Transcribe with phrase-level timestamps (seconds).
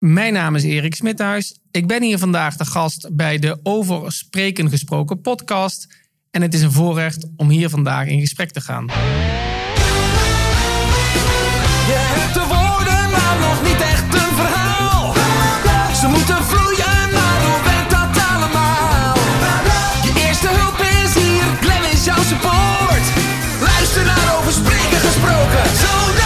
[0.00, 1.58] Mijn naam is Erik Smithuis.
[1.70, 5.96] Ik ben hier vandaag de gast bij de Over Spreken Gesproken podcast.
[6.30, 8.86] En het is een voorrecht om hier vandaag in gesprek te gaan.
[11.86, 15.14] Je hebt de woorden, maar nog niet echt een verhaal.
[15.94, 19.16] Ze moeten vloeien, maar hoe werkt dat allemaal?
[20.06, 23.04] Je eerste hulp is hier, Glenn is jouw support.
[23.68, 26.19] Luister naar over spreken gesproken, scoort.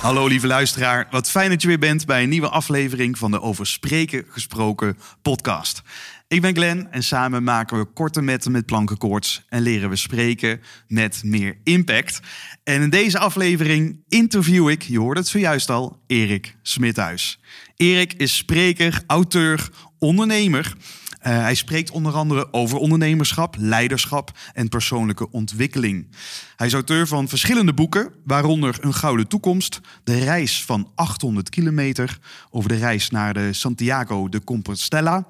[0.00, 3.40] Hallo lieve luisteraar, wat fijn dat je weer bent bij een nieuwe aflevering van de
[3.40, 5.82] Over Spreken Gesproken podcast.
[6.28, 10.60] Ik ben Glenn en samen maken we korte metten met plankenkoorts en leren we spreken
[10.88, 12.20] met meer impact.
[12.64, 17.40] En in deze aflevering interview ik, je hoorde het zojuist al, Erik Smithuis.
[17.76, 20.74] Erik is spreker, auteur, ondernemer.
[21.22, 26.08] Uh, hij spreekt onder andere over ondernemerschap, leiderschap en persoonlijke ontwikkeling.
[26.56, 32.18] Hij is auteur van verschillende boeken, waaronder Een Gouden Toekomst, De Reis van 800 kilometer,
[32.50, 35.26] over de reis naar de Santiago de Compostela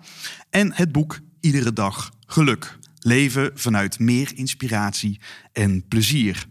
[0.50, 2.78] en het boek Iedere dag geluk.
[2.98, 5.20] Leven vanuit meer inspiratie
[5.52, 6.46] en plezier.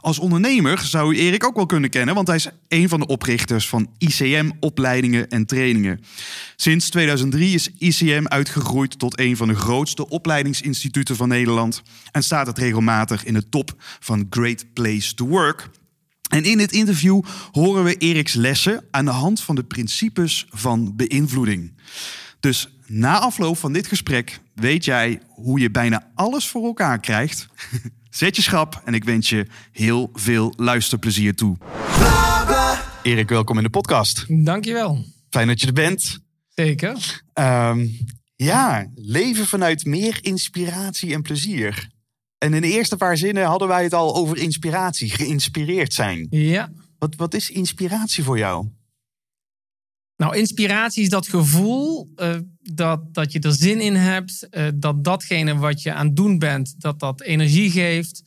[0.00, 3.06] Als ondernemer zou u Erik ook wel kunnen kennen, want hij is een van de
[3.06, 6.00] oprichters van ICM-opleidingen en trainingen.
[6.56, 12.46] Sinds 2003 is ICM uitgegroeid tot een van de grootste opleidingsinstituten van Nederland en staat
[12.46, 15.70] het regelmatig in de top van Great Place to Work.
[16.28, 20.96] En in dit interview horen we Eriks lessen aan de hand van de principes van
[20.96, 21.72] beïnvloeding.
[22.40, 27.48] Dus na afloop van dit gesprek weet jij hoe je bijna alles voor elkaar krijgt.
[28.10, 31.56] Zet je schrap en ik wens je heel veel luisterplezier toe.
[33.02, 34.24] Erik, welkom in de podcast.
[34.44, 35.04] Dankjewel.
[35.28, 36.18] Fijn dat je er bent.
[36.48, 37.22] Zeker.
[37.34, 37.98] Um,
[38.36, 41.88] ja, leven vanuit meer inspiratie en plezier.
[42.38, 46.26] En in de eerste paar zinnen hadden wij het al over inspiratie, geïnspireerd zijn.
[46.30, 46.72] Ja.
[46.98, 48.68] Wat, wat is inspiratie voor jou?
[50.20, 54.48] Nou, inspiratie is dat gevoel uh, dat, dat je er zin in hebt.
[54.50, 58.22] Uh, dat datgene wat je aan het doen bent, dat dat energie geeft.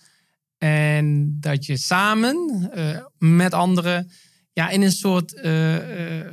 [0.57, 4.11] En dat je samen uh, met anderen
[4.53, 5.31] ja, in een soort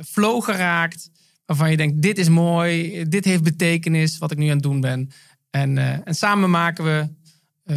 [0.05, 1.09] flow geraakt.
[1.45, 4.81] Waarvan je denkt, dit is mooi, dit heeft betekenis wat ik nu aan het doen
[4.81, 5.09] ben.
[5.49, 7.09] En, en samen maken we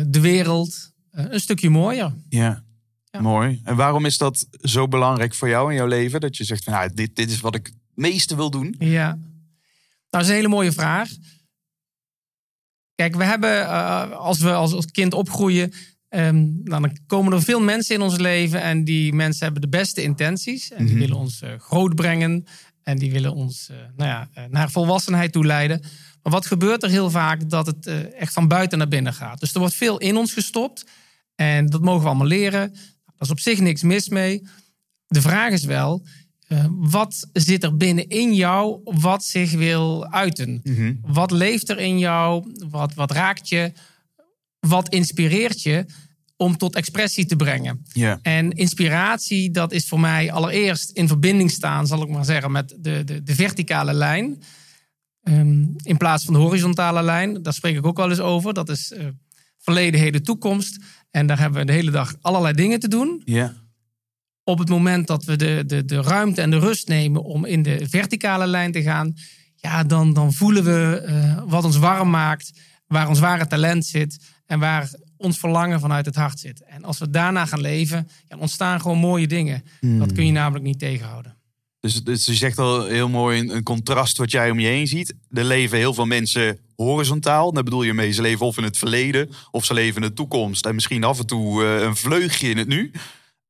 [0.06, 2.14] de wereld een stukje mooier.
[2.28, 2.63] Ja.
[3.14, 3.20] Ja.
[3.20, 3.60] Mooi.
[3.64, 6.20] En waarom is dat zo belangrijk voor jou in jouw leven?
[6.20, 8.74] Dat je zegt van nou, dit, dit is wat ik het meeste wil doen.
[8.78, 9.20] Ja, nou,
[10.08, 11.08] dat is een hele mooie vraag.
[12.94, 15.72] Kijk, we hebben uh, als we als, als kind opgroeien,
[16.08, 20.02] um, dan komen er veel mensen in ons leven en die mensen hebben de beste
[20.02, 21.00] intenties en die mm-hmm.
[21.00, 22.44] willen ons uh, groot brengen
[22.82, 25.80] en die willen ons uh, nou ja, naar volwassenheid toe leiden.
[26.22, 27.50] Maar wat gebeurt er heel vaak?
[27.50, 29.40] Dat het echt van buiten naar binnen gaat.
[29.40, 30.84] Dus er wordt veel in ons gestopt
[31.34, 32.74] en dat mogen we allemaal leren.
[33.16, 34.42] Daar is op zich niks mis mee.
[35.06, 36.06] De vraag is wel,
[36.48, 40.60] uh, wat zit er binnenin jou wat zich wil uiten?
[40.62, 40.98] Mm-hmm.
[41.02, 42.52] Wat leeft er in jou?
[42.70, 43.72] Wat, wat raakt je?
[44.60, 45.86] Wat inspireert je
[46.36, 47.84] om tot expressie te brengen?
[47.92, 48.18] Yeah.
[48.22, 52.76] En inspiratie, dat is voor mij allereerst in verbinding staan, zal ik maar zeggen, met
[52.78, 54.42] de, de, de verticale lijn.
[55.22, 57.42] Um, in plaats van de horizontale lijn.
[57.42, 58.54] Daar spreek ik ook wel eens over.
[58.54, 59.06] Dat is uh,
[59.58, 60.78] verleden, heden, toekomst.
[61.14, 63.22] En daar hebben we de hele dag allerlei dingen te doen.
[63.24, 63.54] Ja.
[64.44, 67.62] Op het moment dat we de, de, de ruimte en de rust nemen om in
[67.62, 69.14] de verticale lijn te gaan,
[69.56, 72.52] ja, dan, dan voelen we uh, wat ons warm maakt,
[72.86, 76.64] waar ons ware talent zit en waar ons verlangen vanuit het hart zit.
[76.64, 79.64] En als we daarna gaan leven, ja, ontstaan gewoon mooie dingen.
[79.80, 79.98] Hmm.
[79.98, 81.36] Dat kun je namelijk niet tegenhouden.
[81.80, 84.86] Dus, dus je zegt al heel mooi een, een, contrast wat jij om je heen
[84.86, 85.14] ziet.
[85.30, 87.52] Er leven heel veel mensen horizontaal.
[87.52, 90.14] Daar bedoel je mee, ze leven of in het verleden of ze leven in de
[90.14, 90.66] toekomst.
[90.66, 92.90] En misschien af en toe uh, een vleugje in het nu.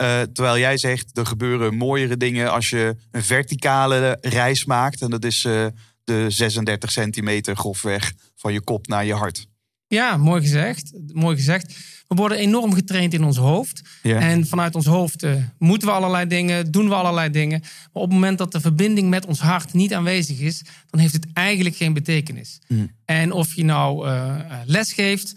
[0.02, 5.00] Uh, terwijl jij zegt, er gebeuren mooiere dingen als je een verticale reis maakt.
[5.00, 5.66] En dat is uh,
[6.04, 9.46] de 36 centimeter grofweg van je kop naar je hart.
[9.86, 10.92] Ja, mooi gezegd.
[11.12, 11.74] Mooi gezegd.
[12.14, 13.82] We worden enorm getraind in ons hoofd.
[14.02, 14.20] Ja.
[14.20, 17.60] En vanuit ons hoofd uh, moeten we allerlei dingen, doen we allerlei dingen.
[17.60, 21.12] Maar op het moment dat de verbinding met ons hart niet aanwezig is, dan heeft
[21.12, 22.58] het eigenlijk geen betekenis.
[22.68, 22.90] Mm.
[23.04, 25.34] En of je nou uh, les geeft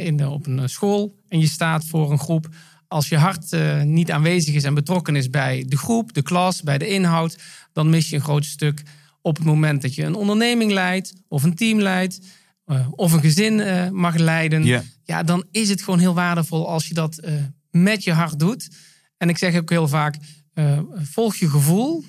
[0.00, 2.48] in de, op een school en je staat voor een groep.
[2.88, 6.62] Als je hart uh, niet aanwezig is en betrokken is bij de groep, de klas,
[6.62, 7.38] bij de inhoud,
[7.72, 8.82] dan mis je een groot stuk
[9.22, 12.20] op het moment dat je een onderneming leidt of een team leidt.
[12.66, 14.82] Uh, of een gezin uh, mag leiden, yeah.
[15.04, 17.34] ja, dan is het gewoon heel waardevol als je dat uh,
[17.70, 18.68] met je hart doet.
[19.16, 20.16] En ik zeg ook heel vaak:
[20.94, 22.04] volg je gevoel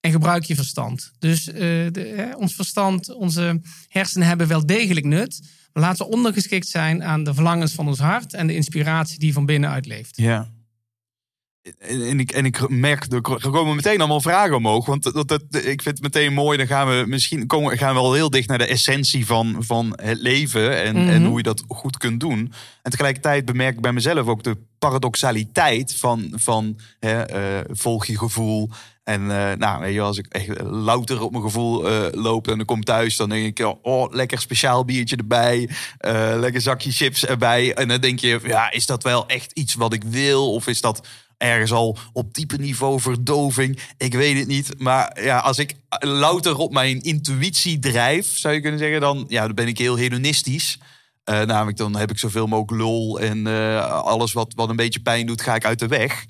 [0.00, 1.12] en gebruik je verstand.
[1.18, 5.40] Dus de, ons verstand, onze hersenen hebben wel degelijk nut.
[5.72, 9.32] Maar laten we ondergeschikt zijn aan de verlangens van ons hart en de inspiratie die
[9.32, 10.16] van binnenuit leeft.
[10.16, 10.50] Ja.
[11.78, 13.20] En ik, en ik merk, er
[13.50, 14.86] komen meteen allemaal vragen omhoog.
[14.86, 16.58] Want dat, dat, ik vind het meteen mooi.
[16.58, 19.98] Dan gaan we misschien komen, gaan we al heel dicht naar de essentie van, van
[20.02, 20.82] het leven.
[20.82, 21.24] En, en Mhm.
[21.28, 22.52] hoe je dat goed kunt doen.
[22.82, 28.18] En tegelijkertijd bemerk ik bij mezelf ook de paradoxaliteit van, van hè, eh, volg je
[28.18, 28.70] gevoel.
[29.04, 32.56] En eh, nou, weet je, als ik echt louter op mijn gevoel eh, loop en
[32.56, 35.68] dan kom thuis, dan denk ik, oh, lekker speciaal biertje erbij,
[36.38, 37.74] lekker zakje chips erbij.
[37.74, 40.52] En dan denk je, ja, is dat wel echt iets wat ik wil?
[40.52, 41.06] Of is dat
[41.40, 43.78] ergens al op diepe niveau verdoving?
[43.96, 44.78] Ik weet het niet.
[44.78, 49.46] Maar ja, als ik louter op mijn intuïtie drijf, zou je kunnen zeggen, dan, ja,
[49.46, 50.78] dan ben ik heel hedonistisch.
[51.24, 55.00] Eh, namelijk, dan heb ik zoveel mogelijk lol en eh, alles wat, wat een beetje
[55.00, 56.24] pijn doet, ga ik uit de weg.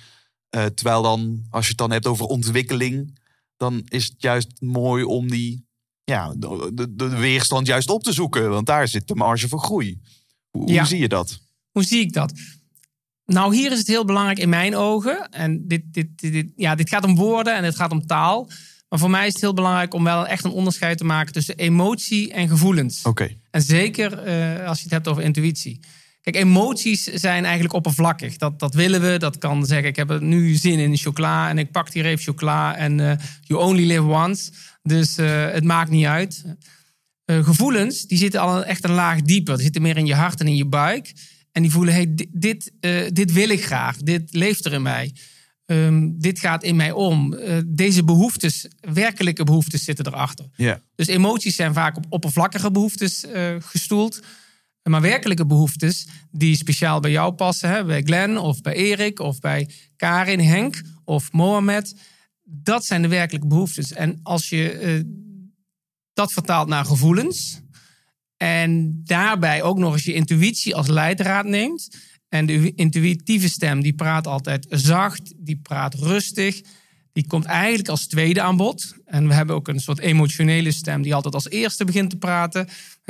[0.48, 3.18] Eh, terwijl dan, als je het dan hebt over ontwikkeling,
[3.56, 5.66] dan is het juist mooi om die
[6.04, 8.50] ja, de, de, de weerstand juist op te zoeken.
[8.50, 10.00] Want daar zit de marge voor groei.
[10.50, 10.78] Hoe, Ja.
[10.78, 11.38] hoe zie je dat?
[11.70, 12.32] Hoe zie ik dat?
[13.32, 15.28] Nou, hier is het heel belangrijk in mijn ogen.
[15.30, 18.50] En dit, dit, dit, dit- ja, dit gaat om woorden en dit gaat om taal.
[18.88, 21.56] Maar voor mij is het heel belangrijk om wel echt een onderscheid te maken tussen
[21.56, 23.02] emotie en gevoelens.
[23.02, 23.28] Oké.
[23.50, 25.80] En zeker eh, als je het hebt over intuïtie.
[26.20, 28.36] Kijk, emoties zijn eigenlijk oppervlakkig.
[28.36, 29.16] Dat, dat willen we.
[29.18, 32.76] Dat kan zeggen, ik heb nu zin in chocola en ik pak hier even chocola.
[32.76, 34.50] En eh, you only live once.
[34.82, 36.44] Dus eh, het maakt niet uit.
[37.26, 39.54] Gevoelens, die zitten al echt een laag dieper.
[39.54, 41.12] Die zitten meer in je hart en in je buik.
[41.52, 43.96] En die voelen, hey, dit, dit, eh, dit wil ik graag.
[43.96, 45.12] Dit leeft er in mij.
[45.66, 47.34] Ehm, dit gaat in mij om.
[47.34, 50.46] Eh, deze behoeftes, werkelijke behoeftes zitten erachter.
[50.56, 50.80] Ja.
[50.94, 54.20] Dus emoties zijn vaak op oppervlakkige behoeftes eh, gestoeld.
[54.82, 59.40] Maar werkelijke behoeftes die speciaal bij jou passen, hè, bij Glenn of bij Erik of
[59.40, 61.94] bij Karin, Henk of Mohamed,
[62.42, 63.92] dat zijn de werkelijke behoeftes.
[63.92, 65.04] En als je
[66.12, 67.60] dat vertaalt naar gevoelens
[68.42, 71.88] en daarbij ook nog eens je intuïtie als leidraad neemt.
[72.28, 76.60] En de intuïtieve stem die praat altijd zacht, die praat rustig,
[77.12, 78.94] die komt eigenlijk als tweede aan bod.
[79.04, 82.68] En we hebben ook een soort emotionele stem die altijd als eerste begint te praten.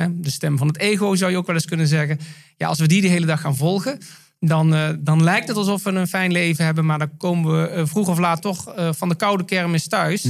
[0.09, 2.19] De stem van het ego zou je ook wel eens kunnen zeggen.
[2.57, 3.97] Ja, als we die de hele dag gaan volgen,
[4.39, 6.85] dan, eh, dan lijkt het alsof we een fijn leven hebben.
[6.85, 10.27] Maar dan komen we eh, vroeg of laat toch eh, van de koude kermis thuis.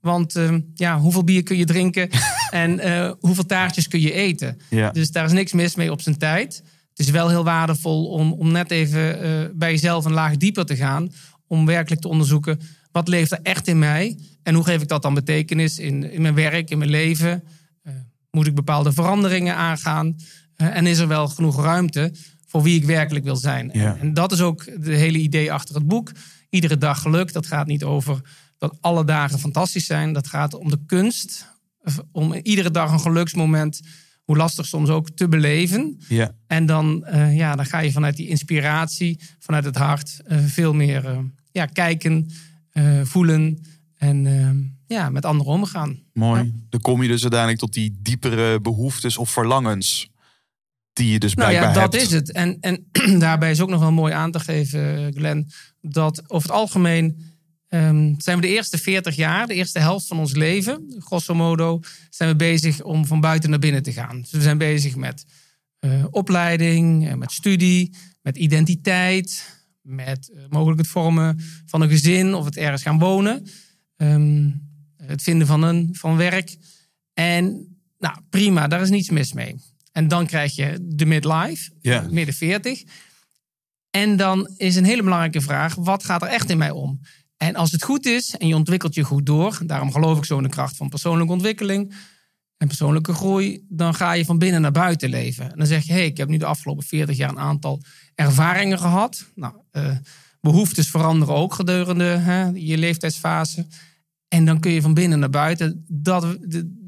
[0.00, 2.08] Want eh, ja, hoeveel bier kun je drinken
[2.50, 4.60] en eh, hoeveel taartjes kun je eten?
[4.70, 4.90] Ja.
[4.90, 6.62] Dus daar is niks mis mee op zijn tijd.
[7.00, 10.66] Het is wel heel waardevol om, om net even eh, bij jezelf een laag dieper
[10.66, 11.12] te gaan.
[11.46, 12.60] Om werkelijk te onderzoeken,
[12.92, 14.18] wat leeft er echt in mij?
[14.42, 17.42] En hoe geef ik dat dan betekenis in, in mijn werk, in mijn leven?
[17.82, 17.92] Eh,
[18.30, 20.16] moet ik bepaalde veranderingen aangaan?
[20.56, 22.12] En is er wel genoeg ruimte
[22.46, 23.70] voor wie ik werkelijk wil zijn?
[23.72, 23.94] Ja.
[23.94, 26.12] En, en dat is ook de hele idee achter het boek.
[26.50, 27.32] Iedere dag geluk.
[27.32, 28.20] Dat gaat niet over
[28.60, 30.12] dat alle dagen fantastisch zijn.
[30.12, 31.46] Dat gaat om de kunst.
[31.82, 33.80] eh, Om iedere dag een geluksmoment,
[34.24, 36.00] hoe lastig soms ook, te beleven.
[36.08, 36.34] Ja.
[36.46, 40.72] En dan, eh, ja, dan ga je vanuit die inspiratie, vanuit het hart, eh, veel
[40.74, 42.30] meer ja, kijken,
[43.02, 43.58] voelen
[43.94, 45.98] en ja, met anderen omgaan.
[46.12, 46.52] Mooi.
[46.68, 50.10] Dan kom je dus uiteindelijk tot die diepere behoeftes of verlangens.
[50.92, 52.04] Die je dus Nou blijkbaar ja, dat hebt.
[52.04, 52.32] is het.
[52.32, 52.86] En, en
[53.18, 57.29] daarbij is ook nog wel mooi aan te geven, Glenn, dat over het algemeen
[57.70, 61.80] ehm, zijn we de eerste 40 jaar, de eerste helft van ons leven, grosso modo,
[62.10, 64.20] zijn we bezig om van buiten naar binnen te gaan.
[64.20, 65.24] Dus we zijn bezig met
[65.78, 72.34] eh, opleiding, eh, met studie, met identiteit, met eh, mogelijk het vormen van een gezin
[72.34, 73.46] of het ergens gaan wonen,
[74.00, 74.50] Ehm,
[74.96, 76.56] het vinden van een van werk.
[77.14, 79.56] En nou, prima, daar is niets mis mee.
[79.92, 81.70] En dan krijg je de midlife,
[82.10, 82.82] midden 40.
[83.90, 87.00] En dan is een hele belangrijke vraag: wat gaat er echt in mij om?
[87.42, 90.36] En als het goed is en je ontwikkelt je goed door, daarom geloof ik zo
[90.36, 91.94] in de kracht van persoonlijke ontwikkeling
[92.56, 95.50] en persoonlijke groei, dan ga je van binnen naar buiten leven.
[95.52, 97.82] En dan zeg je: hé, hey, ik heb nu de afgelopen 40 jaar een aantal
[98.14, 99.24] ervaringen gehad.
[99.34, 99.96] Nou, eh,
[100.40, 103.66] behoeftes veranderen ook gedurende hè, je leeftijdsfase.
[104.28, 106.38] En dan kun je van binnen naar buiten dat,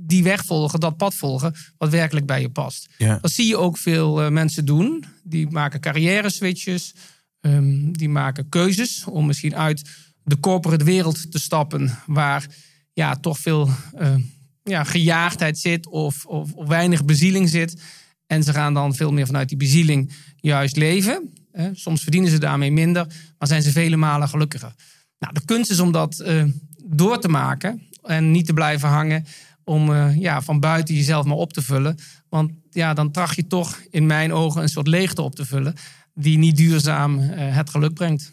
[0.06, 2.88] die weg volgen, dat pad volgen, wat werkelijk bij je past.
[2.98, 3.18] Ja.
[3.20, 5.04] Dat zie je ook veel eh, mensen doen.
[5.22, 6.94] Die maken carrière switches.
[7.40, 9.82] ehm, die maken keuzes om misschien uit
[10.24, 11.98] de corporate wereld te stappen.
[12.06, 12.46] Waar
[12.92, 14.14] ja, toch veel eh,
[14.62, 17.82] ja, gejaagdheid zit of, of, weinig bezieling zit.
[18.26, 21.32] En ze gaan dan veel meer vanuit die bezieling juist leven.
[21.52, 23.06] Eh, soms verdienen ze daarmee minder,
[23.38, 24.74] maar zijn ze vele malen gelukkiger.
[25.18, 26.44] Nou, de kunst is om dat eh,
[26.84, 29.26] door te maken en niet te blijven hangen
[29.64, 31.98] om ja, van buiten jezelf maar op te vullen.
[32.28, 35.74] Want ja, dan tracht je toch in mijn ogen een soort leegte op te vullen
[36.14, 38.32] die niet duurzaam het geluk brengt.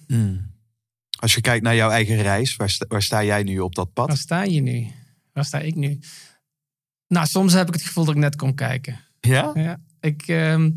[1.20, 3.94] Als je kijkt naar jouw eigen reis, waar sta, waar sta jij nu op dat
[3.94, 4.08] pad?
[4.08, 4.88] Waar sta je nu?
[5.34, 6.00] Waar sta ik nu?
[7.08, 9.00] Nou, soms heb ik het gevoel dat ik net kon kijken.
[9.20, 9.52] Ja?
[9.54, 10.72] Ja, ik, ehm,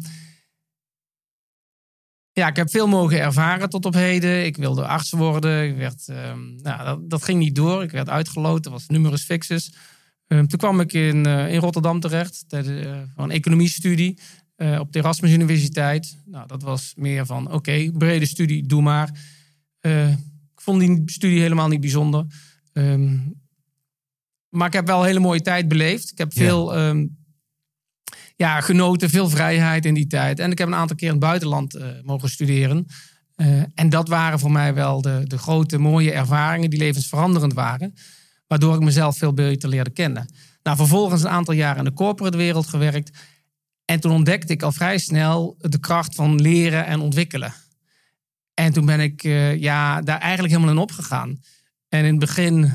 [2.33, 4.45] ja, ik heb veel mogen ervaren tot op heden.
[4.45, 5.69] Ik wilde arts worden.
[5.69, 7.83] Ik werd, ehm, nou, dat, dat ging niet door.
[7.83, 8.63] Ik werd uitgeloot.
[8.63, 9.73] Dat was numerus fixus.
[10.27, 12.45] Ehm, toen kwam ik in, eh, in Rotterdam terecht.
[12.49, 14.19] Tijdens uh, een economiestudie
[14.57, 16.17] uh, op de Erasmus Universiteit.
[16.25, 19.09] Nou, dat was meer van, oké, brede studie, doe maar.
[19.81, 20.17] ik
[20.63, 22.27] vond die studie helemaal niet bijzonder.
[22.73, 23.19] Ehm,
[24.49, 26.11] maar ik heb wel een hele mooie tijd beleefd.
[26.11, 26.73] Ik heb veel
[28.37, 30.39] ja, genoten, veel vrijheid in die tijd.
[30.39, 32.87] En ik heb een aantal keer in het buitenland uh, mogen studeren.
[33.37, 37.95] Uh, en dat waren voor mij wel de, de grote mooie ervaringen die levensveranderend waren.
[38.47, 40.35] Waardoor ik mezelf veel beter leerde kennen.
[40.63, 43.19] Nou, vervolgens een aantal jaar in de corporate wereld gewerkt.
[43.85, 47.53] En toen ontdekte ik al vrij snel de kracht van leren en ontwikkelen.
[48.55, 51.41] En toen ben ik uh, ja, daar eigenlijk helemaal in opgegaan.
[51.89, 52.73] En in het begin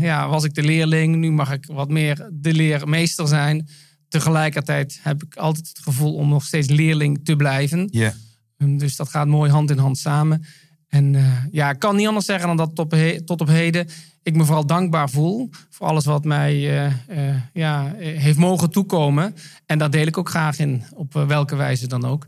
[0.00, 1.16] ja, was ik de leerling.
[1.16, 3.68] Nu mag ik wat meer de leermeester zijn
[4.08, 7.88] tegelijkertijd heb ik altijd het gevoel om nog steeds leerling te blijven.
[7.90, 8.12] Ja.
[8.58, 10.44] Um, dus dat gaat mooi hand in hand samen.
[10.88, 12.96] En uh, ja, ik kan niet anders zeggen dan dat tot,
[13.26, 13.88] tot, op heden
[14.22, 19.34] ik me vooral dankbaar voel voor alles wat mij uh, uh, ja, heeft mogen toekomen.
[19.66, 22.26] En daar deel ik ook graag in, op welke wijze dan ook.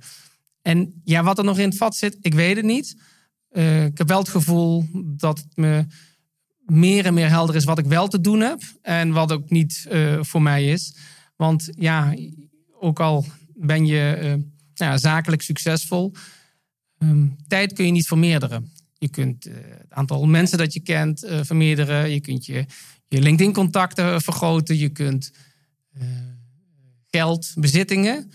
[0.68, 2.96] En ja, wat er nog in het vat zit, ik weet het niet.
[3.50, 5.86] ik heb wel het gevoel dat het me
[6.58, 9.86] meer en meer helder is wat ik wel te doen heb en wat ook niet
[10.20, 10.96] voor mij is.
[11.36, 12.14] Want ja,
[12.80, 14.34] ook al ben je uh,
[14.74, 16.14] nou, zakelijk succesvol,
[16.98, 18.72] um, tijd kun je niet vermeerderen.
[18.98, 22.10] Je kunt het aantal mensen dat je kent vermeerderen.
[22.10, 22.64] Je kunt je,
[23.08, 24.76] je LinkedIn-contacten vergroten.
[24.76, 25.32] Je kunt
[27.06, 28.30] geld, bezittingen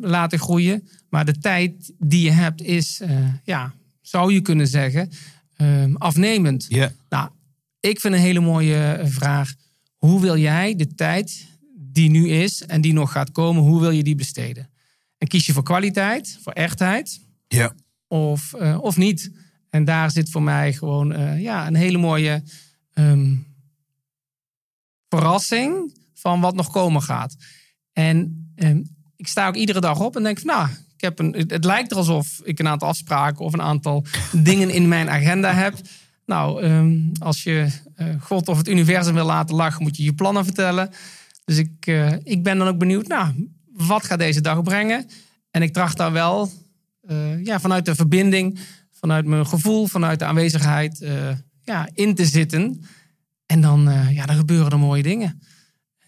[0.00, 0.88] laten groeien.
[1.08, 3.00] Maar de tijd die je hebt is,
[3.44, 5.10] ja, zou je kunnen zeggen,
[5.56, 6.66] ehm, afnemend.
[6.68, 6.90] Yeah.
[7.08, 7.30] Nou,
[7.80, 9.54] ik vind een hele mooie vraag.
[9.96, 13.90] Hoe wil jij de tijd die nu is en die nog gaat komen, hoe wil
[13.90, 14.70] je die besteden?
[15.18, 17.20] En kies je voor kwaliteit, voor echtheid?
[17.48, 17.74] Ja.
[18.08, 19.30] Of, uh, of niet?
[19.70, 22.42] En daar zit voor mij gewoon uh, ja, een hele mooie
[22.94, 23.46] um,
[25.08, 27.36] verrassing van wat nog komen gaat.
[27.92, 31.44] En um, ik sta ook iedere dag op en denk van nou, ik heb een,
[31.48, 35.52] het lijkt er alsof ik een aantal afspraken of een aantal dingen in mijn agenda
[35.52, 35.74] heb.
[36.26, 40.14] Nou, um, als je uh, God of het universum wil laten lachen, moet je je
[40.14, 40.90] plannen vertellen.
[41.44, 45.06] Dus ik, uh, ik ben dan ook benieuwd, nou, wat gaat deze dag brengen?
[45.50, 46.50] En ik tracht daar wel
[47.10, 48.58] uh, ja, vanuit de verbinding,
[48.90, 51.06] vanuit mijn gevoel, vanuit de aanwezigheid
[51.62, 52.82] ja, in te zitten.
[53.46, 55.40] En dan, ja, dan gebeuren er mooie dingen.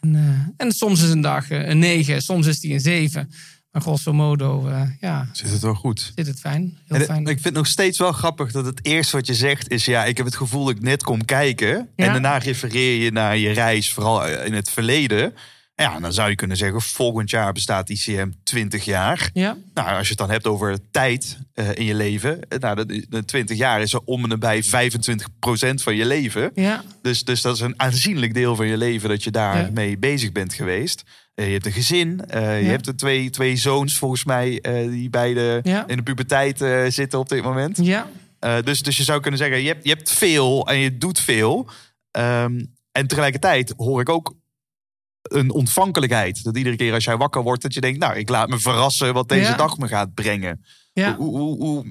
[0.01, 3.31] En, en soms is een dag een 9, soms is die een 7.
[3.71, 5.29] Maar grosso modo, ja.
[5.33, 6.13] Zit het wel goed?
[6.15, 6.79] Zit het fijn.
[6.87, 7.21] Heel fijn.
[7.21, 10.05] Ik vind het nog steeds wel grappig dat het eerste wat je zegt is: ja,
[10.05, 11.69] ik heb het gevoel dat ik net kom kijken.
[11.69, 11.87] Ja.
[11.97, 15.35] En daarna refereer je naar je reis, vooral in het verleden.
[15.83, 19.31] Ja, dan zou je kunnen zeggen: volgend jaar bestaat ICM 20 jaar.
[19.33, 19.57] Ja.
[19.75, 22.39] Nou, als je het dan hebt over tijd uh, in je leven.
[22.59, 24.69] Nou, de, de 20 jaar is er om en nabij 25%
[25.75, 26.51] van je leven.
[26.55, 26.85] Ja.
[27.03, 30.55] Dus, dus dat is een aanzienlijk deel van je leven dat je daarmee bezig bent
[30.55, 31.03] geweest.
[31.35, 32.21] Uh, je hebt een gezin.
[32.35, 32.63] Uh.
[32.63, 36.59] Je hebt er twee, twee zoons, volgens mij, die beide in de puberteit
[36.95, 37.79] zitten op dit moment.
[37.83, 38.07] Ja.
[38.65, 41.69] dus, dus je zou kunnen zeggen: je hebt, je hebt veel en je doet veel.
[42.19, 44.35] Um, en tegelijkertijd hoor ik ook
[45.29, 46.45] een ontvankelijkheid.
[46.45, 49.15] Dat iedere keer als jij wakker wordt, dat je denkt, nou, ik laat me verrassen
[49.15, 49.57] wat deze Ja.
[49.57, 50.65] dag me gaat brengen.
[50.93, 51.17] Ja.
[51.17, 51.85] Hoe, hoe, hoe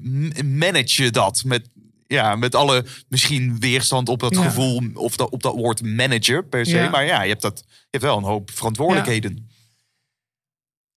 [0.44, 1.68] manage je dat met,
[2.06, 4.42] ja, met alle misschien weerstand op dat Ja.
[4.42, 6.88] gevoel of dat, op dat woord manager per se.
[6.90, 9.48] Maar ja, je hebt, dat, je hebt wel een hoop verantwoordelijkheden.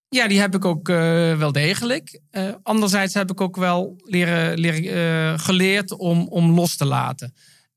[0.09, 2.19] Ja, die heb ik ook eh, wel degelijk.
[2.29, 4.83] Eh, anderzijds heb ik ook wel leren, leren,
[5.33, 7.33] eh, geleerd om, om los te laten.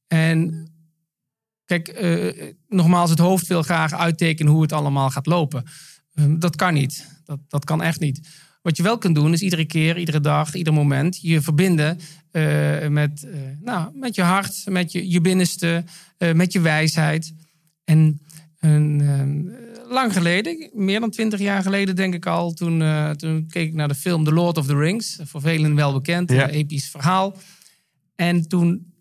[0.07, 0.69] En
[1.65, 5.65] kijk, eh, nogmaals, het hoofd wil graag uittekenen hoe het allemaal gaat lopen.
[6.15, 7.21] Eh, dat kan niet.
[7.25, 8.29] Dat, dat kan echt niet.
[8.63, 11.99] Wat je wel kunt doen, is iedere keer, iedere dag, ieder moment je verbinden
[12.31, 15.85] eh, met, eh, nou, met je hart, met je, je binnenste,
[16.35, 17.35] met je wijsheid.
[17.85, 18.21] En
[18.59, 22.83] en, eh, lang geleden, meer dan twintig jaar geleden denk ik al, toen,
[23.17, 25.19] toen keek ik naar de film The Lord of the Rings.
[25.23, 26.43] Voor velen wel bekend, Ja.
[26.43, 27.37] een episch verhaal.
[28.15, 28.94] En toen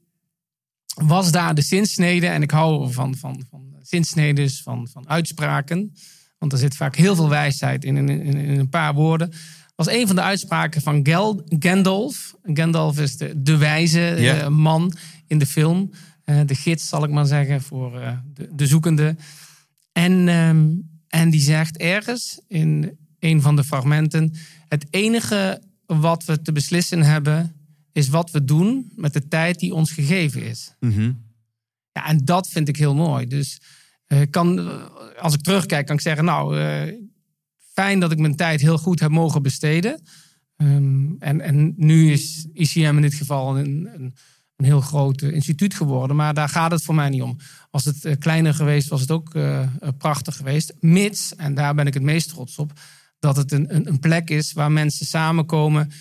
[0.94, 5.94] was daar de zinsnede, en ik hou van, van, van zinsnedes, van, van uitspraken.
[6.38, 9.34] Want er zit vaak heel veel wijsheid in, in, in, in een paar woorden.
[9.76, 12.36] Was een van de uitspraken van Gel, Gandalf.
[12.44, 14.94] Gandalf is de, de wijze eh, man
[15.28, 15.92] in de film.
[16.24, 19.16] Eh, de gids, zal ik maar zeggen, voor eh, de, de zoekende.
[19.92, 20.72] En, ehm,
[21.08, 24.34] en die zegt ergens in een van de fragmenten:
[24.68, 27.56] Het enige wat we te beslissen hebben,
[27.94, 30.76] is wat we doen met de tijd die ons gegeven is.
[30.80, 31.12] Mhm.
[31.92, 33.28] Ja, en dat vind ik heel mooi.
[33.28, 33.62] Dus
[34.06, 34.84] eh, kan, eh,
[35.20, 36.94] als ik terugkijk, kan ik zeggen: Nou, eh,
[37.74, 40.02] fijn dat ik mijn tijd heel goed heb mogen besteden.
[40.56, 44.16] Ehm, en, en nu is ICM in dit geval een, een,
[44.56, 46.16] een heel groot instituut geworden.
[46.16, 47.38] Maar daar gaat het voor mij niet om.
[47.72, 49.32] Was het kleiner geweest, was het ook
[49.98, 50.74] prachtig geweest.
[50.80, 52.72] Mits, en daar ben ik het meest trots op,
[53.20, 55.92] dat het een, een, een plek is waar mensen samenkomen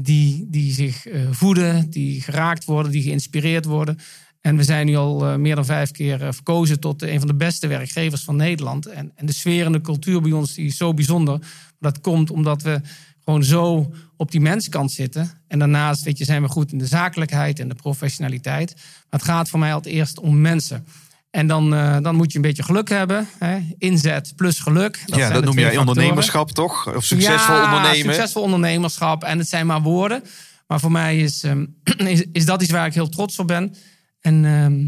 [0.00, 3.98] die, die zich eh, voeden, die geraakt worden, die geïnspireerd worden.
[4.40, 7.28] En we zijn nu al eh, meer dan vijf keer eh, verkozen tot een van
[7.28, 8.86] de beste werkgevers van Nederland.
[8.86, 11.40] En, en de sfeer en de cultuur bij ons die is zo bijzonder.
[11.78, 12.80] Dat komt omdat we
[13.24, 15.30] gewoon zo op die menskant zitten.
[15.46, 18.74] En daarnaast weet je, zijn we goed in de zakelijkheid en de professionaliteit.
[18.74, 20.84] Maar het gaat voor mij altijd eerst om mensen.
[21.30, 23.28] En dan, eh, dan moet je een beetje geluk hebben.
[23.38, 23.58] Hè?
[23.78, 25.02] Inzet plus geluk.
[25.06, 26.94] ja, zijn dat de noem twee jij ondernemerschap toch?
[26.94, 28.14] Of succesvol Ja, ondernemen.
[28.14, 29.24] Succesvol ondernemerschap.
[29.24, 30.22] En het zijn maar woorden.
[30.66, 31.66] Maar voor mij is, ehm,
[32.14, 33.74] is, is dat iets waar ik heel trots op ben.
[34.20, 34.86] En ehm,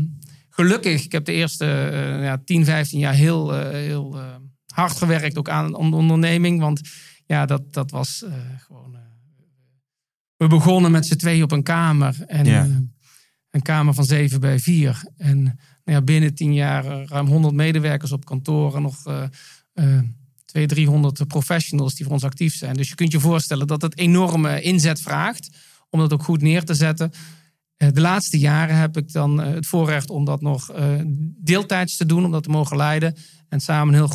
[0.48, 4.20] gelukkig, ik heb de eerste eh, ja, 10, 15 jaar heel, eh, heel
[4.74, 6.60] hard gewerkt ook aan een onderneming.
[6.60, 6.80] Want
[7.26, 8.24] ja, dat, dat was
[8.66, 8.96] gewoon...
[10.36, 12.16] we begonnen met z'n tweeën op een kamer.
[12.26, 12.66] En Ja.
[13.50, 15.02] een kamer van 7 bij 4.
[15.16, 15.58] En
[15.98, 18.76] binnen 10 jaar eh, ruim 100 medewerkers op kantoor.
[18.76, 19.98] En nog eh
[20.44, 22.74] 200, 300 professionals die voor ons actief zijn.
[22.74, 25.50] Dus je kunt je voorstellen dat het enorme inzet vraagt.
[25.90, 27.12] Om dat ook goed neer te zetten.
[27.76, 30.72] Eh, De laatste jaren heb ik dan eh, het voorrecht om dat nog
[31.36, 33.16] deeltijds te doen, om dat te mogen leiden.
[33.48, 34.10] En samen heel,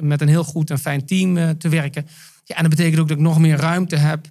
[0.00, 2.06] met een heel goed en fijn team te werken.
[2.44, 4.28] Ja, en dat betekent ook dat ik nog meer ruimte heb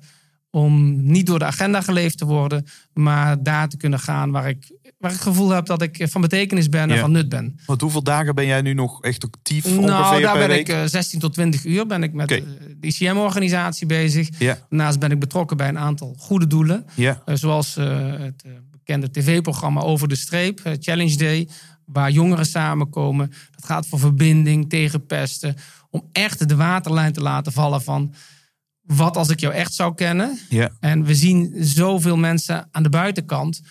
[0.51, 4.71] om niet door de agenda geleefd te worden, maar daar te kunnen gaan waar ik,
[4.99, 7.01] waar ik het gevoel heb dat ik van betekenis ben en Ja.
[7.01, 7.59] van nut ben.
[7.65, 10.59] Want hoeveel dagen ben jij nu nog echt actief ongeveer Nou, daar ben week?
[10.67, 12.41] ik eh, 16 tot 20 uur ben ik met eh,
[12.79, 14.29] de ICM-organisatie bezig.
[14.39, 16.85] Ja, Daarnaast ben ik betrokken bij een aantal goede doelen.
[16.95, 17.21] ja.
[17.25, 21.47] Eh, zoals eh, het eh, bekende tv-programma Over de Streep, eh, Challenge Day,
[21.85, 23.31] waar jongeren samenkomen.
[23.55, 25.55] Dat gaat voor verbinding, tegen pesten,
[25.89, 28.13] om echt de waterlijn te laten vallen van
[28.81, 30.39] wat als ik jou echt zou kennen.
[30.49, 30.69] ja.
[30.79, 33.61] En we zien zoveel mensen aan de buitenkant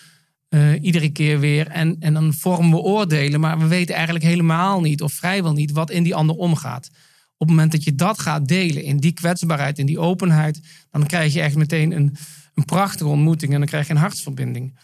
[0.49, 1.67] eh, iedere keer weer.
[1.67, 5.71] En, en dan vormen we oordelen, maar we weten eigenlijk helemaal niet of vrijwel niet
[5.71, 6.89] wat in die ander omgaat.
[7.37, 11.05] Op het moment dat je dat gaat delen in die kwetsbaarheid, in die openheid, dan
[11.05, 12.17] krijg je echt meteen een,
[12.53, 14.79] een prachtige ontmoeting en dan krijg je een hartsverbinding.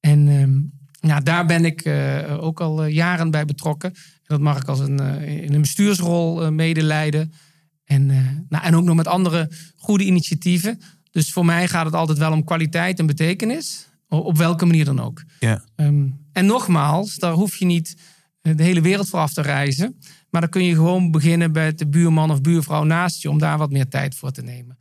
[0.00, 0.60] En ehm,
[1.10, 3.90] ja, daar ben ik eh, ook al eh, jaren bij betrokken.
[3.90, 7.32] En dat mag ik als een, in een bestuursrol medeleiden.
[7.84, 8.06] En,
[8.48, 10.80] nou, en ook nog met andere goede initiatieven.
[11.10, 13.90] Dus voor mij gaat het altijd wel om kwaliteit en betekenis.
[14.18, 15.22] Op welke manier dan ook.
[15.40, 15.64] ja.
[15.76, 17.96] Ehm, en nogmaals, daar hoef je niet
[18.40, 19.98] eh, de hele wereld voor af te reizen.
[20.30, 23.30] Maar dan kun je gewoon beginnen bij de buurman of buurvrouw naast je.
[23.30, 24.78] Om daar wat meer tijd voor te nemen.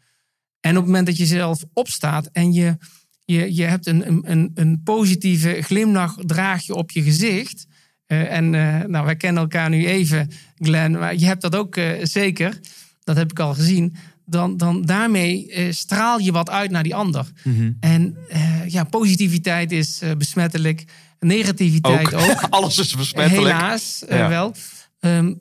[0.59, 2.77] En op het moment dat je zelf opstaat en je,
[3.25, 7.65] je, je hebt een, een- een, positieve glimlach draag je op je gezicht.
[8.05, 10.91] Eh, en eh, nou, wij kennen elkaar nu even, Glenn.
[10.99, 12.59] Maar je hebt dat ook zeker.
[13.03, 13.95] Dat heb ik al gezien.
[14.31, 17.31] Dan, dan daarmee eh, straal je wat uit naar die ander.
[17.43, 17.71] Mhm.
[17.79, 20.85] En eh, ja, positiviteit is eh, besmettelijk.
[21.19, 22.41] Negativiteit ook.
[22.49, 23.47] Alles is besmettelijk.
[23.53, 24.29] Helaas Ja.
[24.29, 24.55] wel.
[24.99, 25.33] Ehm,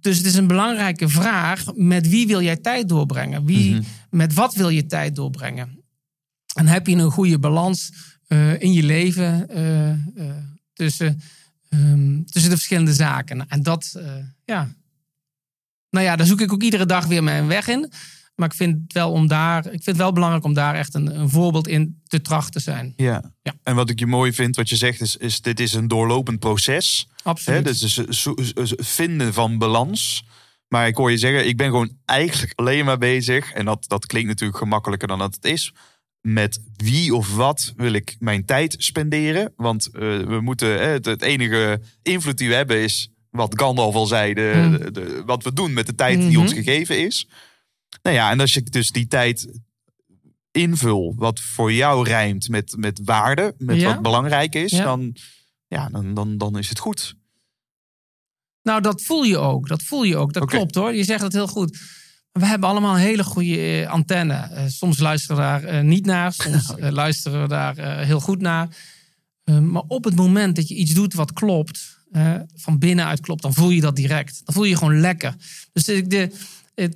[0.00, 1.64] dus het is een belangrijke vraag.
[1.74, 3.44] Met wie wil jij tijd doorbrengen?
[3.44, 3.82] Wie, Mhm.
[4.10, 5.82] Met wat wil je tijd doorbrengen?
[6.54, 7.92] En heb je een goede balans
[8.58, 9.46] in je leven
[10.72, 11.20] tussen,
[11.68, 13.48] ehm, tussen de verschillende zaken?
[13.48, 14.00] En dat,
[14.44, 14.74] ja.
[15.90, 17.90] Nou ja, daar zoek ik ook iedere dag weer mijn weg in.
[18.34, 20.94] Maar ik vind het wel, om daar, ik vind het wel belangrijk om daar echt
[20.94, 22.92] een, een voorbeeld in te trachten te zijn.
[22.96, 23.32] Ja.
[23.42, 23.54] Ja.
[23.62, 26.38] En wat ik je mooi vind, wat je zegt, is, is dit is een doorlopend
[26.38, 27.06] proces.
[27.16, 27.30] Hè?
[27.30, 27.64] Absoluut.
[27.64, 30.24] Dus is zo- zo- vinden van balans.
[30.68, 33.52] Maar ik hoor je zeggen, ik ben gewoon eigenlijk alleen maar bezig.
[33.52, 35.72] En dat, dat klinkt natuurlijk gemakkelijker dan dat het is.
[36.20, 39.52] Met wie of wat wil ik mijn tijd spenderen?
[39.56, 43.94] Want eh, we moeten, hè, het, het enige invloed die we hebben is wat Gandalf
[43.94, 44.34] al zei.
[44.34, 44.78] De, Hmm.
[44.78, 46.40] de- de- wat we doen met de tijd die Mhm.
[46.40, 47.28] ons gegeven is.
[48.02, 49.60] Nou ja, en als je dus die tijd
[50.50, 53.92] invul wat voor jou rijmt met, met waarde, met Ja.
[53.92, 54.84] wat belangrijk is, Ja.
[54.84, 55.16] dan,
[55.66, 57.14] ja, dan, dan, dan is het goed.
[58.62, 59.68] Nou, dat voel je ook.
[59.68, 60.32] Dat voel je ook.
[60.32, 60.94] Dat klopt hoor.
[60.94, 61.78] Je zegt het heel goed.
[62.32, 64.34] We hebben allemaal een hele goede eh, antenne.
[64.34, 66.32] Eh, soms luisteren we daar eh, niet naar.
[66.42, 68.76] Soms luisteren we daar heel goed naar.
[69.44, 71.98] Maar op het moment dat je iets doet wat klopt,
[72.54, 74.40] van binnenuit klopt, dan voel je dat direct.
[74.44, 75.34] Dan voel je je gewoon lekker.
[75.72, 76.30] Dus ik de,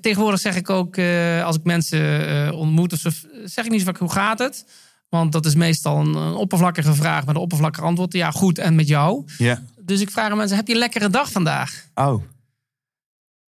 [0.00, 3.86] tegenwoordig zeg ik ook, eh, als ik mensen eh, ontmoet, of zeg ik niet zo
[3.86, 4.64] vaak, hoe gaat het?
[5.08, 8.12] Want dat is meestal een, een oppervlakkige vraag met een oppervlakkig antwoord.
[8.12, 8.58] Ja, goed.
[8.58, 9.24] En met jou?
[9.38, 9.62] Ja.
[9.80, 11.86] Dus ik vraag aan mensen, heb je een lekkere dag vandaag?
[11.94, 12.22] Oh.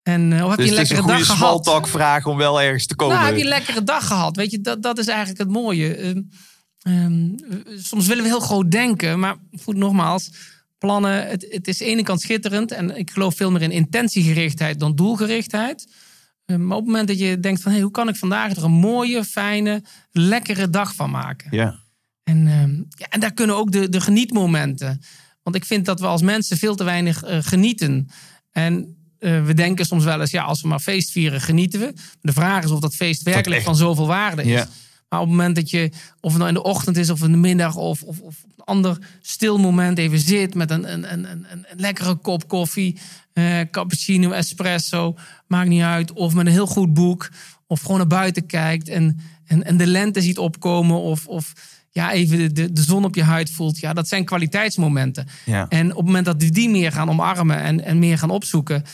[0.02, 1.36] En of heb Dus je een het is lekkere een goede dag gehad?
[1.38, 3.16] smalltalk vraag om wel ergens te komen.
[3.16, 4.36] Nou, heb je een lekkere dag gehad?
[4.36, 5.94] Weet je, dat, dat is eigenlijk het mooie.
[5.94, 6.20] Ehm,
[6.82, 7.28] ehm,
[7.76, 10.30] soms willen we heel groot denken, maar goed, nogmaals,
[10.78, 12.72] plannen, het, het is aan de ene kant schitterend.
[12.72, 15.86] En ik geloof veel meer in intentiegerichtheid dan doelgerichtheid.
[16.44, 17.72] Eh, maar op het moment dat je denkt van...
[17.72, 21.56] Hey, hoe kan ik vandaag er een mooie, fijne, lekkere dag van maken?
[21.56, 21.78] Ja.
[22.24, 25.02] En, ehm, ja, en daar kunnen ook de, de genietmomenten.
[25.42, 28.08] Want ik vind dat we als mensen veel te weinig eh, genieten.
[28.50, 31.92] En eh, we denken soms wel eens, ja, als we maar feest vieren, genieten we.
[32.20, 34.48] De vraag is of dat feest werkelijk van zoveel waarde is.
[34.48, 34.68] Ja.
[35.08, 37.30] Maar op het moment dat je, of het nou in de ochtend is of in
[37.30, 41.30] de middag of, of, of een ander stil moment even zit met een, een, een,
[41.30, 42.98] een, een lekkere kop koffie,
[43.32, 45.16] eh, cappuccino, espresso,
[45.46, 46.12] maakt niet uit.
[46.12, 47.30] Of met een heel goed boek,
[47.66, 51.52] of gewoon naar buiten kijkt en, en, en de lente ziet opkomen, of, of
[51.90, 53.78] ja, even de, de, de zon op je huid voelt.
[53.78, 55.26] Ja, dat zijn kwaliteitsmomenten.
[55.44, 55.68] Ja.
[55.68, 58.84] En op het moment dat we die meer gaan omarmen en, en meer gaan opzoeken,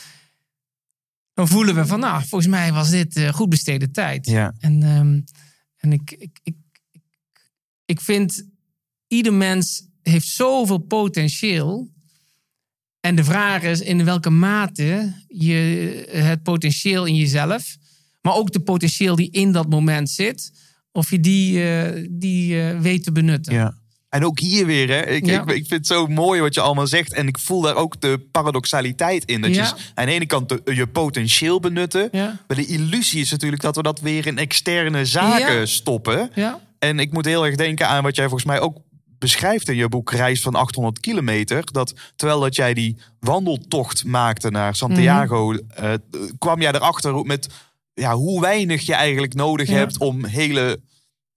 [1.33, 4.25] dan voelen we van, nou, volgens mij was dit eh, goed besteden tijd.
[4.25, 4.53] Ja.
[4.59, 5.21] En, ehm,
[5.77, 6.55] en ik, ik, ik,
[6.91, 7.01] ik,
[7.85, 8.47] ik vind,
[9.07, 11.89] ieder mens heeft zoveel potentieel.
[13.01, 15.55] En de vraag is in welke mate je
[16.11, 17.75] het potentieel in jezelf,
[18.21, 20.51] maar ook de potentieel die in dat moment zit,
[20.91, 23.53] of je die, eh, die eh, weet te benutten.
[23.53, 23.77] Ja.
[24.09, 25.05] En ook hier weer, hè?
[25.05, 25.41] Ik, Ja.
[25.41, 27.13] ik, ik vind het zo mooi wat je allemaal zegt.
[27.13, 29.41] En ik voel daar ook de paradoxaliteit in.
[29.41, 29.63] Dat Ja.
[29.65, 32.09] je aan de ene kant de- je potentieel benutten.
[32.11, 32.39] Ja.
[32.47, 36.29] Maar de illusie is natuurlijk dat we dat weer in externe zaken stoppen.
[36.35, 36.59] Ja.
[36.79, 38.77] En ik moet heel erg denken aan wat jij volgens mij ook
[39.19, 41.71] beschrijft in je boek Reis van 800 kilometer.
[41.71, 45.59] Dat terwijl dat jij die wandeltocht maakte naar Santiago, Mhm.
[45.75, 45.93] eh,
[46.37, 47.47] kwam jij erachter met
[47.93, 49.73] ja, hoe weinig je eigenlijk nodig Ja.
[49.75, 50.79] hebt om hele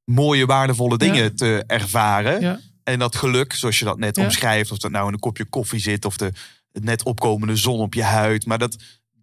[0.04, 1.30] mooie, waardevolle dingen Ja.
[1.34, 2.40] te ervaren.
[2.40, 2.60] Ja.
[2.84, 5.80] En dat geluk, zoals je dat net omschrijft, of dat nou in een kopje koffie
[5.80, 6.32] zit of de
[6.72, 8.46] net opkomende zon op je huid.
[8.46, 8.76] Maar dat,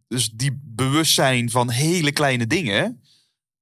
[0.08, 3.02] dus die bewustzijn van hele kleine dingen,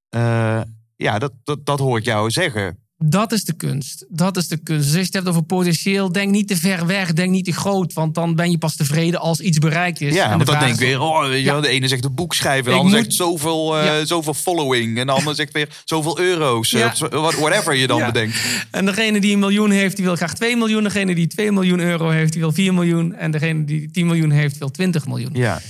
[0.09, 0.61] eh,
[0.95, 2.79] ja, dat, dat, dat hoor ik jou zeggen.
[2.99, 4.05] Dat is de kunst.
[4.09, 4.81] Dat is de kunst.
[4.83, 7.51] Dus als je het hebt over potentieel, denk niet te ver weg, denk niet te
[7.53, 7.93] groot.
[7.93, 10.13] Want dan ben je pas tevreden als iets bereikt is.
[10.13, 11.51] Ja, want dan denk ik weer, oh, weet je Ja.
[11.51, 14.05] wel, de ene zegt een boek schrijven, de Ik ander moet- zegt zoveel, Ja.
[14.05, 14.97] zoveel following.
[14.97, 16.93] En de ander zegt weer zoveel euro's, eh, Ja.
[17.39, 18.35] whatever je dan bedenkt.
[18.71, 20.83] En degene die een miljoen heeft, die wil graag 2 miljoen.
[20.83, 23.15] Degene die 2 miljoen euro heeft, die wil 4 miljoen.
[23.15, 25.31] En degene die 10 miljoen heeft, wil 20 miljoen.
[25.33, 25.61] Ja,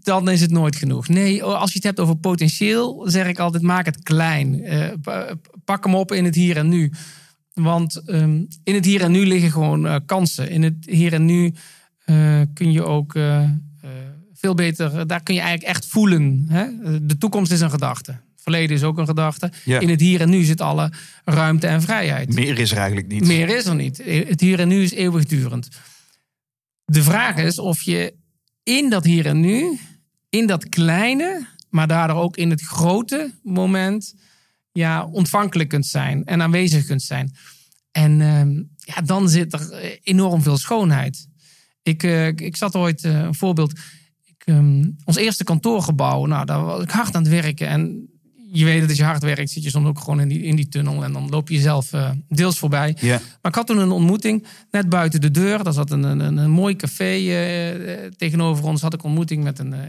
[0.00, 1.08] Dan is het nooit genoeg.
[1.08, 4.64] Nee, als je het hebt over potentieel, zeg ik altijd: maak het klein.
[4.64, 6.92] Eh, pa- pak hem op in het hier en nu.
[7.52, 10.48] Want ehm, in het hier en nu liggen gewoon eh, kansen.
[10.50, 11.54] In het hier en nu
[12.04, 13.12] eh, kun je ook
[14.34, 16.44] veel beter, daar kun je eigenlijk echt voelen.
[16.48, 16.66] Hè?
[17.06, 18.16] De toekomst is een gedachte.
[18.36, 19.52] Verleden is ook een gedachte.
[19.64, 19.80] Ja.
[19.80, 20.92] In het hier en nu zit alle
[21.24, 22.34] ruimte en vrijheid.
[22.34, 23.26] meer is er eigenlijk niet.
[23.26, 24.02] Meer is er niet.
[24.04, 25.68] Het hier en nu is eeuwigdurend.
[26.84, 28.14] De vraag is of je
[28.62, 29.78] in dat hier en nu,
[30.28, 34.14] in dat kleine, maar daardoor ook in het grote moment,
[34.72, 37.34] ja, ontvankelijk kunt zijn en aanwezig kunt zijn.
[37.90, 41.28] En ehm, ja, dan zit er eh, enorm veel schoonheid.
[41.82, 43.72] Ik, eh, ik- zat ooit, eh, een voorbeeld,
[44.24, 47.68] ik, ehm, ons eerste kantoorgebouw, nou, daar was ik hard aan het werken.
[47.68, 48.08] En
[48.52, 50.68] je weet dat je hard werkt, zit je soms ook gewoon in die, in die
[50.68, 51.04] tunnel.
[51.04, 52.96] En dan loop je jezelf eh, deels voorbij.
[53.00, 55.64] Maar ik had toen een ontmoeting net buiten de deur.
[55.64, 58.80] Daar zat een, een, een, een mooi café eh, tegenover ons.
[58.80, 59.80] Had ik ontmoeting met een, eh,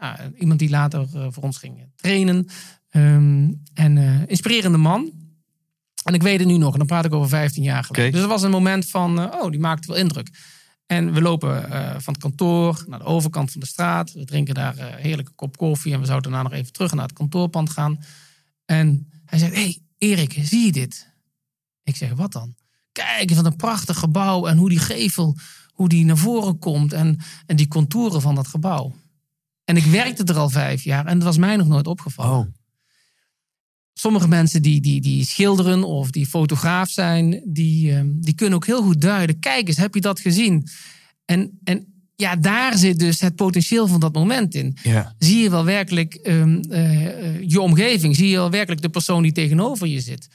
[0.00, 2.46] nou, iemand die later voor ons ging trainen.
[2.90, 5.10] Ehm, en inspirerende man.
[6.04, 6.72] En ik weet het nu nog.
[6.72, 8.12] En dan praat ik over 15 jaar geleden.
[8.12, 10.28] Dus er was een moment van, oh, die maakte wel indruk.
[10.90, 14.12] En we lopen eh, van het kantoor naar de overkant van de straat.
[14.12, 15.92] We drinken daar eh, heerlijke kop koffie.
[15.92, 18.00] En we zouden daarna nog even terug naar het kantoorpand gaan.
[18.64, 21.08] En hij zegt, hey, Erik, zie je dit?
[21.82, 22.54] Ik zeg, wat dan?
[22.92, 24.46] Kijk, wat een prachtig gebouw.
[24.46, 25.36] En hoe die gevel,
[25.72, 26.92] hoe die naar voren komt.
[26.92, 28.94] En, en die contouren van dat gebouw.
[29.64, 31.06] En ik werkte er al vijf jaar.
[31.06, 32.38] En dat was mij nog nooit opgevallen.
[32.38, 32.54] Oh,
[33.94, 38.66] Sommige mensen die, die, die schilderen of die fotograaf zijn, die, ehm, die kunnen ook
[38.66, 39.38] heel goed duiden.
[39.38, 40.68] Kijk eens, heb je dat gezien?
[41.24, 44.76] En, en ja, daar zit dus het potentieel van dat moment in.
[44.82, 45.14] ja.
[45.18, 48.16] Zie je wel werkelijk ehm, eh, je omgeving?
[48.16, 50.28] Zie je wel werkelijk de persoon die tegenover je zit?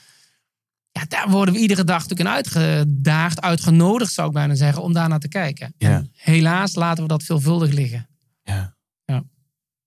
[0.91, 4.93] Ja, daar worden we iedere dag natuurlijk in uitgedaagd, uitgenodigd zou ik bijna zeggen, om
[4.93, 5.73] daar naar te kijken.
[5.77, 6.03] Ja.
[6.11, 8.07] Helaas laten we dat veelvuldig liggen.
[8.43, 8.74] Ja.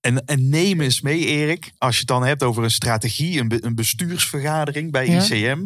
[0.01, 3.47] En, en neem eens mee, Erik, als je het dan hebt over een strategie, een,
[3.47, 5.21] be- een bestuursvergadering bij Ja.
[5.23, 5.65] ICM.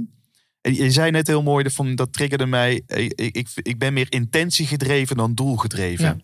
[0.61, 2.81] En je zei net heel mooi, dat, dat triggerde mij.
[2.87, 6.05] eh, Ik, ik, ik ben meer intentiegedreven dan doelgedreven.
[6.05, 6.17] Ja.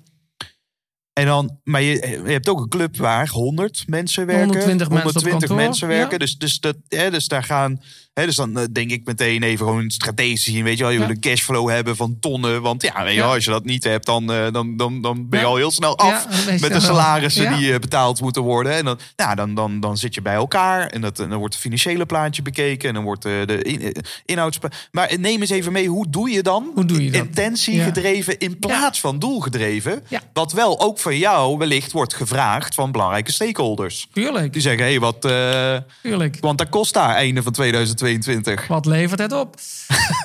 [1.20, 4.46] En dan, maar je, je hebt ook een club waar 100 mensen werken.
[4.46, 6.12] 120 mensen op 120 kantoor, mensen werken.
[6.12, 6.18] ja.
[6.18, 7.82] Dus, dus, dat, hè, dus daar gaan.
[8.14, 10.44] Hè, dus dan eh, denk ik meteen even gewoon strategisch.
[10.44, 11.06] zien, Weet je wel, je Ja.
[11.06, 12.62] wil een cashflow hebben van tonnen.
[12.62, 13.34] Want ja, weet je Ja.
[13.34, 15.98] als je dat niet hebt, dan, eh, dan, dan, dan ben je al heel snel
[15.98, 16.28] af
[16.62, 18.74] met de salarissen die eh, betaald moeten worden.
[18.74, 21.54] En dan, nou, dan, dan, dan zit je bij elkaar en, dat, en dan wordt
[21.54, 24.58] het financiële plaatje bekeken en dan wordt de in, inhouds.
[24.92, 26.72] Maar neem eens even mee, hoe doe je dan?
[26.74, 27.22] Hoe doe je dat?
[27.26, 30.04] Intentie gedreven in plaats van doelgedreven.
[30.34, 34.08] Wat wel ook jou wellicht wordt gevraagd van belangrijke stakeholders.
[34.14, 35.26] Tuurlijk, Die zeggen, hé, hey, wat...
[35.26, 36.38] eh tuurlijk.
[36.40, 38.68] want dat kost daar einde van 2022.
[38.68, 39.56] Wat levert het op?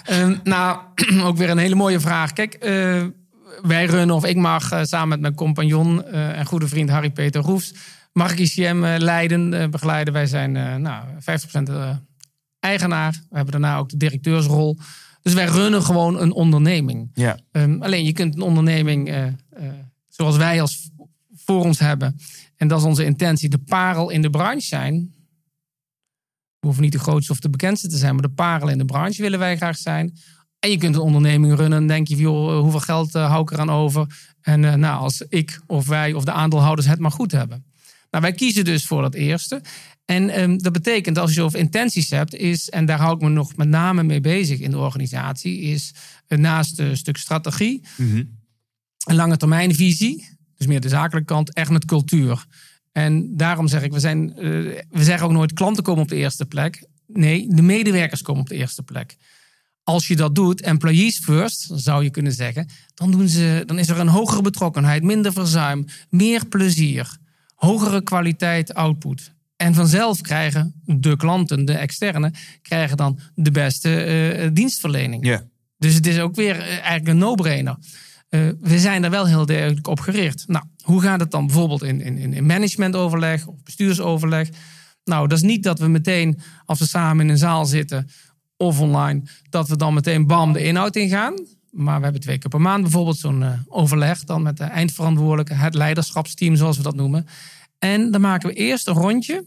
[0.05, 0.79] Ehm, nou,
[1.29, 2.33] ook weer een hele mooie vraag.
[2.33, 3.03] Kijk, eh,
[3.63, 7.75] wij runnen, of ik mag eh, samen met mijn compagnon en goede vriend Harry-Peter Roefs,
[8.13, 10.13] mag ik ICM leiden, begeleiden.
[10.13, 11.91] Wij zijn nou, 50% eh,
[12.61, 13.13] eigenaar.
[13.13, 14.79] We hebben daarna ook de directeursrol.
[15.23, 17.11] Dus wij runnen gewoon een onderneming.
[17.15, 17.39] Ja.
[17.53, 19.33] Ehm, alleen je kunt een onderneming
[20.17, 20.91] zoals wij als
[21.35, 22.17] voor ons hebben.
[22.57, 23.49] En dat is onze intentie.
[23.49, 25.15] De parel in de branche zijn.
[26.59, 28.13] We hoeven niet de grootste of de bekendste te zijn.
[28.13, 30.17] Maar de parel in de branche willen wij graag zijn.
[30.59, 31.79] En je kunt een onderneming runnen.
[31.79, 34.35] Dan denk je, joh, hoeveel geld eh, hou ik eraan over?
[34.41, 37.65] En eh, nou, als ik of wij of de aandeelhouders het maar goed hebben.
[38.11, 39.63] Nou, wij kiezen dus voor dat eerste.
[40.05, 43.29] En ehm, dat betekent als je over intenties hebt, is, en daar hou ik me
[43.29, 45.95] nog met name mee bezig in de organisatie, is
[46.27, 47.83] eh, naast een stuk strategie,
[49.05, 52.47] een lange termijnvisie, dus meer de zakelijke kant, echt met cultuur.
[52.93, 54.43] En daarom zeg ik, we, zijn, eh,
[54.91, 56.87] we zeggen ook nooit klanten komen op de eerste plek.
[57.07, 59.17] Nee, de medewerkers komen op de eerste plek.
[59.83, 63.89] Als je dat doet, employees first, zou je kunnen zeggen, dan, doen ze, dan is
[63.89, 67.17] er een hogere betrokkenheid, minder verzuim, meer plezier,
[67.55, 69.33] hogere kwaliteit output.
[69.57, 75.27] En vanzelf krijgen de klanten, de externe, krijgen dan de beste eh, dienstverlening.
[75.27, 75.45] Ja.
[75.79, 77.77] Dus het is ook weer eh, eigenlijk een no-brainer.
[78.35, 80.45] Eh, we zijn er wel heel duidelijk op gericht.
[80.47, 84.49] Nou, hoe gaat het dan bijvoorbeeld in, in, in managementoverleg of bestuursoverleg?
[85.05, 88.09] Nou, dat is niet dat we meteen, als we samen in een zaal zitten
[88.57, 91.35] of online, dat we dan meteen bam de inhoud ingaan.
[91.71, 95.55] Maar we hebben twee keer per maand bijvoorbeeld zo'n eh, overleg dan met de eindverantwoordelijke,
[95.55, 97.27] het leiderschapsteam zoals we dat noemen.
[97.79, 99.45] En dan maken we eerst een rondje,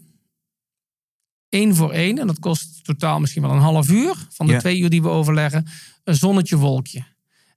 [1.48, 2.18] één voor één.
[2.18, 4.58] En dat kost totaal misschien wel een half uur van de Ja.
[4.58, 5.66] twee uur die we overleggen.
[6.04, 7.04] Een zonnetje wolkje.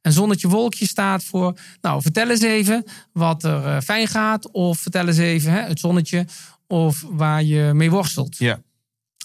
[0.01, 2.83] En zonnetje wolkje staat voor, nou vertel eens even
[3.13, 4.51] wat er eh, fijn gaat.
[4.51, 6.25] Of vertel eens even hè, het zonnetje
[6.67, 8.37] of waar je mee worstelt.
[8.37, 8.61] Ja.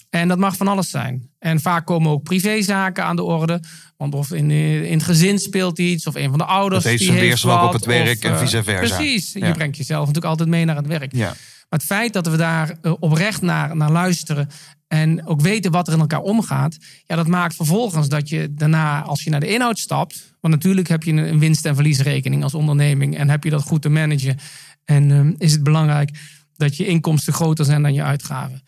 [0.09, 1.29] En dat mag van alles zijn.
[1.39, 3.59] En vaak komen ook privézaken aan de orde.
[3.97, 6.83] Want of in, eh, in het gezin speelt iets, of een van de ouders.
[6.83, 8.95] Dat heeft zijn weerslag op het werk of, en eh, vice versa.
[8.95, 9.33] Precies.
[9.33, 11.15] Je brengt jezelf natuurlijk altijd mee naar het werk.
[11.15, 11.35] Ja.
[11.69, 14.49] Maar het feit dat we daar oprecht naar, naar luisteren
[14.87, 19.01] en ook weten wat er in elkaar omgaat, ja, dat maakt vervolgens dat je daarna,
[19.01, 22.53] als je naar de inhoud stapt, want natuurlijk heb je een winst- en verliesrekening als
[22.53, 24.37] onderneming en heb je dat goed te managen
[24.85, 26.19] en ehm, is het belangrijk
[26.55, 28.63] dat je inkomsten groter zijn dan je uitgaven.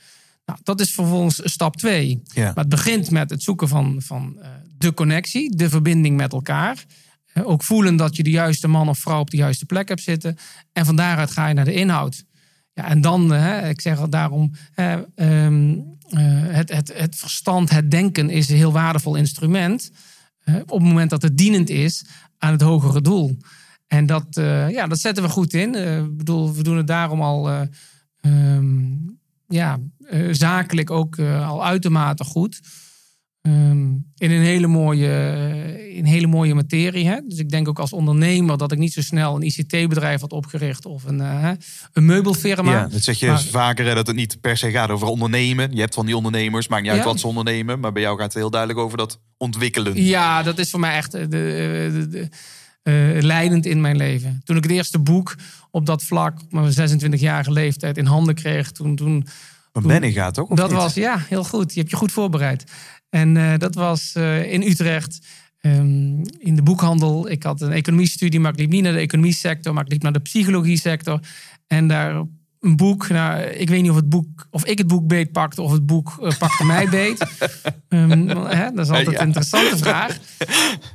[0.45, 2.21] Nou, dat is vervolgens stap twee.
[2.23, 2.45] Ja.
[2.45, 6.86] Maar het begint met het zoeken van, van eh, de connectie, de verbinding met elkaar.
[7.34, 10.01] Eh, ook voelen dat je de juiste man of vrouw op de juiste plek hebt
[10.01, 10.38] zitten.
[10.73, 12.23] En van daaruit ga je naar de inhoud.
[12.73, 15.77] Ja, en dan, hè, ik zeg het daarom, eh, ehm, eh,
[16.17, 19.91] het, het, het verstand, het denken is een heel waardevol instrument.
[20.43, 22.05] eh, op het moment dat het dienend is
[22.37, 23.37] aan het hogere doel.
[23.87, 25.75] En dat, eh, ja, dat zetten we goed in.
[25.75, 27.61] Eh, bedoel, we doen het daarom al eh,
[28.21, 28.87] ehm,
[29.47, 32.59] ja, eh, zakelijk ook eh, al uitermate goed.
[33.41, 37.08] Ehm, in een hele mooie, eh, in hele mooie materie.
[37.08, 37.19] Hè?
[37.28, 40.86] Dus ik denk ook als ondernemer dat ik niet zo snel een ICT-bedrijf had opgericht
[40.86, 41.52] of een, eh,
[41.93, 42.71] een meubelfirma.
[42.71, 45.71] Ja, dat zeg je Maar- vaker, hè, dat het niet per se gaat over ondernemen.
[45.73, 47.06] Je hebt van die ondernemers, maakt niet uit Ja.
[47.06, 47.80] wat ze ondernemen.
[47.80, 50.04] Maar bij jou gaat het heel duidelijk over dat ontwikkelen.
[50.04, 52.30] Ja, dat is voor mij echt eh, de, de,
[52.84, 54.41] de, leidend in mijn leven.
[54.43, 55.36] Toen ik het eerste boek
[55.71, 59.28] op dat vlak, op mijn 26-jarige leeftijd, in handen kreeg, toen, toen
[59.71, 60.78] Benny gaat of dat niet?
[60.78, 61.73] was, ja, heel goed.
[61.73, 62.63] Je hebt je goed voorbereid.
[63.09, 65.19] En eh, dat was eh, in Utrecht,
[65.59, 67.29] ehm, in de boekhandel.
[67.29, 70.13] Ik had een economiestudie, maar ik liep niet naar de economiesector, maar ik liep naar
[70.13, 71.19] de psychologie-sector.
[71.67, 72.23] En daar
[72.59, 75.61] een boek, nou, ik weet niet of het boek, of ik het boek beet pakte,
[75.61, 77.25] of het boek eh, pakte mij beet.
[77.89, 79.19] Ehm, hè, dat is altijd Ja.
[79.19, 80.17] een interessante vraag.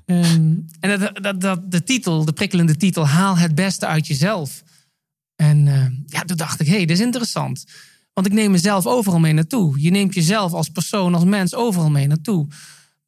[0.07, 4.63] Ehm, en dat, dat, dat, de titel, de prikkelende titel, haal het beste uit jezelf.
[5.37, 7.65] En eh, ja, toen dacht ik, hé, hey, dit is interessant.
[8.15, 9.83] Want ik neem mezelf overal mee naartoe.
[9.83, 12.47] Je neemt jezelf als persoon, als mens overal mee naartoe.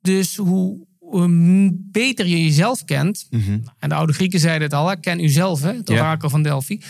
[0.00, 3.26] Dus hoe, hoe beter je jezelf kent.
[3.30, 3.58] Mhm.
[3.78, 6.80] En de oude Grieken zeiden het al, hè, ken uzelf, hè, het orakel van Delphi.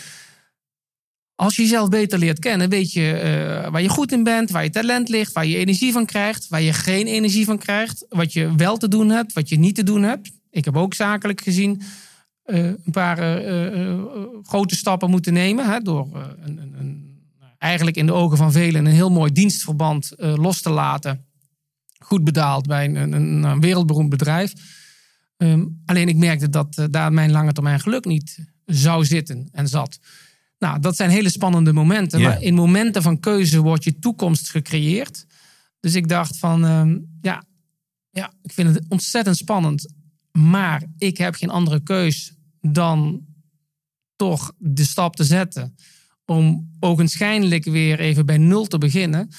[1.35, 4.63] Als je jezelf beter leert kennen, weet je eh, waar je goed in bent, waar
[4.63, 8.33] je talent ligt, waar je energie van krijgt, waar je geen energie van krijgt, wat
[8.33, 10.31] je wel te doen hebt, wat je niet te doen hebt.
[10.51, 11.81] Ik heb ook zakelijk gezien
[12.43, 13.99] eh, een paar eh,
[14.43, 15.65] grote stappen moeten nemen.
[15.65, 16.07] Hè, door
[16.43, 17.06] een, een,
[17.57, 21.25] eigenlijk in de ogen van velen een heel mooi dienstverband eh, los te laten.
[21.99, 24.53] Goed betaald bij een, een, een wereldberoemd bedrijf.
[25.37, 29.67] Ehm, alleen ik merkte dat eh, daar mijn lange termijn geluk niet zou zitten en
[29.67, 29.99] zat.
[30.59, 32.21] Nou, dat zijn hele spannende momenten.
[32.21, 35.25] Maar in momenten van keuze wordt je toekomst gecreëerd.
[35.79, 37.43] Dus ik dacht van, ehm, ja,
[38.09, 39.93] ja, ik vind het ontzettend spannend.
[40.31, 43.25] Maar ik heb geen andere keus dan
[44.15, 45.75] toch de stap te zetten.
[46.31, 49.29] Om ogenschijnlijk weer even bij nul te beginnen.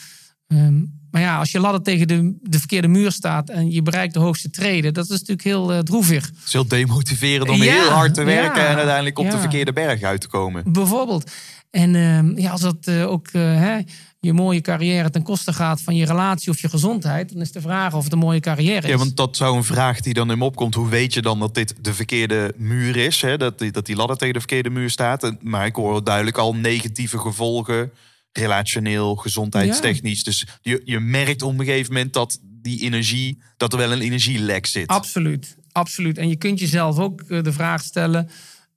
[0.46, 4.14] Ehm, maar ja, als je ladder tegen de, de verkeerde muur staat en je bereikt
[4.14, 6.26] de hoogste treden, dat is natuurlijk heel eh, droevig.
[6.26, 9.38] Het is heel demotiverend om Ja, heel hard te werken ja, en uiteindelijk op de
[9.38, 10.72] verkeerde berg uit te komen.
[10.72, 11.30] Bijvoorbeeld.
[11.70, 13.78] En ehm, ja, als dat eh, ook eh, hè,
[14.20, 17.60] je mooie carrière ten koste gaat van je relatie of je gezondheid, dan is de
[17.60, 18.88] vraag of het een mooie carrière is.
[18.88, 20.74] Ja, want dat zou een vraag die dan in me opkomt.
[20.74, 23.20] Hoe weet je dan dat dit de verkeerde muur is?
[23.20, 23.36] Hè?
[23.36, 25.34] Dat, die, dat die ladder tegen de verkeerde muur staat.
[25.42, 27.92] Maar ik hoor duidelijk al negatieve gevolgen.
[28.32, 30.24] Relationeel, gezondheidstechnisch.
[30.24, 34.00] Dus je, je merkt op een gegeven moment dat die energie, dat er wel een
[34.00, 34.86] energielek zit.
[34.86, 36.18] Absoluut, absoluut.
[36.18, 38.30] En je kunt jezelf ook eh, de vraag stellen: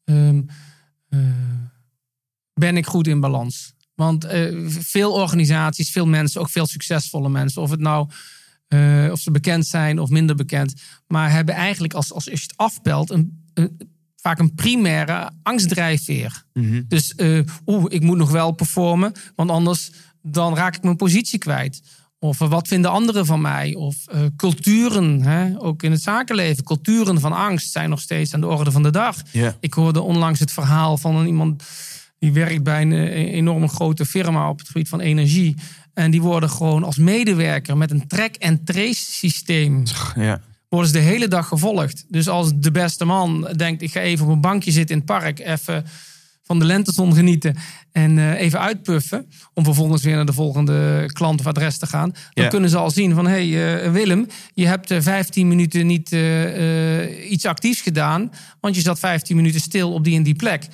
[0.04, 0.42] ehm,
[1.10, 1.20] eh,
[2.54, 3.74] ben ik goed in balans?
[4.02, 8.10] Want eh, veel organisaties, veel mensen, ook veel succesvolle mensen, of het nou
[8.68, 10.74] eh, of ze bekend zijn of minder bekend,
[11.08, 16.44] maar hebben eigenlijk als, als je het afpelt een, een- vaak een primaire angstdrijfveer.
[16.54, 16.82] Mhm.
[16.88, 21.40] Dus eh, oeh, ik moet nog wel performen, want anders dan raak ik mijn positie
[21.40, 21.82] kwijt.
[22.20, 23.74] Of wat vinden anderen van mij?
[23.76, 23.96] Of
[24.36, 25.62] culturen, hè?
[25.62, 26.64] ook in het zakenleven.
[26.64, 29.16] Culturen van angst zijn nog steeds aan de orde van de dag.
[29.60, 31.64] Ik hoorde onlangs het verhaal van een, iemand
[32.22, 35.56] die werkt bij een eh, enorme grote firma op het gebied van energie.
[35.94, 39.84] En die worden gewoon als medewerker met een track-and-trace systeem
[40.16, 40.42] Ja.
[40.70, 42.06] worden ze de hele dag gevolgd.
[42.08, 45.12] Dus als de beste man denkt, ik ga even op een bankje zitten in het
[45.20, 45.86] park, even
[46.52, 47.56] van de lentezon genieten
[47.92, 52.14] en eh, even uitpuffen, om vervolgens weer naar de volgende klant of adres te gaan,
[52.34, 55.88] dan kunnen ze al zien van, hé hey, eh, Willem, je hebt eh, 15 minuten
[55.88, 56.16] niet
[57.30, 60.68] iets actiefs gedaan, want je zat 15 minuten stil op die en die plek.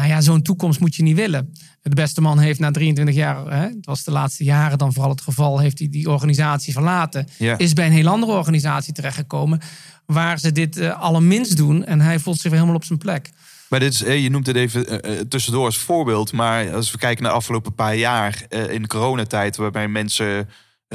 [0.00, 1.52] Nou ja, zo'n toekomst moet je niet willen.
[1.82, 5.10] De beste man heeft na 23 jaar, hè, het was de laatste jaren dan vooral
[5.10, 7.26] het geval, heeft hij die organisatie verlaten.
[7.56, 9.60] Is bij een heel andere organisatie terechtgekomen
[10.06, 11.84] waar ze dit eh, allerminst doen.
[11.84, 13.30] En hij voelt zich helemaal op zijn plek.
[13.68, 16.32] Maar dit is, eh, je noemt het even eh, tussendoor als voorbeeld.
[16.32, 20.48] Maar als we kijken naar de afgelopen paar jaar in de coronatijd, waarbij mensen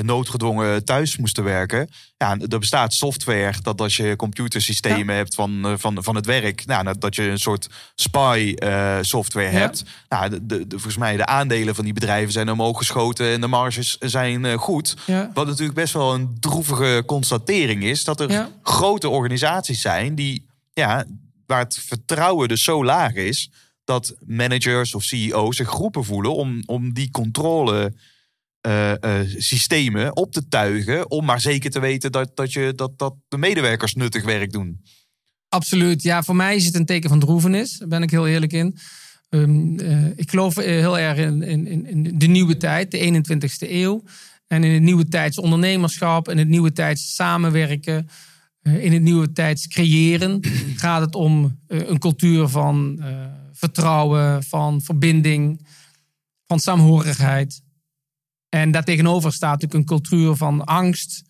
[0.03, 1.89] noodgedwongen thuis moesten werken.
[2.17, 6.65] Ja, er bestaat software dat als je computersystemen hebt van, eh, van, van het werk,
[6.65, 9.57] nou, dat- je een soort spy eh, software Ja.
[9.59, 9.83] hebt.
[10.09, 13.47] Nou, de, de, volgens mij de aandelen van die bedrijven zijn omhoog geschoten en de
[13.47, 14.95] marges zijn eh, goed.
[15.05, 15.31] Ja.
[15.33, 21.05] Wat natuurlijk best wel een droevige constatering is, dat er grote organisaties zijn die, ja,
[21.45, 23.49] waar het vertrouwen dus zo laag is,
[23.83, 27.93] dat managers of CEO's zich geroepen voelen om, om die controle
[28.65, 33.15] eh, systemen op te tuigen, om maar zeker te weten dat, dat, je, dat, dat
[33.27, 34.81] de medewerkers nuttig werk doen.
[35.49, 36.01] Absoluut.
[36.03, 37.77] Ja, voor mij is het een teken van droevenis.
[37.77, 38.77] Daar ben ik heel eerlijk in.
[39.29, 44.03] Ehm, eh, ik geloof heel erg in, in, in- de nieuwe tijd, de 21ste eeuw.
[44.47, 48.07] En in het nieuwe tijds ondernemerschap, in het nieuwe tijds samenwerken,
[48.61, 50.39] in het nieuwe tijds creëren.
[50.85, 53.03] gaat het om een cultuur van
[53.53, 55.65] vertrouwen, van verbinding,
[56.47, 57.61] van saamhorigheid.
[58.55, 61.23] En daartegenover staat natuurlijk een cultuur van angst,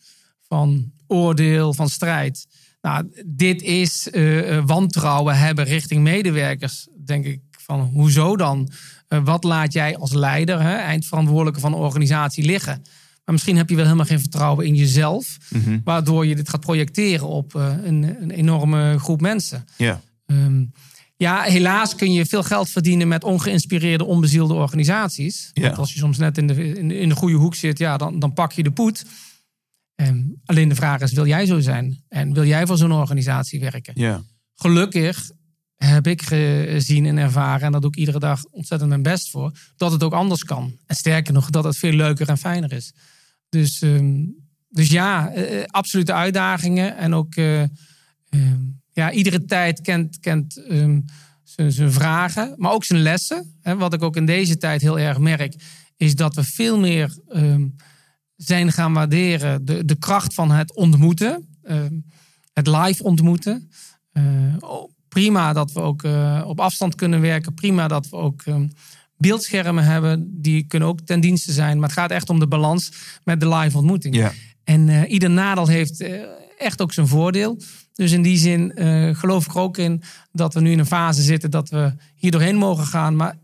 [0.47, 2.47] van oordeel, van strijd.
[2.81, 6.87] Nou, dit is eh, eh, wantrouwen hebben richting medewerkers.
[7.05, 8.69] Denk ik van, hoezo dan?
[9.07, 12.81] Eh, wat laat jij als leider, hè, eindverantwoordelijke van een organisatie liggen?
[13.25, 15.37] Maar misschien heb je wel helemaal geen vertrouwen in jezelf.
[15.83, 19.65] Waardoor je dit gaat projecteren op een, een enorme groep mensen.
[19.77, 20.01] Ja.
[20.25, 20.63] Ehm,
[21.15, 25.49] ja, helaas kun je veel geld verdienen met ongeïnspireerde, onbezielde organisaties.
[25.53, 25.61] Ja.
[25.61, 27.97] Want als je soms net in de, in de, in de goede hoek zit, ja,
[27.97, 29.05] dan, dan pak je de poet.
[29.95, 32.03] Ehm, alleen de vraag is, wil jij zo zijn?
[32.07, 33.93] En wil jij voor zo'n organisatie werken?
[33.95, 34.23] Ja.
[34.55, 35.31] Gelukkig
[35.75, 39.51] heb ik gezien en ervaren, en dat doe ik iedere dag ontzettend mijn best voor,
[39.75, 40.77] dat het ook anders kan.
[40.85, 42.93] En sterker nog, dat het veel leuker en fijner is.
[43.49, 44.25] Dus, ehm,
[44.69, 46.97] dus ja, eh, eh, absolute uitdagingen.
[46.97, 48.63] En ook, eh, ehm,
[48.95, 50.99] ja, iedere tijd kent, kent ehm,
[51.43, 53.57] zijn, zijn vragen, maar ook zijn lessen.
[53.61, 55.55] Hè, wat ik ook in deze tijd heel erg merk,
[55.97, 57.67] is dat we veel meer ehm,
[58.35, 61.57] zijn gaan waarderen de, de kracht van het ontmoeten.
[61.63, 61.93] ehm,
[62.53, 63.69] het live ontmoeten.
[64.11, 64.23] Eh,
[64.59, 67.53] oh, prima dat we ook eh, op afstand kunnen werken.
[67.53, 68.43] Prima dat we ook
[69.17, 70.41] beeldschermen hebben.
[70.41, 71.79] Die kunnen ook ten dienste zijn.
[71.79, 72.91] Maar het gaat echt om de balans
[73.23, 74.15] met de live ontmoeting.
[74.15, 74.31] Ja.
[74.63, 76.03] En eh, ieder nadeel heeft
[76.57, 77.61] echt ook zijn voordeel.
[77.95, 80.85] Dus in die zin eh, geloof ik er ook in dat we nu in een
[80.85, 83.15] fase zitten dat we hier doorheen mogen gaan.
[83.15, 83.37] Maar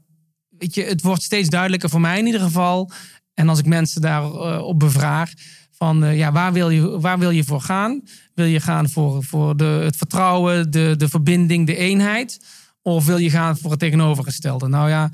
[0.49, 2.91] weet je, het wordt steeds duidelijker voor mij in ieder geval.
[3.33, 5.33] En als ik mensen daarop op bevraag,
[5.81, 8.03] van eh, ja, waar wil, je, waar wil je voor gaan?
[8.33, 12.39] Wil je gaan voor, voor de, het vertrouwen, de, de verbinding, de eenheid?
[12.81, 14.67] Of wil je gaan voor het tegenovergestelde?
[14.67, 15.11] Nou ja,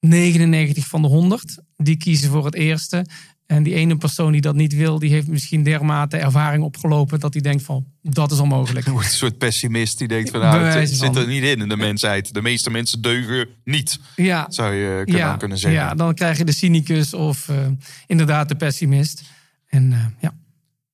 [0.00, 3.06] 99 van de 100, die kiezen voor het eerste.
[3.52, 7.32] En die ene persoon die dat niet wil, die heeft misschien dermate ervaring opgelopen dat
[7.32, 8.86] hij denkt van, dat is onmogelijk.
[8.86, 12.34] Een soort pessimist die denkt van nou, het zit er niet in in de mensheid.
[12.34, 15.80] De meeste mensen deugen niet, Ja, zou je kunnen, ja, kunnen zeggen.
[15.80, 17.56] ja, dan krijg je de cynicus of eh,
[18.06, 19.22] inderdaad de pessimist.
[19.68, 20.34] En eh, ja.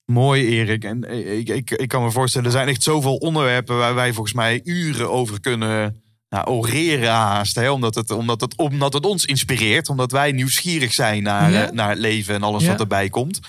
[0.05, 0.85] Mooi, Erik.
[0.85, 4.35] En ik, ik, ik kan me voorstellen, er zijn echt zoveel onderwerpen waar wij volgens
[4.35, 7.55] mij uren over kunnen nou, oreren haast.
[7.55, 7.71] Hè?
[7.71, 9.89] Omdat, het, omdat, het, omdat het ons inspireert.
[9.89, 11.67] Omdat wij nieuwsgierig zijn naar, Ja.
[11.67, 12.69] eh, naar het leven en alles Ja.
[12.69, 13.41] wat erbij komt.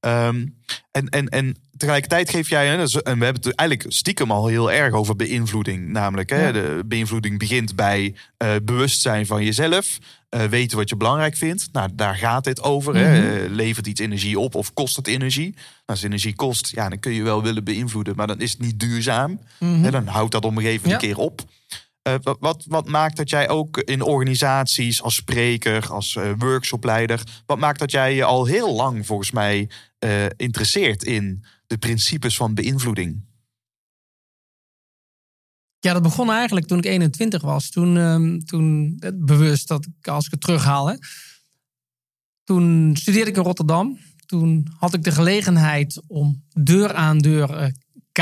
[0.00, 0.46] Ehm,
[0.90, 2.84] en, en, en tegelijkertijd geef jij, en
[3.18, 5.88] we hebben het eigenlijk stiekem al heel erg over beïnvloeding.
[5.88, 6.52] Namelijk, hè, Ja.
[6.52, 9.98] de beïnvloeding begint bij eh, bewustzijn van jezelf.
[10.28, 11.68] eh, weten wat je belangrijk vindt.
[11.72, 12.94] Nou, daar gaat dit over.
[12.96, 13.20] hè.
[13.44, 13.52] Mhm.
[13.54, 15.50] Levert iets energie op of kost het energie?
[15.54, 18.60] Nou, als energie kost, ja, dan kun je wel willen beïnvloeden, maar dan is het
[18.60, 19.40] niet duurzaam.
[19.58, 19.82] Mhm.
[19.82, 21.40] Hè, dan houdt dat op een gegeven moment een keer op.
[22.14, 27.58] Eh, wat, wat, maakt dat jij ook in organisaties, als spreker, als eh, workshopleider, wat
[27.58, 32.54] maakt dat jij je al heel lang volgens mij eh, interesseert in de principes van
[32.54, 33.26] beïnvloeding?
[35.78, 37.70] Ja, dat begon eigenlijk toen ik 21 was.
[37.70, 40.86] Toen, ehm, toen bewust dat ik, als ik het terughaal.
[40.86, 40.94] Hè,
[42.44, 43.98] toen studeerde ik in Rotterdam.
[44.26, 47.72] Toen had ik de gelegenheid om deur aan deur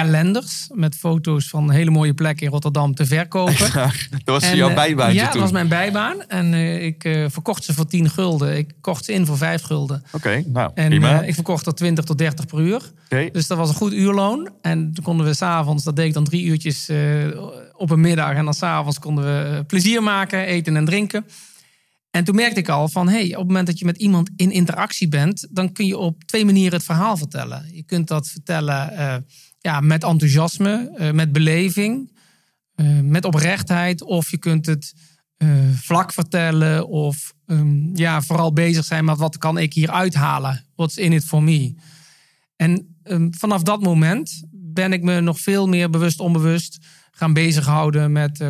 [0.03, 3.73] kalenders met foto's van hele mooie plekken in Rotterdam te verkopen.
[4.25, 6.23] dat was En, jouw eh, bijbaantje Ja, dat was mijn bijbaan.
[6.29, 8.57] En eh, ik eh, verkocht ze voor 10 gulden.
[8.57, 10.03] Ik kocht ze in voor 5 gulden.
[10.13, 12.81] Oké, nou En eh, ik verkocht dat 20 tot 30 per uur.
[13.33, 14.49] Dus dat was een goed uurloon.
[14.63, 16.91] En toen konden we s'avonds, dat deed ik dan drie uurtjes
[17.73, 18.35] op een middag.
[18.35, 21.25] En dan s'avonds konden we plezier maken, eten en drinken.
[22.17, 24.51] En toen merkte ik al van, hey, op het moment dat je met iemand in
[24.51, 27.65] interactie bent, dan kun je op twee manieren het verhaal vertellen.
[27.73, 29.17] Je kunt dat vertellen eh,
[29.59, 32.19] ja, met enthousiasme, eh, met beleving,
[32.75, 34.03] eh, met oprechtheid.
[34.03, 34.95] Of je kunt het
[35.75, 40.67] vlak vertellen of ehm, ja, vooral bezig zijn met wat kan ik hier uithalen?
[40.75, 41.75] What's in it for me?
[42.57, 46.79] En ehm, vanaf dat moment ben ik me nog veel meer bewust, onbewust
[47.11, 48.49] gaan bezighouden met eh,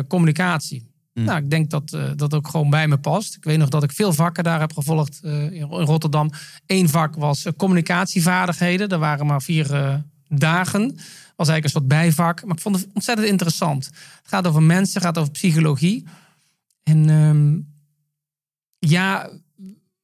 [1.17, 1.25] communicatie.
[1.25, 3.35] Nou, ik denk dat eh, dat ook gewoon bij me past.
[3.35, 6.29] Ik weet nog dat ik veel vakken daar heb gevolgd eh, in Rotterdam.
[6.65, 8.89] Eén vak was eh, communicatievaardigheden.
[8.89, 9.67] Er waren maar vier
[10.27, 10.81] dagen.
[11.35, 12.45] Was eigenlijk een soort bijvak.
[12.45, 13.85] Maar ik vond het ontzettend interessant.
[13.85, 16.05] Het gaat over mensen, het gaat over psychologie.
[16.83, 17.59] En ehm,
[18.79, 19.29] ja,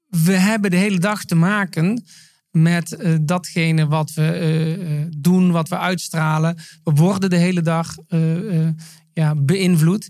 [0.09, 2.03] we hebben de hele dag te maken
[2.51, 6.57] met datgene wat we doen, wat we uitstralen.
[6.83, 7.95] We worden de hele dag
[9.13, 10.09] ja, beïnvloed.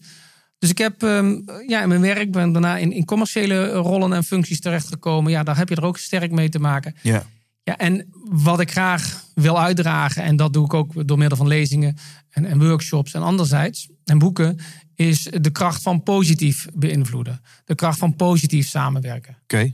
[0.64, 4.24] Dus ik heb ehm, ja, in mijn werk ben daarna in, in commerciële rollen en
[4.24, 5.32] functies terechtgekomen.
[5.32, 6.96] Ja, daar heb je er ook sterk mee te maken.
[7.02, 7.26] Ja.
[7.64, 11.48] Ja, en wat ik graag wil uitdragen, en dat doe ik ook door middel van
[11.48, 11.98] lezingen
[12.30, 14.58] en, en workshops en anderzijds, en boeken,
[14.96, 17.42] is de kracht van positief beïnvloeden.
[17.66, 19.38] De kracht van positief samenwerken.
[19.44, 19.74] Oké.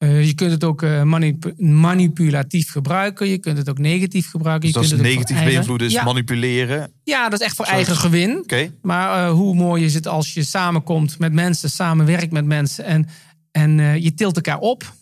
[0.00, 3.28] Eh, je kunt het ook eh, manipu- manipulatief gebruiken.
[3.28, 4.68] Je kunt het ook negatief gebruiken.
[4.68, 6.92] Je Dus dat is kunt het voor negatief eigen- beïnvloeden, is ja, manipuleren.
[7.04, 8.44] Ja, dat is echt voor eigen gewin.
[8.82, 13.08] Maar eh, hoe mooi is het als je samenkomt met mensen, samenwerkt met mensen en,
[13.50, 14.92] en je tilt elkaar op.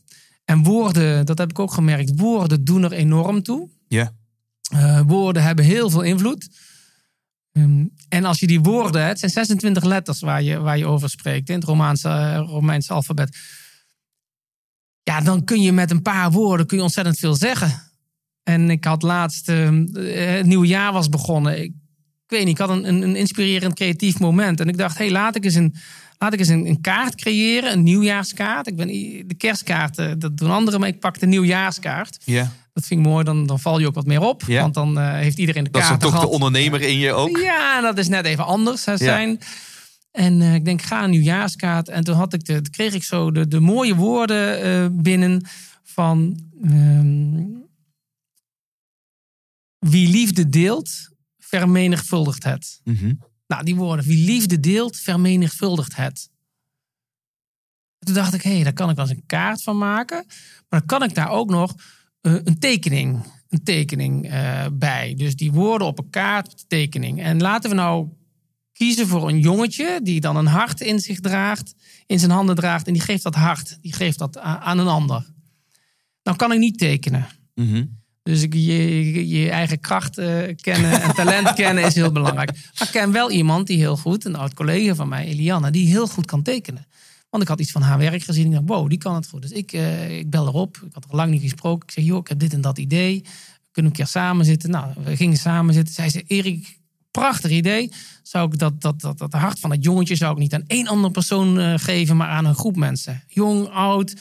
[0.44, 3.68] En woorden, dat heb ik ook gemerkt, woorden doen er enorm toe.
[3.88, 4.12] Ja.
[5.06, 6.48] Woorden hebben heel veel invloed.
[7.52, 11.10] Ehm, en als je die woorden, het zijn 26 letters waar je, waar je over
[11.10, 13.36] spreekt in het Romaanse, Romeinse alfabet.
[15.08, 17.82] Ja, dan kun je met een paar woorden kun je ontzettend veel zeggen.
[18.42, 19.68] En ik had laatst, eh,
[20.36, 21.58] het nieuwe jaar was begonnen.
[21.58, 21.72] Ik,
[22.24, 24.60] ik weet niet, ik had een, een, een inspirerend creatief moment.
[24.60, 25.74] En ik dacht, hé, hey, laat ik eens, een,
[26.18, 28.66] laat ik eens een, een kaart creëren, een nieuwjaarskaart.
[28.66, 28.86] Ik ben,
[29.26, 32.18] de kerstkaarten, dat doen anderen, maar ik pak de nieuwjaarskaart.
[32.24, 32.52] Ja.
[32.72, 34.42] Dat vind ik mooi, dan, dan val je ook wat meer op.
[34.42, 37.38] Want dan eh, heeft iedereen de Dat is kaart toch de ondernemer in je ook?
[37.38, 39.40] Ja, dat is net even anders hè, zijn.
[40.18, 41.88] En eh, ik denk, ga een nieuwjaarskaart.
[41.88, 45.46] En toen had ik de, kreeg ik zo de, de mooie woorden eh, binnen
[45.82, 46.40] van...
[46.62, 47.46] ehm,
[49.78, 51.08] wie liefde deelt,
[51.38, 52.80] vermenigvuldigt het.
[52.84, 53.14] Mhm.
[53.46, 56.30] Nou, die woorden, wie liefde deelt, vermenigvuldigt het.
[57.98, 60.24] Toen dacht ik, hé, hey, daar kan ik wel eens een kaart van maken.
[60.68, 61.74] Maar dan kan ik daar ook nog
[62.20, 64.30] eh, een tekening, een tekening
[64.72, 65.14] bij.
[65.14, 67.22] Dus die woorden op een kaart, tekening.
[67.22, 68.08] En laten we nou
[68.78, 71.74] kiezen voor een jongetje die dan een hart in zich draagt,
[72.06, 72.86] in zijn handen draagt.
[72.86, 75.26] En die geeft dat hart, die geeft dat aan een ander.
[76.22, 77.26] Dan kan ik niet tekenen.
[77.54, 77.84] Mhm.
[78.22, 82.52] Dus je, je, je eigen kracht eh, kennen en talent kennen is heel belangrijk.
[82.52, 85.86] Maar ik ken wel iemand die heel goed, een oud collega van mij, Eliane, die
[85.86, 86.86] heel goed kan tekenen.
[87.30, 88.46] Want ik had iets van haar werk gezien.
[88.46, 89.42] Ik dacht, wow, die kan het goed.
[89.42, 90.76] Dus ik, eh, ik bel erop.
[90.76, 91.88] Ik had er lang niet gesproken.
[91.88, 93.20] Ik zeg, joh, ik heb dit en dat idee.
[93.70, 94.70] Kunnen we een keer samen zitten?
[94.70, 95.94] Nou, we gingen samen zitten.
[95.94, 96.77] Zij zei, Erik,
[97.18, 97.92] prachtig idee.
[98.22, 100.86] Zou ik dat, dat, dat, dat hart van dat jongetje zou ik niet aan één
[100.86, 103.22] andere persoon eh, geven, maar aan een groep mensen.
[103.26, 104.14] Jong, oud,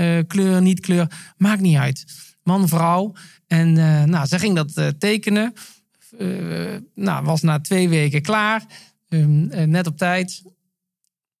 [0.00, 2.04] eh, kleur, niet kleur, maakt niet uit.
[2.42, 3.12] Man, vrouw.
[3.46, 5.54] En eh, nou, zij ging dat tekenen.
[6.94, 8.64] Nou, was na twee weken klaar.
[9.08, 10.42] Ehm, eh, net op tijd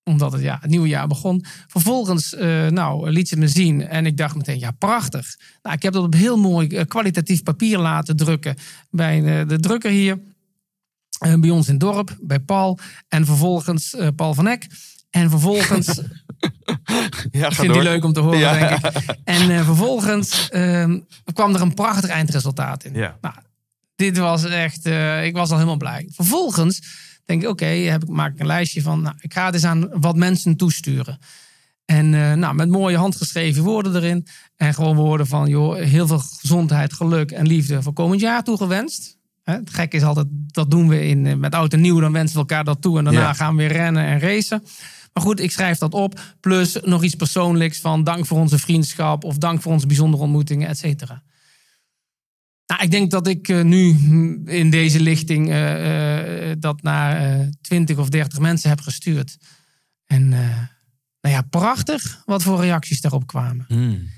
[0.04, 1.44] omdat het, ja, het nieuwe jaar begon.
[1.66, 2.34] Vervolgens
[2.68, 5.38] nou, liet ze me zien en ik dacht meteen, ja, prachtig.
[5.62, 8.56] Nou, ik heb dat op heel mooi kwalitatief papier laten drukken
[8.90, 10.18] bij de drukker hier.
[11.20, 12.78] Eh, bij ons in het dorp, bij Paul.
[13.08, 14.66] En vervolgens eh, Paul van Eck.
[15.10, 15.86] En vervolgens
[17.30, 18.58] Ja, ik vind die leuk om te horen, Ja.
[18.58, 19.16] denk ik.
[19.24, 20.98] En eh, vervolgens ehm,
[21.32, 22.94] kwam er een prachtig eindresultaat in.
[22.94, 23.18] Ja.
[23.20, 23.34] Nou,
[23.96, 24.86] dit was echt,
[25.24, 26.08] ik was al helemaal blij.
[26.14, 26.82] Vervolgens
[27.24, 29.64] denk ik, oké, heb ik maak ik een lijstje van, nou, ik ga het eens
[29.64, 31.18] aan wat mensen toesturen.
[31.84, 34.26] En nou, met mooie handgeschreven woorden erin.
[34.56, 39.18] En gewoon woorden van, joh, heel veel gezondheid, geluk en liefde voor komend jaar toegewenst.
[39.58, 42.00] Het gekke is altijd, dat doen we in, eh, met oud en nieuw.
[42.00, 42.98] Dan wensen we elkaar dat toe.
[42.98, 44.62] En daarna gaan we weer rennen en racen.
[45.12, 46.20] Maar goed, ik schrijf dat op.
[46.40, 49.24] Plus nog iets persoonlijks van dank voor onze vriendschap.
[49.24, 51.22] Of dank voor onze bijzondere ontmoetingen, et cetera.
[52.66, 53.88] Nou, ik denk dat ik eh, nu
[54.44, 59.38] in deze lichting eh, dat naar eh 20 of 30 mensen heb gestuurd.
[60.06, 60.28] En
[61.20, 63.64] nou ja, prachtig wat voor reacties daarop kwamen.
[63.68, 64.08] Hmm.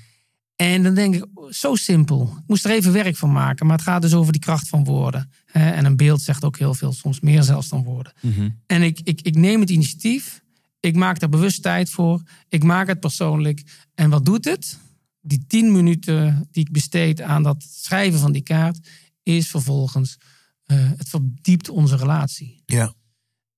[0.63, 2.35] En dan denk ik, zo simpel.
[2.37, 3.65] Ik moest er even werk van maken.
[3.65, 5.31] Maar het gaat dus over die kracht van woorden.
[5.45, 8.13] Hè, En een beeld zegt ook heel veel, soms meer zelfs dan woorden.
[8.21, 8.49] Mhm.
[8.65, 10.41] En ik, ik, ik neem het initiatief.
[10.79, 12.21] Ik maak daar bewust tijd voor.
[12.49, 13.63] Ik maak het persoonlijk.
[13.95, 14.79] En wat doet het?
[15.21, 18.79] Die tien minuten die ik besteed aan dat schrijven van die kaart,
[19.23, 20.17] is vervolgens,
[20.65, 22.61] eh, het verdiept onze relatie.
[22.65, 22.93] Ja.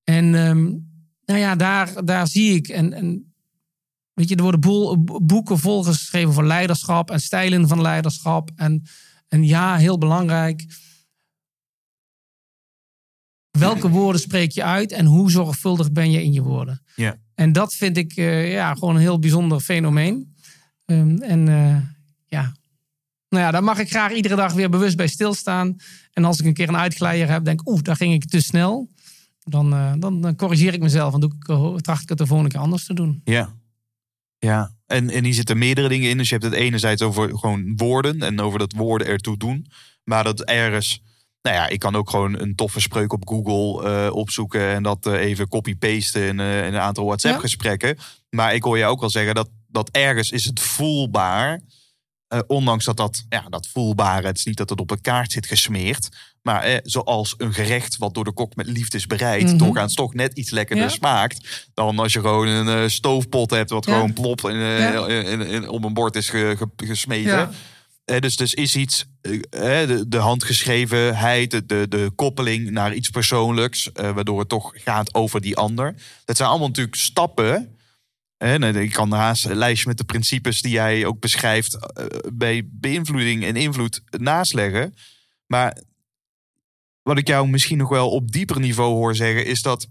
[0.04, 0.64] En ehm,
[1.24, 2.68] nou ja, daar, daar zie ik.
[2.68, 3.34] En, en
[4.16, 8.50] weet je, er worden boel, boeken volgeschreven over leiderschap en stijlen van leiderschap.
[8.54, 8.82] En,
[9.28, 10.64] en ja, heel belangrijk.
[13.50, 16.82] Welke woorden spreek je uit en hoe zorgvuldig ben je in je woorden?
[16.94, 17.16] Ja.
[17.34, 20.34] En dat vind ik eh, ja, gewoon een heel bijzonder fenomeen.
[20.84, 21.76] Ehm, en eh,
[22.26, 22.52] ja,
[23.28, 25.76] nou ja, daar mag ik graag iedere dag weer bewust bij stilstaan.
[26.12, 28.40] En als ik een keer een uitglijer heb, denk ik, oeh, daar ging ik te
[28.40, 28.90] snel.
[29.44, 32.50] Dan, eh, dan, dan corrigeer ik mezelf en doe ik, tracht ik het de volgende
[32.50, 33.20] keer anders te doen.
[33.24, 33.55] Ja.
[34.38, 36.16] Ja, en, en hier zitten meerdere dingen in.
[36.16, 39.66] Dus je hebt het enerzijds over gewoon woorden en over dat woorden ertoe doen.
[40.04, 41.02] Maar dat ergens,
[41.42, 45.06] nou ja, ik kan ook gewoon een toffe spreuk op Google eh, opzoeken en dat
[45.06, 47.98] eh, even copy-pasten in, eh, in een aantal WhatsApp-gesprekken.
[48.30, 51.60] Maar ik hoor je ook al zeggen dat, dat ergens is het voelbaar.
[52.28, 55.32] Eh, ondanks dat dat, ja, dat voelbare, het is niet dat het op een kaart
[55.32, 56.08] zit gesmeerd.
[56.42, 59.56] Maar eh, zoals een gerecht wat door de kok met liefde is bereid, Mhm.
[59.56, 60.90] doorgaans toch net iets lekkerder Ja.
[60.90, 61.68] smaakt.
[61.74, 63.92] Dan als je gewoon een eh, stoofpot hebt wat Ja.
[63.92, 65.06] gewoon plop in, Ja.
[65.06, 67.50] in, op een bord is ge- ge- gesmeten.
[68.04, 73.08] Eh, dus dus is iets, eh, de, de handgeschrevenheid, de, de, de koppeling naar iets
[73.10, 75.94] persoonlijks, waardoor het toch gaat over die ander.
[76.24, 77.75] Dat zijn allemaal natuurlijk stappen.
[78.36, 82.68] En ik kan haast een lijstje met de principes die jij ook beschrijft eh, bij
[82.72, 84.94] beïnvloeding en invloed naast leggen.
[85.46, 85.82] Maar
[87.02, 89.86] wat ik jou misschien nog wel op dieper niveau hoor zeggen, is dat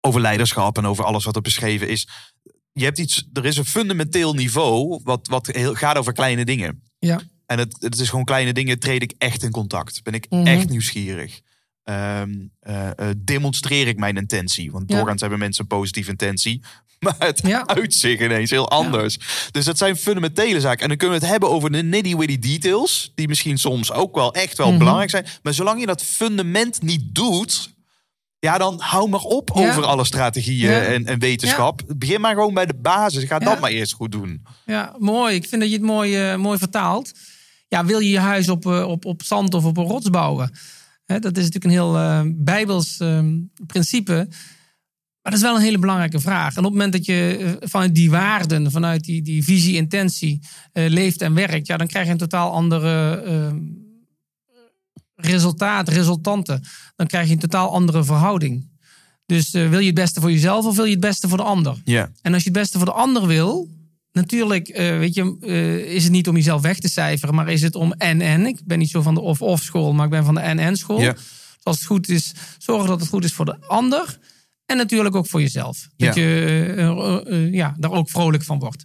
[0.00, 2.08] over leiderschap en over alles wat er beschreven is.
[2.72, 6.82] Je hebt iets, er is een fundamenteel niveau wat, wat heel, gaat over kleine dingen.
[6.98, 7.20] Ja.
[7.46, 10.02] En het, het is gewoon kleine dingen, treed ik echt in contact.
[10.02, 10.46] Ben ik Mhm.
[10.46, 11.40] echt nieuwsgierig.
[11.90, 12.30] Ehm,
[12.60, 14.70] eh, eh, demonstreer ik mijn intentie.
[14.72, 14.96] Want Ja.
[14.96, 16.60] doorgaans hebben mensen een positieve intentie.
[17.00, 17.66] Maar het Ja.
[17.66, 19.18] uit zich ineens heel anders.
[19.50, 20.82] Dus dat zijn fundamentele zaken.
[20.82, 23.12] En dan kunnen we het hebben over de nitty-witty details.
[23.14, 24.78] Die misschien soms ook wel echt wel Mhm.
[24.78, 25.26] belangrijk zijn.
[25.42, 27.74] Maar zolang je dat fundament niet doet...
[28.38, 31.82] Ja, dan hou maar op over alle strategieën en, en wetenschap.
[31.96, 33.24] Begin maar gewoon bij de basis.
[33.24, 34.46] Ga dat maar eerst goed doen.
[34.66, 35.34] Ja, mooi.
[35.34, 37.12] Ik vind dat je het mooi, eh, mooi vertaalt.
[37.68, 40.52] Ja, wil je je huis op, op, op zand of op een rots bouwen?
[41.18, 43.24] Dat is natuurlijk een heel eh, bijbels eh,
[43.66, 44.28] principe.
[45.22, 46.56] Maar dat is wel een hele belangrijke vraag.
[46.56, 50.40] En op het moment dat je eh, vanuit die waarden, vanuit die, die visie, intentie
[50.72, 53.52] eh, leeft en werkt, ja, dan krijg je een totaal andere eh,
[55.14, 56.62] resultaat, resultanten.
[56.96, 58.68] Dan krijg je een totaal andere verhouding.
[59.26, 61.80] Dus wil je het beste voor jezelf of wil je het beste voor de ander?
[61.84, 62.10] Ja.
[62.22, 63.68] En als je het beste voor de ander wil,
[64.20, 67.62] natuurlijk, eh, weet je, eh, is het niet om jezelf weg te cijferen, maar is
[67.62, 68.46] het om en-en.
[68.46, 71.00] Ik ben niet zo van de of-of school, maar ik ben van de en-en school.
[71.00, 71.12] Ja.
[71.12, 71.22] Dus
[71.62, 74.18] als het goed is, zorgen dat het goed is voor de ander.
[74.66, 75.88] En natuurlijk ook voor jezelf.
[75.96, 76.22] Dat Ja.
[76.22, 78.84] je eh, ja, daar ook vrolijk van wordt.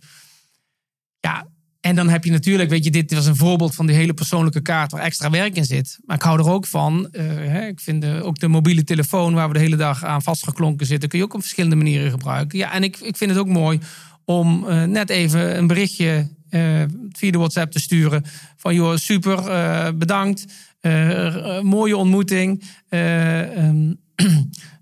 [1.20, 1.48] Ja,
[1.80, 4.62] en dan heb je natuurlijk, weet je, dit was een voorbeeld van die hele persoonlijke
[4.62, 5.98] kaart waar extra werk in zit.
[6.06, 7.08] Maar ik hou er ook van.
[7.12, 10.86] hè, ik vind de- ook de mobiele telefoon waar we de hele dag aan vastgeklonken
[10.86, 12.58] zitten, kun je ook op verschillende manieren gebruiken.
[12.58, 13.80] Ja, en ik, ik vind het ook mooi
[14.26, 18.24] om eh, net even een berichtje eh, via de WhatsApp te sturen.
[18.58, 20.46] Van joh, super, eh, bedankt.
[21.62, 22.64] mooie ontmoeting.
[22.90, 23.94] eh, ehm,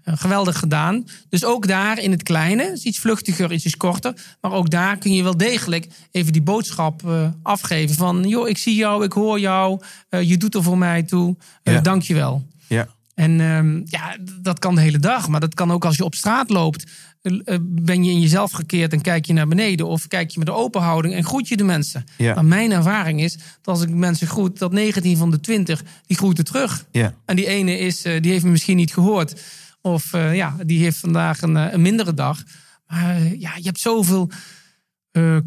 [0.03, 1.05] geweldig gedaan.
[1.29, 4.13] Dus ook daar in het kleine, is iets vluchtiger, iets is korter.
[4.41, 7.01] Maar ook daar kun je wel degelijk even die boodschap
[7.43, 7.95] afgeven.
[7.95, 9.81] Van, joh, ik zie jou, ik hoor jou.
[10.09, 11.35] je doet er voor mij toe.
[11.63, 11.81] Ja.
[11.81, 12.47] Dank je wel.
[12.67, 12.87] Ja.
[13.15, 15.27] En ehm, ja, dat kan de hele dag.
[15.27, 16.91] Maar dat kan ook als je op straat loopt.
[17.23, 19.87] Eh, Ben je in jezelf gekeerd en kijk je naar beneden?
[19.87, 22.03] Of kijk je met een open houding en groet je de mensen?
[22.17, 22.33] Ja.
[22.33, 26.17] Maar mijn ervaring is dat als ik mensen groet, dat 19 van de 20 die
[26.17, 26.85] groeten terug.
[26.91, 27.13] Ja.
[27.25, 29.41] En die ene is, eh, die heeft me misschien niet gehoord.
[29.81, 32.43] Of eh, ja, die heeft vandaag een, een mindere dag.
[32.87, 34.29] Maar ja, je hebt zoveel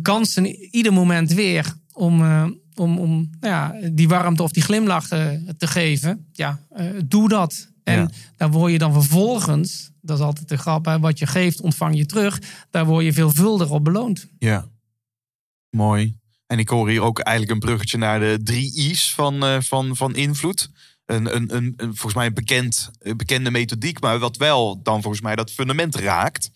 [0.02, 0.46] kansen
[0.76, 2.22] ieder moment weer om,
[2.74, 6.26] om, om nou ja, die warmte of die glimlach te geven.
[6.32, 6.60] Ja,
[7.04, 7.68] doe dat.
[7.84, 8.08] En Ja.
[8.36, 11.96] daar word je dan vervolgens, dat is altijd de grap, hè, wat je geeft, ontvang
[11.96, 12.38] je terug.
[12.70, 14.26] Daar word je veelvuldig op beloond.
[14.38, 14.68] Ja.
[15.70, 16.16] Mooi.
[16.46, 19.96] En ik hoor hier ook eigenlijk een bruggetje naar de drie I's van, eh, van,
[19.96, 20.70] van invloed.
[21.06, 25.00] Een, een, een, een- volgens mij een bekend, een bekende methodiek, maar wat wel dan
[25.02, 26.50] volgens mij dat fundament raakt.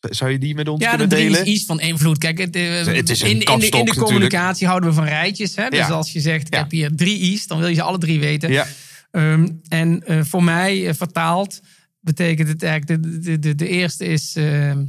[0.00, 1.46] Zou je die met ons Ja, de kunnen drie delen?
[1.46, 2.18] is iets van invloed.
[2.18, 3.98] Kijk, het, eh, Het is een in, in, de, in de natuurlijk.
[4.06, 5.56] communicatie houden we van rijtjes.
[5.56, 5.68] Hè?
[5.68, 5.88] Dus Ja.
[5.88, 6.60] als je zegt, ik Ja.
[6.60, 8.52] heb hier drie I's, dan wil je ze alle drie weten.
[8.52, 8.66] Ja,
[9.10, 11.60] Ehm, en eh, voor mij eh, vertaald
[12.04, 14.84] betekent het eigenlijk, de, de, de, de eerste is ehm,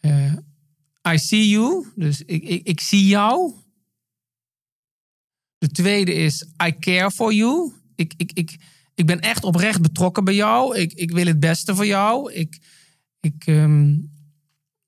[0.00, 0.32] eh,
[1.12, 1.86] I see you.
[1.94, 3.52] Dus ik, ik, ik zie jou.
[5.58, 7.72] De tweede is I care for you.
[7.94, 8.56] Ik, ik, ik,
[8.94, 10.76] ik ben echt oprecht betrokken bij jou.
[10.78, 12.32] Ik, ik wil het beste voor jou.
[12.32, 12.58] Ik,
[13.20, 13.96] ik, ehm,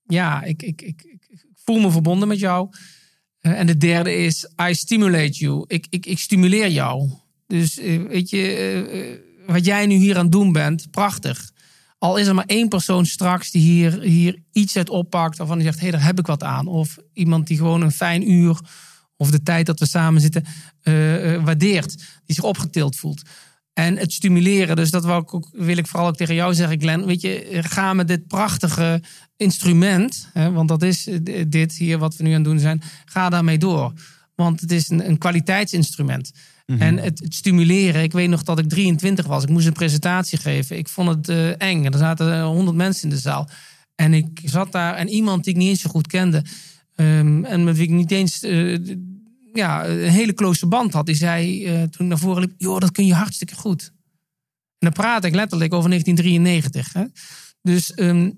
[0.03, 2.69] ja, ik, ik, ik, ik, voel me verbonden met jou.
[3.41, 5.65] Eh, en de derde is I stimulate you.
[5.67, 7.11] Ik, ik, ik stimuleer jou.
[7.47, 11.55] Dus eh, weet je, wat jij nu hier aan het doen bent, prachtig.
[11.99, 15.67] Al is er maar één persoon straks die hier, hier iets uit oppakt waarvan hij
[15.67, 16.67] zegt, hé, hey, daar heb ik wat aan.
[16.67, 18.61] Of iemand die gewoon een fijn uur
[19.17, 20.45] of de tijd dat we samen zitten
[20.83, 21.97] eh, eh, waardeert.
[21.97, 23.23] Die zich opgetild voelt.
[23.73, 26.81] En het stimuleren, dus dat wil ik, ook, wil ik vooral ook tegen jou zeggen,
[26.81, 27.07] Glenn.
[27.07, 29.03] Weet je, ga met dit prachtige
[29.37, 32.83] instrument, hè, want dat is eh, dit hier wat we nu aan het doen zijn,
[33.05, 33.93] ga daarmee door.
[34.35, 36.33] Want het is een, een kwaliteitsinstrument.
[36.67, 39.43] En het, het stimuleren, ik weet nog dat ik 23 was.
[39.43, 40.79] Ik moest een presentatie geven.
[40.79, 41.85] Ik vond het eh, eng.
[41.85, 43.49] Er zaten 100 mensen in de zaal.
[43.95, 46.45] En ik zat daar en iemand die ik niet eens zo goed kende.
[46.95, 48.79] ehm, en met wie ik niet eens eh,
[49.53, 51.07] ja, een hele close band had.
[51.07, 53.93] Die zei eh, toen ik naar voren liep: Joh, dat kun je hartstikke goed.
[54.79, 56.93] En dan praat ik letterlijk over 1993.
[56.93, 57.05] Hè?
[57.63, 57.95] Dus.
[57.95, 58.31] ehm,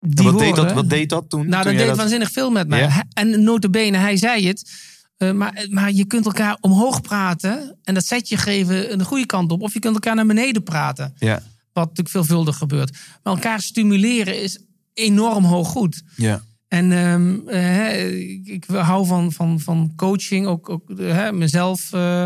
[0.00, 1.48] die wat, deed dat, wat deed dat toen?
[1.48, 2.80] nou, toen dat deed waanzinnig veel met mij.
[2.80, 3.04] Ja?
[3.12, 4.70] En notabene, hij zei het.
[5.18, 7.78] Eh, maar, maar je kunt elkaar omhoog praten.
[7.82, 9.62] En dat zetje geven de goede kant op.
[9.62, 11.12] Of je kunt elkaar naar beneden praten.
[11.18, 11.34] Ja,
[11.72, 12.90] Wat natuurlijk veelvuldig gebeurt.
[13.22, 14.58] Maar elkaar stimuleren is
[14.94, 16.02] enorm hoog goed.
[16.16, 20.46] ja, En ehm, eh, ik, ik hou van, van, van coaching.
[20.46, 22.24] Ook, ook eh, mezelf eh,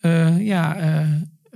[0.00, 1.06] eh, ja, eh,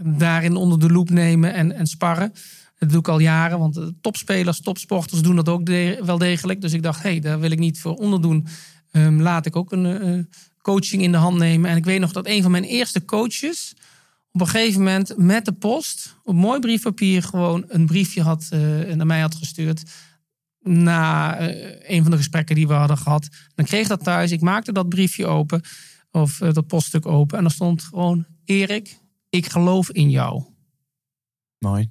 [0.03, 2.32] daarin onder de loep nemen en, en sparren.
[2.78, 6.61] Dat doe ik al jaren, want eh, topspelers, topsporters doen dat ook de- wel degelijk.
[6.61, 8.47] Dus ik dacht, hé, hey, daar wil ik niet voor onderdoen.
[8.91, 10.18] Ehm, laat ik ook een eh,
[10.65, 11.71] coaching in de hand nemen.
[11.71, 13.75] En ik weet nog dat een van mijn eerste coaches
[14.33, 18.61] op een gegeven moment met de post op mooi briefpapier gewoon een briefje had eh,
[18.95, 19.83] naar mij had gestuurd
[20.61, 23.29] na eh, een van de gesprekken die we hadden gehad.
[23.55, 24.31] Dan kreeg ik dat thuis.
[24.31, 25.61] Ik maakte dat briefje open.
[26.11, 27.39] Of eh, dat poststuk open.
[27.39, 28.27] En er stond gewoon...
[28.45, 28.99] Erik,
[29.29, 30.45] ik geloof in jou.
[31.59, 31.91] mooi.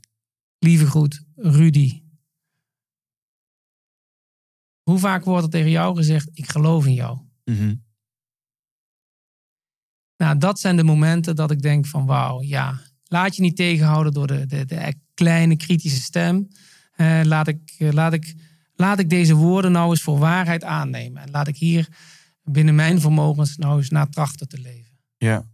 [0.60, 2.02] Lieve groet, Rudy.
[4.82, 6.30] Hoe vaak wordt er tegen jou gezegd...
[6.34, 7.20] Ik geloof in jou?
[7.46, 7.76] Mhm.
[10.24, 12.06] Nou, dat zijn de momenten dat ik denk van...
[12.06, 12.80] Wauw, ja.
[13.04, 16.48] Laat je niet tegenhouden door de, de, de kleine kritische stem.
[16.96, 18.34] Eh, laat, ik, eh, laat, ik,
[18.76, 21.22] laat ik deze woorden nou eens voor waarheid aannemen.
[21.22, 21.88] En laat ik hier
[22.44, 24.92] binnen mijn vermogens nou eens naar trachten te leven.
[25.18, 25.46] Ja,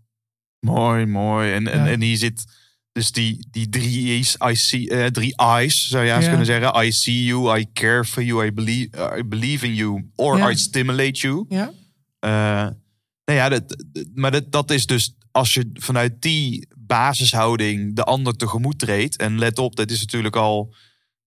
[0.59, 1.53] mooi, mooi.
[1.53, 1.87] En, en, Ja.
[1.91, 2.43] en hier zit
[2.91, 6.27] dus die, die drie I's, I see, eh, drie I's zou je Ja.
[6.27, 6.85] kunnen zeggen.
[6.85, 10.37] I see you, I care for you, I believe, uh, I believe in you, or
[10.37, 10.49] Ja.
[10.49, 11.45] I stimulate you.
[11.49, 11.71] Ja?
[13.29, 18.35] Nou ja, dat, maar dat, dat is dus als je vanuit die basishouding de ander
[18.35, 19.15] tegemoet treedt.
[19.17, 20.73] En let op, dat is natuurlijk al.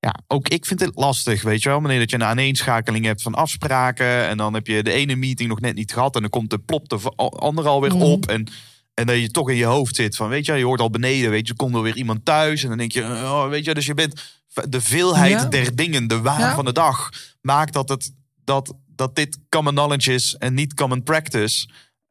[0.01, 1.81] Ja, ook ik vind het lastig, weet je wel.
[1.81, 4.29] Wanneer dat je een aaneenschakeling hebt van afspraken.
[4.29, 6.15] En dan heb je de ene meeting nog net niet gehad.
[6.15, 8.03] En dan komt de plop de andere alweer Mhm.
[8.03, 8.27] op.
[8.27, 8.47] En,
[8.95, 11.31] en dat je toch in je hoofd zit van, weet je, je hoort al beneden,
[11.31, 12.63] weet je, komt er weer iemand thuis.
[12.63, 15.45] En dan denk je, oh, weet je, dus je bent de veelheid Ja.
[15.45, 16.55] der dingen, de waan Ja.
[16.55, 18.13] van de dag, maakt dat het
[18.45, 21.69] dat, dat dit common knowledge is en niet common practice.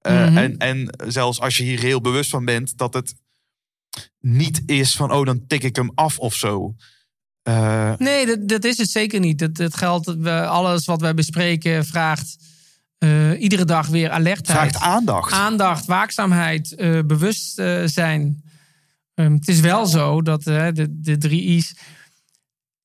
[0.07, 0.37] Uh, Mhm.
[0.37, 3.13] en, en zelfs als je hier heel bewust van bent, dat het
[4.19, 6.75] niet is van, oh, dan tik ik hem af of zo.
[7.43, 9.39] Uh, Nee, dat, dat is het zeker niet.
[9.39, 12.37] Het, het geldt, we, alles wat wij bespreken vraagt
[12.99, 14.57] uh, iedere dag weer alertheid.
[14.71, 15.33] vraagt aandacht.
[15.33, 16.75] Aandacht, waakzaamheid,
[17.07, 18.43] bewustzijn.
[19.13, 21.75] Ehm, het is wel zo dat eh, de, de drie I's,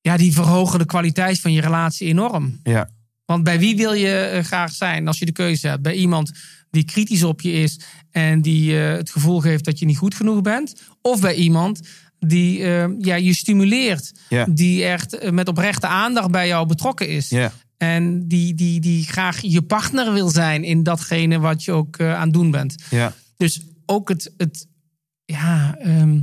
[0.00, 2.60] ja, die verhogen de kwaliteit van je relatie enorm.
[2.62, 2.90] Ja.
[3.24, 5.82] Want bij wie wil je eh, graag zijn als je de keuze hebt?
[5.82, 6.32] Bij iemand
[6.77, 10.14] die kritisch op je is en die eh, het gevoel geeft dat je niet goed
[10.14, 10.74] genoeg bent?
[11.03, 11.81] Of bij iemand
[12.18, 14.47] die eh, ja, je stimuleert, Ja.
[14.51, 17.29] die echt eh, met oprechte aandacht bij jou betrokken is?
[17.29, 17.53] Ja.
[17.77, 22.22] En die, die, die graag je partner wil zijn in datgene wat je ook aan
[22.24, 22.74] het doen bent.
[22.91, 23.14] Ja.
[23.37, 24.66] Dus ook het, het,
[25.24, 26.20] ja, ehm,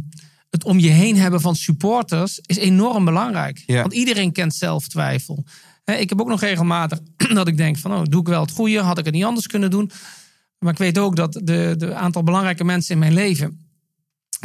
[0.50, 3.64] het om je heen hebben van supporters is enorm belangrijk.
[3.66, 3.82] Ja.
[3.82, 5.46] Want iedereen kent zelftwijfel.
[5.84, 7.00] Hè, Ik heb ook nog regelmatig
[7.34, 8.80] dat ik denk van, oh, doe ik wel het goede?
[8.80, 9.92] Had ik het niet anders kunnen doen?
[10.64, 13.64] Maar ik weet ook dat de, de aantal belangrijke mensen in mijn leven,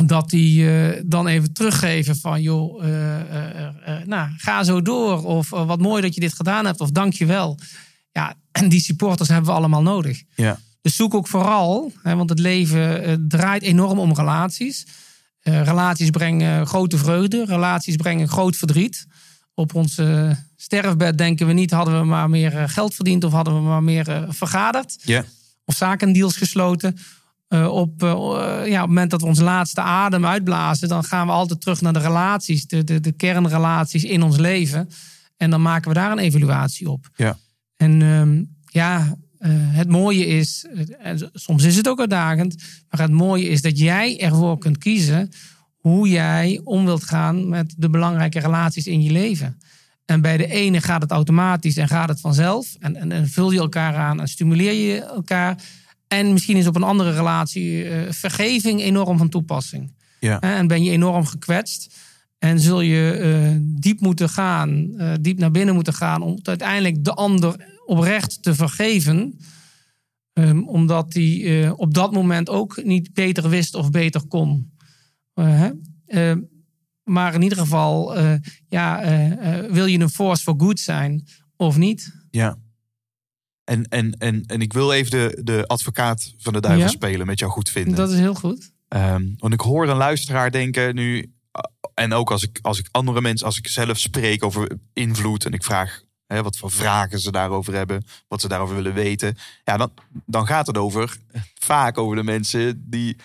[0.06, 5.24] dat die eh, dan even teruggeven van, joh, eh, eh, nou, ga zo door.
[5.24, 6.80] Of wat mooi dat je dit gedaan hebt.
[6.80, 7.58] Of dank je wel.
[8.12, 10.22] Ja, en die supporters hebben we allemaal nodig.
[10.34, 10.58] Ja.
[10.80, 14.86] Dus zoek ook vooral, hè, want het leven draait enorm om relaties.
[15.40, 19.06] Relaties brengen grote vreugde, relaties brengen groot verdriet.
[19.54, 20.00] Op ons
[20.56, 24.26] sterfbed denken we niet, hadden we maar meer geld verdiend of hadden we maar meer
[24.28, 25.24] vergaderd Ja.
[25.68, 26.96] Of zakendeals gesloten.
[27.48, 28.08] Eh, op, eh,
[28.66, 31.80] ja, op het moment dat we onze laatste adem uitblazen, dan gaan we altijd terug
[31.80, 34.88] naar de relaties, de, de, de kernrelaties in ons leven.
[35.36, 37.08] En dan maken we daar een evaluatie op.
[37.16, 37.38] Ja.
[37.76, 40.66] En ehm, ja, eh, het mooie is,
[40.98, 42.56] en soms is het ook uitdagend,
[42.90, 45.30] maar het mooie is dat jij ervoor kunt kiezen
[45.76, 49.58] hoe jij om wilt gaan met de belangrijke relaties in je leven.
[50.08, 52.74] En bij de ene gaat het automatisch en gaat het vanzelf.
[52.78, 55.62] En, en, en vul je elkaar aan en stimuleer je elkaar.
[56.08, 59.92] En misschien is op een andere relatie eh, vergeving enorm van toepassing.
[60.20, 60.40] Ja.
[60.40, 61.96] En ben je enorm gekwetst.
[62.38, 66.22] En zul je eh, diep moeten gaan, eh, diep naar binnen moeten gaan.
[66.22, 69.38] om uiteindelijk de ander oprecht te vergeven.
[70.32, 74.72] Ehm, omdat hij eh, op dat moment ook niet beter wist of beter kon.
[75.34, 75.70] Hè?
[77.08, 78.34] Maar in ieder geval, eh,
[78.68, 82.12] ja, eh, eh, wil je een force for good zijn of niet?
[82.30, 82.58] Ja.
[83.64, 86.90] En, en, en, en ik wil even de, de advocaat van de duivel Ja.
[86.90, 87.94] spelen met jou goed vinden.
[87.94, 88.72] Dat is heel goed.
[88.88, 91.32] Ehm, want ik hoor een luisteraar denken nu,
[91.94, 95.52] en ook als ik, als ik andere mensen, als ik zelf spreek over invloed en
[95.52, 99.76] ik vraag hè, wat voor vragen ze daarover hebben, wat ze daarover willen weten, ja,
[99.76, 99.90] dan,
[100.26, 101.16] dan gaat het over,
[101.54, 103.16] vaak over de mensen die,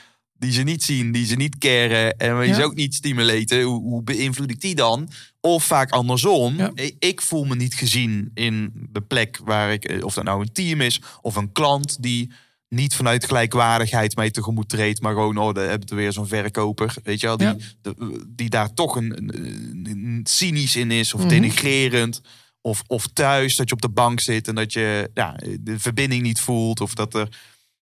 [0.43, 2.55] die ze niet zien, die ze niet caren en die Ja.
[2.55, 3.61] ze ook niet stimuleren.
[3.63, 5.09] Hoe, hoe beïnvloed ik die dan?
[5.41, 6.71] Of vaak andersom, Ja.
[6.99, 10.51] ik, voel me niet gezien in de plek waar ik, eh, of dat nou een
[10.51, 12.31] team is of een klant die
[12.69, 16.93] niet vanuit gelijkwaardigheid mij tegemoet treedt, maar gewoon, oh, daar hebben we weer zo'n verkoper,
[17.03, 17.55] weet je wel, die, Ja.
[17.81, 21.29] de- die daar toch een, een, een cynisch in is of Mhm.
[21.29, 22.21] denigrerend.
[22.65, 26.21] Of, of thuis dat je op de bank zit en dat je ja, de verbinding
[26.21, 26.81] niet voelt.
[26.81, 27.27] Of dat er,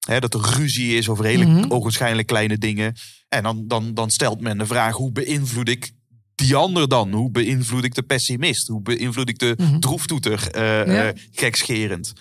[0.08, 2.96] hè, dat er ruzie is over hele ogenschijnlijk kleine dingen.
[3.30, 5.92] En dan, dan, dan stelt men de vraag: hoe beïnvloed ik
[6.36, 7.12] die ander dan?
[7.12, 8.68] Hoe beïnvloed ik de pessimist?
[8.68, 9.80] Hoe beïnvloed ik de Mhm.
[9.80, 11.10] droeftoeter eh, Ja.
[11.12, 12.14] eh, gekscherend?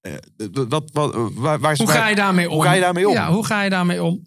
[0.00, 0.12] Eh,
[0.52, 2.54] wat, wat, waar, waar, Hoe ga je daarmee om?
[2.54, 3.14] Hoe ga je daarmee om?
[3.14, 4.26] Ja, hoe ga je daarmee om?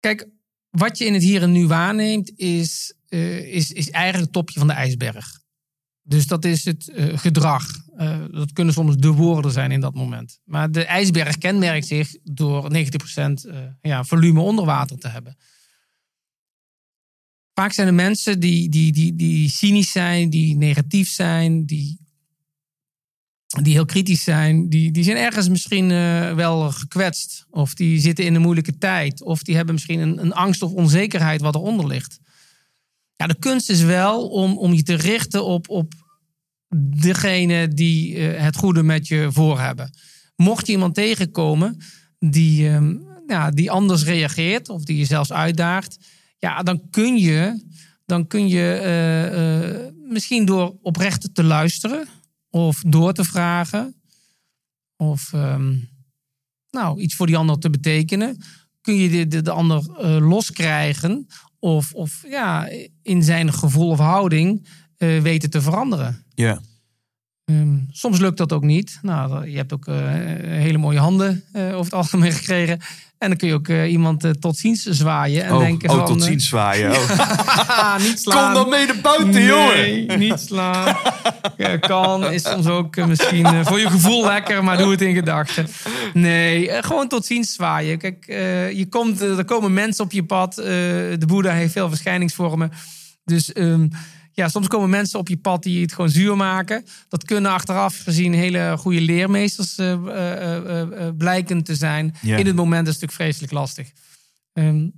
[0.00, 0.28] Kijk,
[0.70, 4.68] wat je in het hier en nu waarneemt, is, is, is eigenlijk het topje van
[4.68, 5.44] de ijsberg.
[6.08, 7.66] Dus dat is het eh, gedrag.
[7.96, 10.40] Eh, dat kunnen soms de woorden zijn in dat moment.
[10.44, 15.36] Maar de ijsberg kenmerkt zich door 90% eh, ja, volume onder water te hebben.
[17.54, 21.98] Vaak zijn er mensen die, die, die, die cynisch zijn, die negatief zijn, die,
[23.62, 24.68] die heel kritisch zijn.
[24.68, 25.88] Die, die zijn ergens misschien
[26.36, 27.46] wel gekwetst.
[27.50, 29.22] Of die zitten in een moeilijke tijd.
[29.22, 32.18] Of die hebben misschien een, een angst of onzekerheid wat eronder ligt.
[33.16, 35.94] Ja, de kunst is wel om, om je te richten op, op
[37.00, 39.90] degene die eh, het goede met je voor hebben.
[40.36, 41.78] Mocht je iemand tegenkomen
[42.18, 42.96] die, ehm,
[43.26, 45.98] ja, die anders reageert of die je zelfs uitdaagt,
[46.38, 47.64] ja, dan kun je,
[48.04, 52.08] dan kun je eh, eh, misschien door oprecht te luisteren
[52.50, 54.00] of door te vragen
[54.96, 55.76] of ehm,
[56.70, 58.44] nou, iets voor die ander te betekenen,
[58.80, 59.82] kun je de, de, de ander
[60.22, 61.26] loskrijgen
[61.58, 62.68] of, of ja,
[63.02, 66.24] in zijn gevoel of houding eh, weten te veranderen.
[66.34, 66.60] Ja.
[67.44, 68.98] Ehm, soms lukt dat ook niet.
[69.02, 69.96] Nou, je hebt ook eh,
[70.40, 72.80] hele mooie handen eh, over het algemeen gekregen.
[73.18, 75.44] En dan kun je ook eh, iemand eh, tot ziens zwaaien.
[75.44, 76.90] En oh, denken oh, van, tot eh, ziens zwaaien.
[77.66, 77.98] Oh.
[78.06, 78.44] niet slaan.
[78.44, 80.18] Kom dan mee naar buiten, nee, jongen.
[80.18, 80.96] niet slaan.
[81.56, 85.66] Ja, kan, is soms ook misschien voor je gevoel lekker, maar doe het in gedachten.
[86.12, 87.98] Nee, gewoon tot ziens zwaaien.
[87.98, 88.24] Kijk,
[88.76, 90.54] je komt, er komen mensen op je pad.
[90.54, 92.72] de Boeddha heeft veel verschijningsvormen.
[93.24, 93.88] Dus ehm,
[94.36, 96.84] ja, soms komen mensen op je pad die het gewoon zuur maken.
[97.08, 102.14] Dat kunnen achteraf gezien hele goede leermeesters eh, blijken te zijn.
[102.22, 103.90] In het moment is het natuurlijk vreselijk lastig.
[104.52, 104.88] Ehm,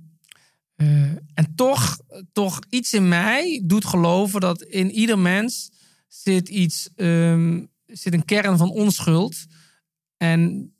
[0.75, 1.01] eh,
[1.33, 1.99] en toch,
[2.31, 5.71] toch iets in mij doet geloven dat in ieder mens
[6.07, 9.35] zit iets, ehm, zit een kern van onschuld.
[10.17, 10.73] En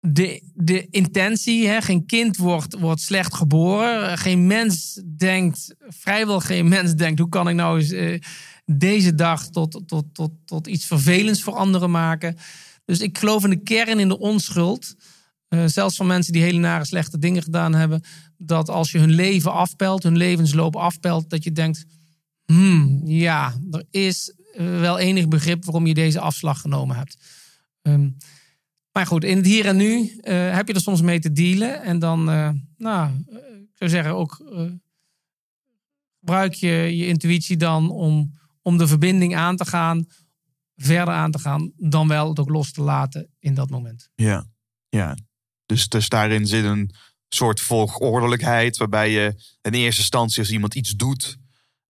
[0.00, 4.18] de, de intentie, hè, geen kind wordt, wordt slecht geboren.
[4.18, 8.20] Geen mens denkt, vrijwel geen mens denkt, hoe kan ik nou eens eh,
[8.64, 12.36] deze dag tot, tot, tot, tot iets vervelends voor anderen maken.
[12.84, 14.94] Dus ik geloof in de kern, in de onschuld.
[15.48, 18.02] Eh, zelfs van mensen die hele nare slechte dingen gedaan hebben.
[18.36, 21.84] Dat als je hun leven afpelt, hun levensloop afpelt, dat je denkt,
[22.44, 27.16] hmm, ja, er is eh, wel enig begrip waarom je deze afslag genomen hebt.
[27.82, 28.08] Ehm,
[28.98, 31.82] maar goed, in het hier en nu eh, heb je er soms mee te dealen.
[31.82, 34.42] En dan, eh, nou, eh, ik zou zeggen ook,
[36.18, 40.06] gebruik je je intuïtie dan om, om de verbinding aan te gaan,
[40.76, 44.10] verder aan te gaan, dan wel het ook los te laten in dat moment.
[44.14, 44.46] Ja,
[44.88, 45.16] ja.
[45.66, 46.94] Dus, dus daarin zit een
[47.28, 51.38] soort volgordelijkheid, waarbij je in eerste instantie als iemand iets doet,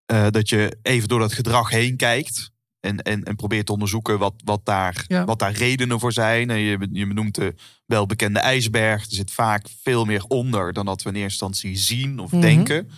[0.07, 2.51] dat je even door dat gedrag heen kijkt.
[2.81, 5.25] En, en, en probeert te onderzoeken wat, wat, daar, Ja.
[5.25, 6.51] wat daar redenen voor zijn.
[6.51, 7.55] En je, je benoemt de
[7.87, 9.03] welbekende ijsberg.
[9.05, 12.41] Er zit vaak veel meer onder dan dat we in eerste instantie zien of Mhm.
[12.41, 12.91] denken.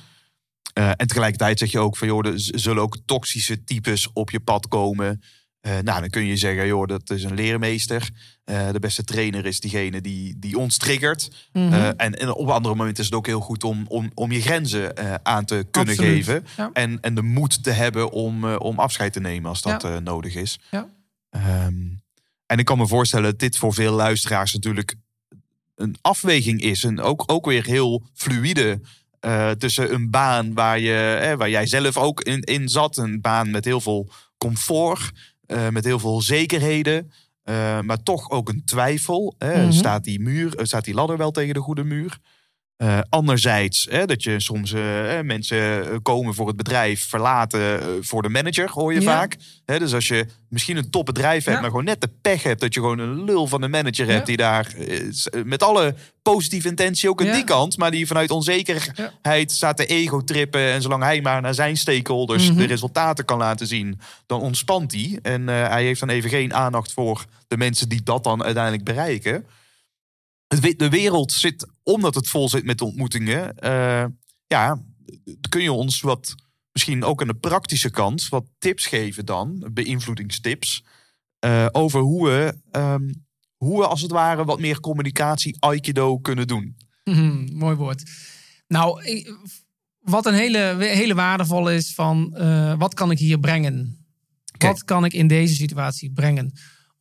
[0.73, 4.41] Eh, en tegelijkertijd zeg je ook van, joh, er zullen ook toxische types op je
[4.41, 5.23] pad komen.
[5.61, 8.11] Eh, nou, dan kun je zeggen, joh, dat is een leermeester.
[8.45, 11.49] Eh, de beste trainer is diegene die, die ons triggert.
[11.53, 11.73] Mhm.
[11.73, 14.41] Eh, en, en op andere momenten is het ook heel goed om, om, om je
[14.41, 14.97] grenzen
[15.27, 16.25] aan te kunnen Absoluut.
[16.25, 16.47] geven.
[16.57, 16.71] Ja.
[16.73, 19.99] En, en de moed te hebben om, om afscheid te nemen als dat Ja.
[19.99, 20.59] nodig is.
[20.71, 20.89] Ja.
[21.31, 21.75] Ehm,
[22.47, 24.95] en ik kan me voorstellen dat dit voor veel luisteraars natuurlijk
[25.75, 26.85] een afweging is.
[26.85, 28.81] En ook, ook weer heel fluïde.
[29.59, 32.97] tussen een baan waar, je, eh, waar jij zelf ook in, in zat.
[32.97, 35.11] Een baan met heel veel comfort.
[35.51, 37.11] Eh, met heel veel zekerheden.
[37.43, 39.35] eh, maar toch ook een twijfel.
[39.39, 39.63] Hè?
[39.63, 39.73] Mhm.
[39.73, 42.19] staat, die muur, eh, staat die ladder wel tegen de goede muur?
[42.81, 48.23] Eh, anderzijds, hè, dat je soms eh, mensen eh, komen voor het bedrijf, verlaten voor
[48.23, 49.07] de manager, hoor je Ja.
[49.13, 49.37] vaak.
[49.65, 51.61] Hè, dus als je misschien een topbedrijf hebt, Ja.
[51.61, 54.13] maar gewoon net de pech hebt dat je gewoon een lul van een manager Ja.
[54.13, 54.75] hebt die daar
[55.45, 60.61] met alle positieve intentie ook aan die kant, maar die vanuit onzekerheid staat te ego-trippen.
[60.73, 62.59] En zolang hij maar naar zijn stakeholders Mhm.
[62.59, 65.19] de resultaten kan laten zien, dan ontspant hij.
[65.23, 69.45] En hij heeft dan even geen aandacht voor de mensen die dat dan uiteindelijk bereiken.
[70.59, 74.05] De wereld zit, omdat het vol zit met ontmoetingen, eh,
[74.47, 74.83] ja,
[75.49, 76.35] kun je ons wat,
[76.73, 80.85] misschien ook aan de praktische kant, wat tips geven dan, beïnvloedingstips,
[81.39, 83.13] eh, over hoe we, ehm,
[83.57, 86.77] hoe we als het ware wat meer communicatie aikido kunnen doen.
[87.05, 88.11] Mhm, mooi woord.
[88.69, 89.37] Nou, ik-
[90.01, 94.05] wat een hele, hele waardevol is van eh, wat kan ik hier brengen?
[94.59, 96.53] Wat kan ik in deze situatie brengen?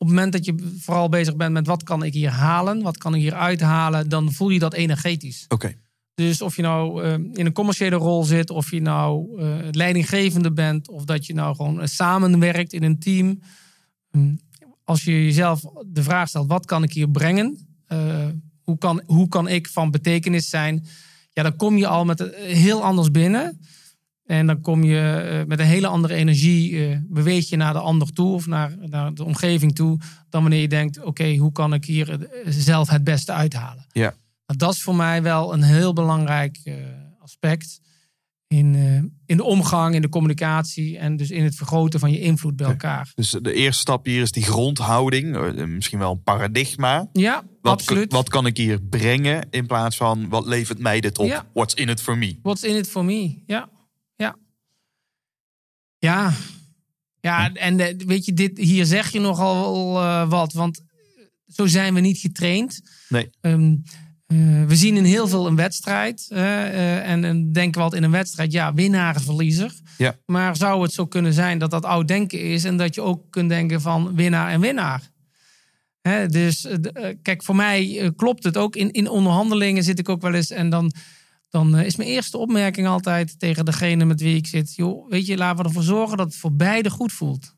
[0.01, 2.97] Op het moment dat je vooral bezig bent met wat kan ik hier halen, wat
[2.97, 5.45] kan ik hier uithalen, dan voel je dat energetisch.
[5.47, 5.73] Oké.
[6.13, 10.51] Dus of je nou eh, in een commerciële rol zit, of je nou eh, leidinggevende
[10.53, 13.39] bent, of dat je nou gewoon eh, samenwerkt in een team.
[14.11, 14.35] Hm,
[14.83, 17.67] Als je jezelf de vraag stelt, wat kan ik hier brengen?
[18.63, 20.85] Hoe, kan, hoe kan ik van betekenis zijn?
[21.33, 23.59] Ja, dan kom je al met een- heel anders binnen.
[24.29, 27.79] En dan kom je eh, met een hele andere energie, eh, beweeg je naar de
[27.79, 29.99] ander toe of naar, naar de omgeving toe,
[30.29, 33.85] dan wanneer je denkt, oké, hoe kan ik hier eh, zelf het beste uithalen?
[33.91, 34.13] Ja.
[34.45, 36.59] Dat is voor mij wel een heel belangrijk
[37.19, 37.79] aspect
[38.47, 38.75] in,
[39.25, 42.67] in de omgang, in de communicatie en dus in het vergroten van je invloed bij
[42.67, 43.11] elkaar.
[43.15, 47.09] Dus de eerste stap hier is die grondhouding, misschien wel een paradigma.
[47.13, 48.11] Ja, Wat, absoluut.
[48.11, 51.27] wat kan ik hier brengen in plaats van wat levert mij dit op?
[51.27, 51.45] Ja.
[51.53, 52.39] What's in it for me?
[52.41, 53.43] What's in it for me?
[53.45, 53.69] Ja.
[55.99, 56.33] Ja,
[57.19, 60.83] ja en eh, weet je, dit, hier zeg je nogal eh, wat, want
[61.47, 62.81] zo zijn we niet getraind.
[63.09, 63.29] Nee.
[63.41, 63.75] Ehm,
[64.25, 66.27] eh, we zien in heel veel een wedstrijd.
[66.29, 69.73] en, en denken we altijd in een wedstrijd, ja, winnaar, verliezer.
[69.97, 70.15] Ja.
[70.25, 73.23] Maar zou het zo kunnen zijn dat dat oud denken is en dat je ook
[73.29, 75.11] kunt denken van winnaar en winnaar?
[76.01, 76.67] Hè, dus
[77.21, 78.75] kijk, voor mij klopt het ook.
[78.75, 80.93] In, in onderhandelingen zit ik ook wel eens en dan,
[81.49, 85.25] dan eh, is mijn eerste opmerking altijd tegen degene met wie ik zit: joh, weet
[85.25, 87.55] je, laten we ervoor zorgen dat het voor beide goed voelt.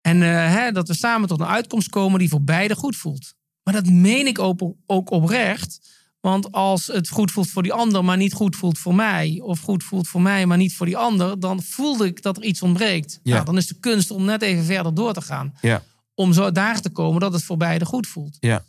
[0.00, 3.34] En eh, hè, dat we samen tot een uitkomst komen die voor beide goed voelt.
[3.62, 6.00] Maar dat meen ik ook, ook oprecht.
[6.20, 9.60] Want als het goed voelt voor die ander, maar niet goed voelt voor mij, of
[9.60, 12.62] goed voelt voor mij, maar niet voor die ander, dan voelde ik dat er iets
[12.62, 13.20] ontbreekt.
[13.22, 13.32] Ja.
[13.32, 15.54] Nou, dan is de kunst om net even verder door te gaan.
[15.60, 15.82] Ja.
[16.14, 18.36] Om zo daar te komen dat het voor beide goed voelt.
[18.40, 18.64] Ja.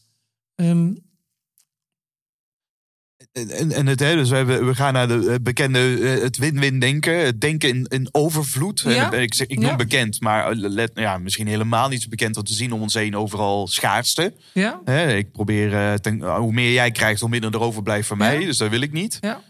[0.56, 0.94] Ehm,
[3.34, 6.38] En, en het, hè, dus we, hebben, we gaan naar de eh, bekende, eh, het
[6.38, 7.26] win-win denken.
[7.26, 8.80] Het denken in, in overvloed.
[8.88, 9.12] Ja.
[9.12, 9.76] En Ik, zeg- ik noem Ja.
[9.76, 12.36] bekend, maar eh, let, ja, misschien helemaal niet zo bekend.
[12.36, 14.34] Want we zien om ons heen overal schaarste.
[14.54, 14.82] Ja?
[14.86, 18.46] Hè, ik probeer, ten- hoe meer jij krijgt, hoe minder er overblijft van mij.
[18.46, 19.18] Dus dat wil ik niet.
[19.22, 19.42] Ja.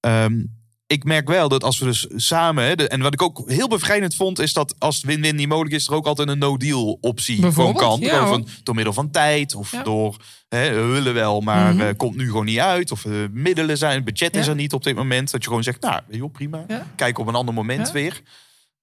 [0.00, 0.44] Ehm,
[0.86, 2.64] ik merk wel dat als we dus samen...
[2.64, 4.38] Hè, de- en wat ik ook heel bevrijdend vond...
[4.38, 5.86] is dat als win-win niet mogelijk is...
[5.86, 8.00] er ook altijd een no-deal optie gewoon kan.
[8.00, 9.82] ja, van, door middel van tijd of Ja.
[9.82, 10.16] door...
[10.48, 12.90] Hè, we willen wel, maar eh, komt nu gewoon niet uit.
[12.90, 15.30] Of eh, middelen zijn, budget is er niet op dit moment.
[15.30, 16.66] Dat je gewoon zegt, nou, joh, prima.
[16.96, 18.20] Kijk op een ander moment weer.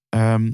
[0.10, 0.52] Ehm,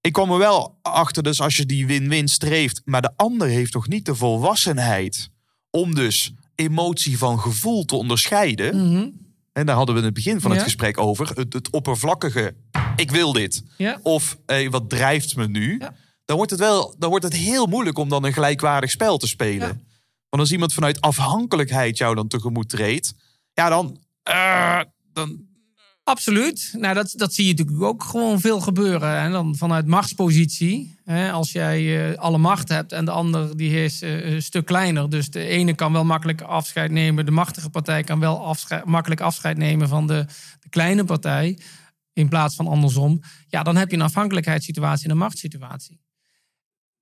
[0.00, 2.80] ik kwam er wel achter, dus als je die win-win streeft...
[2.84, 5.30] maar de ander heeft toch niet de volwassenheid...
[5.70, 8.90] om dus emotie van gevoel te onderscheiden...
[8.92, 9.08] Mhm.
[9.58, 10.64] En daar hadden we in het begin van het Ja.
[10.66, 11.28] gesprek over.
[11.34, 12.54] Het, het oppervlakkige,
[12.96, 13.62] ik wil dit.
[13.76, 13.98] Ja.
[14.02, 14.38] Of
[14.70, 15.76] wat drijft me nu?
[15.78, 15.94] Ja.
[16.24, 19.26] Dan, wordt het wel, dan wordt het heel moeilijk om dan een gelijkwaardig spel te
[19.26, 19.68] spelen.
[20.28, 23.14] Want als iemand vanuit afhankelijkheid jou dan tegemoet treedt...
[23.52, 23.98] Ja, dan...
[24.22, 24.80] eh,
[25.12, 25.46] dan
[26.04, 26.74] Absoluut.
[26.78, 29.16] Nou, dat, dat zie je natuurlijk ook gewoon veel gebeuren.
[29.18, 30.97] En dan vanuit machtspositie.
[31.16, 35.10] Als jij eh, alle macht hebt en de ander die is eh, een stuk kleiner.
[35.10, 37.24] Dus de ene kan wel makkelijk afscheid nemen.
[37.24, 40.24] De machtige partij kan wel afscheid, makkelijk afscheid nemen van de,
[40.60, 41.58] de kleine partij.
[42.12, 43.20] In plaats van andersom.
[43.46, 46.00] Ja, dan heb je een afhankelijkheidssituatie en een machtssituatie.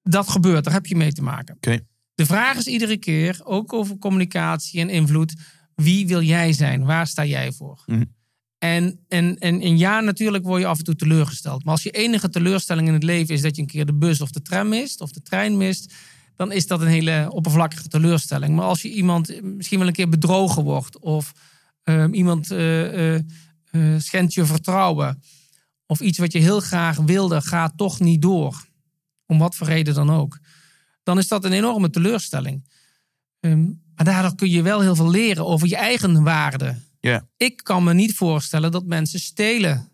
[0.03, 1.55] Dat gebeurt, daar heb je mee te maken.
[1.55, 1.79] Oké.
[2.15, 5.35] De vraag is iedere keer, ook over communicatie en invloed.
[5.75, 6.85] Wie wil jij zijn?
[6.85, 7.83] Waar sta jij voor?
[7.87, 8.05] Mhm.
[8.59, 11.65] En, en, en, en ja, natuurlijk word je af en toe teleurgesteld.
[11.65, 14.21] Maar als je enige teleurstelling in het leven is dat je een keer de bus
[14.21, 15.95] of de tram mist of de trein mist,
[16.37, 18.57] dan is dat een hele oppervlakkige teleurstelling.
[18.57, 21.33] Maar als je iemand misschien wel een keer bedrogen wordt of
[21.83, 23.23] ehm, iemand eh, eh,
[23.71, 25.23] eh, schendt je vertrouwen
[25.87, 28.67] of iets wat je heel graag wilde gaat toch niet door,
[29.27, 30.39] om wat voor reden dan ook,
[31.03, 32.69] dan is dat een enorme teleurstelling.
[33.41, 36.75] Ehm, maar daardoor kun je wel heel veel leren over je eigen waarde.
[37.37, 39.89] Ik kan me niet voorstellen dat mensen stelen.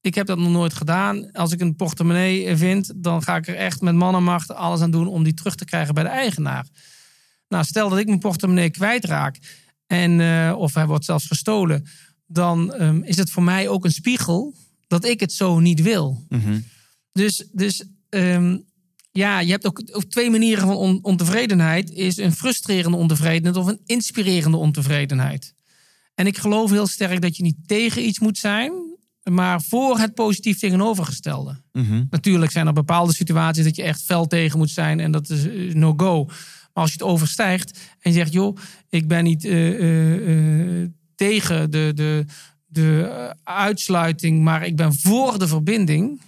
[0.00, 1.32] Ik heb dat nog nooit gedaan.
[1.32, 5.08] Als ik een portemonnee vind, dan ga ik er echt met mannenmacht alles aan doen
[5.08, 6.66] om die terug te krijgen bij de eigenaar.
[7.48, 9.38] Nou, stel dat ik mijn portemonnee kwijtraak
[9.86, 11.86] en, eh, of hij wordt zelfs gestolen,
[12.26, 14.54] dan ehm, is het voor mij ook een spiegel
[14.86, 16.24] dat ik het zo niet wil.
[16.28, 16.60] Mhm.
[17.12, 18.58] Dus, dus ehm,
[19.12, 21.90] ja, je hebt ook, ook twee manieren van on- ontevredenheid.
[21.90, 25.54] Is een frustrerende ontevredenheid of een inspirerende ontevredenheid.
[26.16, 28.72] En ik geloof heel sterk dat je niet tegen iets moet zijn,
[29.22, 31.60] maar voor het positief tegenovergestelde.
[31.72, 32.04] Mhm.
[32.10, 35.46] Natuurlijk zijn er bepaalde situaties dat je echt fel tegen moet zijn en dat is
[35.46, 36.24] eh, no-go.
[36.24, 38.56] Maar als je het overstijgt en je zegt, joh,
[38.88, 42.24] ik ben niet eh, eh, tegen de, de,
[42.66, 46.20] de uitsluiting, maar ik ben voor de verbinding.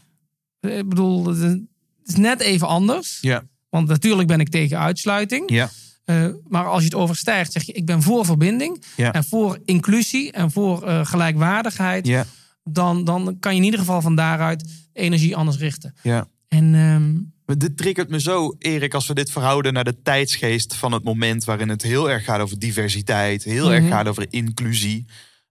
[0.60, 1.60] Ik bedoel, het
[2.04, 3.18] is net even anders.
[3.20, 3.44] Ja.
[3.68, 5.50] Want natuurlijk ben ik tegen uitsluiting.
[5.50, 5.70] Ja.
[6.08, 9.12] Eh, maar als je het overstijgt, zeg je: ik ben voor verbinding Ja.
[9.12, 12.06] en voor inclusie en voor eh, gelijkwaardigheid.
[12.06, 12.24] Ja.
[12.64, 15.94] Dan, dan kan je in ieder geval van daaruit energie anders richten.
[16.02, 16.28] Ja.
[16.48, 17.12] En ehm,
[17.46, 21.04] Maar dit triggert me zo, Erik, als we dit verhouden naar de tijdsgeest van het
[21.04, 23.92] moment waarin het heel erg gaat over diversiteit, heel erg Mhm.
[23.92, 25.06] gaat over inclusie.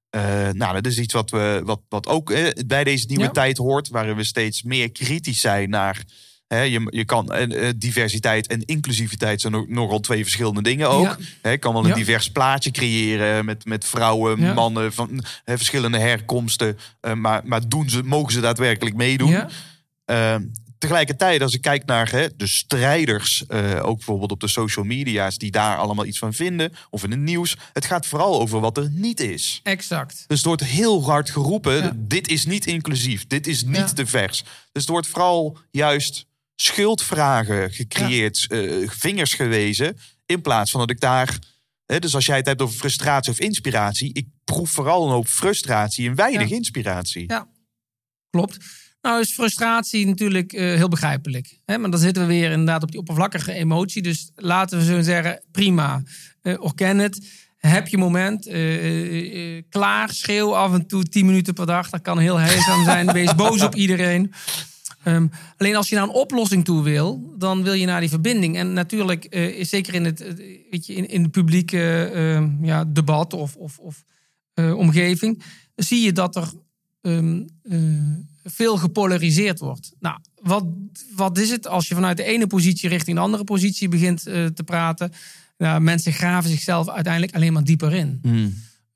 [0.10, 3.30] Eh, nou, dat is iets wat, we, wat, wat ook eh, bij deze nieuwe Ja.
[3.32, 6.04] tijd hoort, waarin we steeds meer kritisch zijn naar.
[6.48, 10.90] Hè, je, je kan eh, eh, diversiteit en inclusiviteit zijn nog- nogal twee verschillende dingen
[10.90, 11.18] ook.
[11.44, 11.58] Ja.
[11.58, 11.96] Kan wel een Ja.
[11.96, 14.54] divers plaatje creëren met, met vrouwen, Ja.
[14.54, 16.78] mannen van verschillende herkomsten.
[17.02, 19.44] eh, maar maar doen ze, mogen ze daadwerkelijk meedoen?
[20.06, 20.44] Ehm,
[20.78, 23.44] tegelijkertijd, als ik kijk naar hè, de strijders,
[23.82, 27.20] ook bijvoorbeeld op de social media's, die daar allemaal iets van vinden, of in het
[27.20, 29.60] nieuws, het gaat vooral over wat er niet is.
[29.64, 30.24] exact.
[30.28, 31.92] Dus er wordt heel hard geroepen: Ja.
[31.96, 33.94] dit is niet inclusief, dit is niet Ja.
[33.94, 34.44] divers.
[34.72, 36.26] Dus er wordt vooral juist
[36.62, 41.40] schuldvragen gecreëerd, eh, vingers gewezen, in plaats van dat ik daar.
[41.86, 45.28] Hè, dus als jij het hebt over frustratie of inspiratie, ik proef vooral een hoop
[45.28, 46.56] frustratie en weinig Ja.
[46.56, 47.24] inspiratie.
[47.28, 47.48] Ja.
[48.30, 48.58] Klopt.
[49.02, 51.60] Nou is frustratie natuurlijk eh, heel begrijpelijk.
[51.66, 51.78] Hè?
[51.78, 54.02] Maar dan zitten we weer inderdaad op die oppervlakkige emotie.
[54.02, 56.04] Dus laten we zo zeggen, prima.
[56.42, 57.28] Eh orken het.
[57.58, 58.48] Heb je moment.
[58.48, 61.90] eh, klaar, schreeuw af en toe 10 minuten per dag.
[61.90, 63.12] Dat kan heel heilzaam zijn.
[63.14, 64.34] Wees boos op iedereen.
[65.08, 65.28] Ehm,
[65.58, 68.58] alleen als je naar een oplossing toe wil, dan wil je naar die verbinding.
[68.58, 70.34] En natuurlijk, eh, is zeker in het, eh,
[70.72, 74.04] weet je, in, in het publieke eh, ja, debat of, of, of
[74.54, 75.44] eh, omgeving,
[75.76, 76.52] zie je dat er
[77.02, 77.80] ehm, eh,
[78.44, 79.94] veel gepolariseerd wordt.
[80.00, 80.66] Nou, wat,
[81.16, 84.64] wat is het als je vanuit de ene positie richting de andere positie begint te
[84.66, 85.12] praten?
[85.58, 88.22] Nou, mensen graven zichzelf uiteindelijk alleen maar dieper in.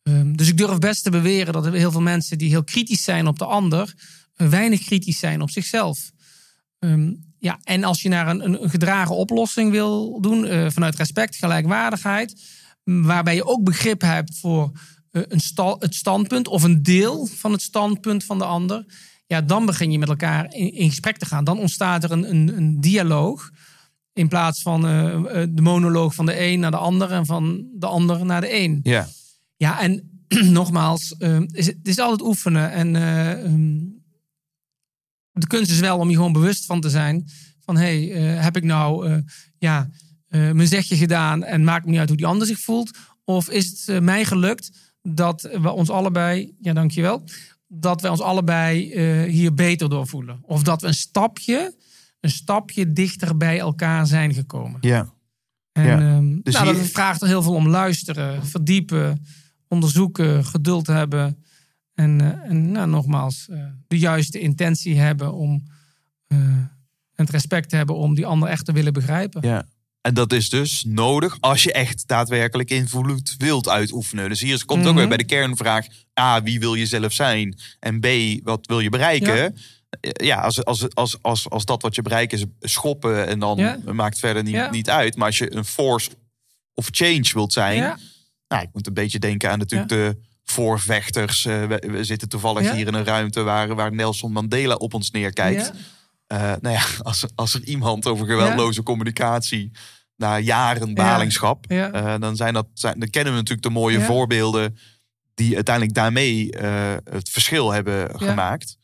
[0.03, 3.03] Ehm, dus ik durf best te beweren dat er heel veel mensen die heel kritisch
[3.03, 3.93] zijn op de ander,
[4.49, 6.11] weinig kritisch zijn op zichzelf.
[6.79, 11.35] Ehm, ja, en als je naar een, een, gedragen oplossing wil doen, eh, vanuit respect,
[11.35, 12.41] gelijkwaardigheid,
[12.83, 14.71] waarbij je ook begrip hebt voor
[15.11, 18.85] eh, een sta- het standpunt of een deel van het standpunt van de ander,
[19.31, 21.43] ja, dan begin je met elkaar in, in gesprek te gaan.
[21.43, 23.49] Dan ontstaat er een, een, een dialoog.
[24.13, 27.85] In plaats van eh, de monoloog van de een naar de ander en van de
[27.85, 28.79] ander naar de een.
[28.83, 29.07] Ja.
[29.57, 30.23] Ja, en
[30.59, 32.71] nogmaals, eh, is het, is altijd oefenen.
[32.71, 33.79] En eh, ehm,
[35.31, 37.27] de kunst is wel om je gewoon bewust van te zijn.
[37.59, 39.17] Van, hé, hey, eh, heb ik nou eh,
[39.57, 39.89] ja,
[40.27, 42.97] eh, mijn zegje gedaan en maakt me niet uit hoe die ander zich voelt?
[43.23, 44.71] Of is het mij gelukt
[45.01, 47.23] dat we ons allebei, ja dankjewel,
[47.67, 50.39] dat we ons allebei hier beter door voelen?
[50.41, 51.75] Of dat we een stapje,
[52.19, 54.77] een stapje dichter bij elkaar zijn gekomen?
[54.81, 55.13] Ja.
[55.71, 55.99] En Ja.
[55.99, 59.25] ehm, Dus nou, dat vraagt er heel veel om luisteren, verdiepen,
[59.67, 61.43] onderzoeken, geduld hebben.
[62.01, 65.63] En, eh, en nou, nogmaals, eh, de juiste intentie hebben om
[66.27, 66.37] eh,
[67.15, 69.47] het respect te hebben om die ander echt te willen begrijpen.
[69.47, 69.65] Ja.
[70.01, 74.29] En dat is dus nodig als je echt daadwerkelijk invloed wilt uitoefenen.
[74.29, 74.95] Dus hier komt ook Mhm.
[74.97, 75.85] weer bij de kernvraag:
[76.19, 77.55] A, wie wil je zelf zijn?
[77.79, 78.07] En B,
[78.43, 79.35] wat wil je bereiken?
[79.35, 79.51] Ja.
[79.99, 83.57] Ja, ja als, als, als, als, als dat wat je bereikt is schoppen en dan
[83.57, 83.77] Ja.
[83.93, 84.69] maakt verder niet, Ja.
[84.71, 85.15] niet uit.
[85.15, 86.09] Maar als je een force
[86.73, 87.75] of change wilt zijn.
[87.77, 87.97] Ja.
[88.47, 90.17] Nou, ik moet een beetje denken aan natuurlijk de
[90.51, 91.45] voorvechters.
[91.45, 92.75] Eh, we, we zitten toevallig Ja.
[92.75, 95.71] hier in een ruimte waar, waar Nelson Mandela op ons neerkijkt.
[96.27, 96.53] Ja.
[96.53, 99.71] Eh, nou ja, als, als er iemand over geweldloze communicatie
[100.15, 104.77] na jaren balingschap, eh, dan, zijn dat, zijn, dan kennen we natuurlijk de mooie voorbeelden
[105.33, 106.49] die uiteindelijk daarmee
[107.03, 108.77] het verschil hebben gemaakt.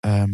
[0.00, 0.30] Ehm,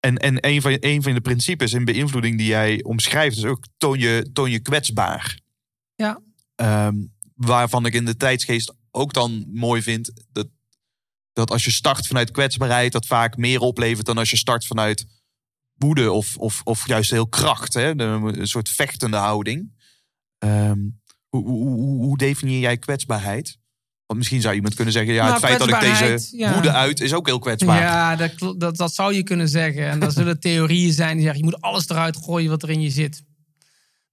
[0.00, 3.64] en en een, van, een van de principes in beïnvloeding die jij omschrijft is ook
[3.78, 5.38] toon je, toon je kwetsbaar.
[5.94, 6.20] Ja.
[6.54, 6.94] Ehm,
[7.34, 10.48] waarvan ik in de tijdsgeest ook dan mooi vind dat,
[11.32, 15.06] dat als je start vanuit kwetsbaarheid, dat vaak meer oplevert dan als je start vanuit
[15.74, 17.74] woede of, of, of juist heel kracht.
[17.74, 18.00] Hè?
[18.00, 19.76] Een soort vechtende houding.
[20.38, 20.78] Ehm,
[21.28, 23.58] hoe, hoe, hoe, hoe definieer jij kwetsbaarheid?
[24.06, 26.52] Want misschien zou iemand kunnen zeggen: ja, Nou, het feit dat ik deze ja.
[26.52, 27.80] woede uit is ook heel kwetsbaar.
[27.80, 29.88] Ja, dat, dat, dat zou je kunnen zeggen.
[29.88, 32.80] En dan zullen theorieën zijn die zeggen: je moet alles eruit gooien wat er in
[32.80, 33.22] je zit.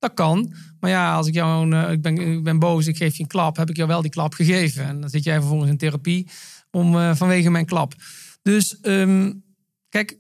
[0.06, 0.54] Dat kan.
[0.80, 3.30] Maar ja, als ik jou, eh, ik, ben, ik ben boos, ik geef je een
[3.30, 4.86] klap, heb ik jou wel die klap gegeven.
[4.86, 6.28] En dan zit jij vervolgens in therapie
[6.72, 7.94] om, eh, vanwege mijn klap.
[8.42, 9.34] Dus ehm,
[9.90, 10.18] kijk,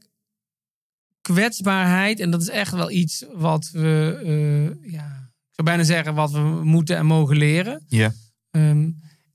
[1.21, 5.05] kwetsbaarheid, en dat is echt wel iets wat we, eh, ja,
[5.49, 8.13] ik zou bijna zeggen, wat we moeten en mogen leren Ja.
[8.51, 8.91] ehm,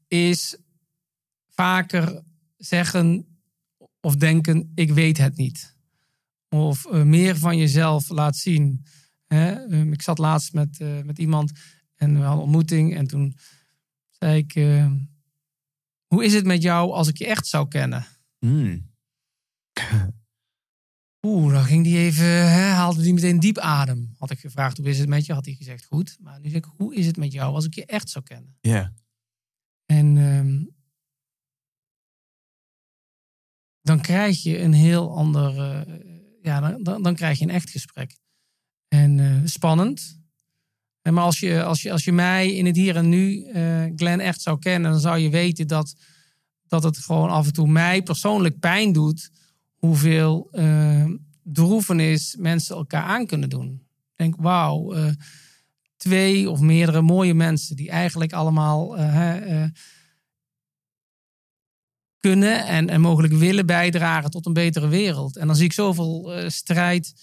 [0.08, 0.56] is
[1.48, 2.22] vaker
[2.56, 3.26] zeggen
[4.00, 5.76] of denken: ik weet het niet.
[6.48, 8.84] Of meer van jezelf laat zien.
[9.34, 9.52] Hè?
[9.52, 11.52] Ehm, ik zat laatst met, eh, met iemand
[11.96, 12.96] en we hadden een ontmoeting.
[12.96, 13.36] En toen
[14.08, 14.98] zei ik: ehm,
[16.06, 18.06] Hoe is het met jou als ik je echt zou kennen?
[18.38, 18.90] Hmm.
[21.26, 24.14] Oeh, dan ging die even, hè, haalde die meteen diep adem.
[24.18, 25.32] Had ik gevraagd: Hoe is het met je?
[25.32, 26.16] Had hij gezegd: Goed.
[26.20, 28.56] Maar nu zeg ik: Hoe is het met jou als ik je echt zou kennen?
[28.60, 28.92] Ja.
[29.86, 30.64] En ehm,
[33.82, 37.70] dan krijg je een heel ander, eh, ja, dan, dan, dan krijg je een echt
[37.70, 38.18] gesprek.
[38.90, 40.18] En eh, spannend.
[41.02, 43.84] En maar als je, als, je, als je mij in het hier en nu, eh
[43.96, 45.94] Glenn, echt zou kennen, dan zou je weten dat,
[46.66, 49.30] dat het gewoon af en toe mij persoonlijk pijn doet
[49.76, 51.04] hoeveel eh
[51.42, 53.86] droevenis mensen elkaar aan kunnen doen.
[54.10, 54.94] Ik denk, wauw,
[55.96, 58.96] twee of meerdere mooie mensen die eigenlijk allemaal
[62.20, 65.36] kunnen en, en mogelijk willen bijdragen tot een betere wereld.
[65.36, 67.14] En dan zie ik zoveel strijd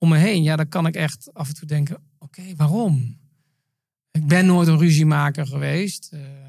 [0.00, 0.42] om me heen.
[0.42, 3.18] Ja, dan kan ik echt af en toe denken: oké, waarom?
[4.10, 6.08] Ik ben nooit een ruziemaker geweest.
[6.12, 6.46] Eh,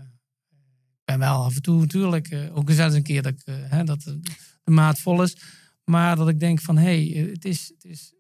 [0.92, 3.56] ik ben wel af en toe natuurlijk eh, ook eens een keer dat, ik, eh,
[3.58, 4.20] hè, dat de,
[4.64, 5.38] de maat vol is.
[5.84, 8.14] Maar dat ik denk van hé, hey, het is, het is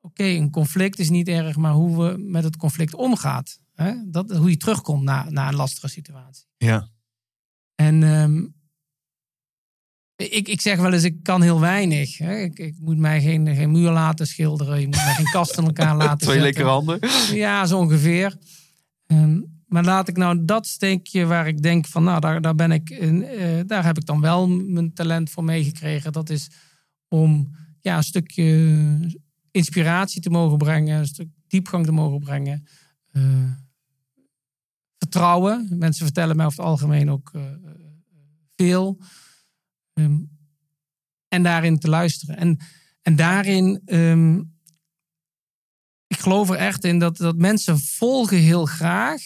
[0.00, 3.60] oké, een conflict is niet erg, maar hoe we met het conflict omgaat.
[3.74, 3.94] Hè?
[4.10, 6.46] Dat, hoe je terugkomt na, na een lastige situatie.
[6.56, 6.88] Ja.
[7.74, 8.46] En ehm,
[10.28, 12.18] ik, ik zeg wel eens, ik kan heel weinig.
[12.18, 12.36] Hè?
[12.36, 14.80] Ik, ik moet mij geen, geen muur laten schilderen.
[14.80, 16.98] Je moet mij geen kast in elkaar laten Twee lekkere handen.
[17.32, 18.36] Ja, zo ongeveer.
[19.06, 22.72] Ehm, maar laat ik nou dat steekje waar ik denk van, nou, daar, daar ben
[22.72, 26.12] ik, in, eh, daar heb ik dan wel mijn talent voor meegekregen.
[26.12, 26.50] Dat is
[27.08, 28.76] om ja, een stukje
[29.50, 32.66] inspiratie te mogen brengen, een stuk diepgang te mogen brengen.
[33.12, 33.22] Eh,
[34.98, 35.66] vertrouwen.
[35.78, 37.42] Mensen vertellen mij over het algemeen ook eh,
[38.56, 38.98] veel.
[40.00, 40.18] Ehm,
[41.28, 42.36] en daarin te luisteren.
[42.36, 42.58] En,
[43.02, 44.38] en daarin, ehm,
[46.06, 49.22] ik geloof er echt in dat, dat mensen volgen heel graag,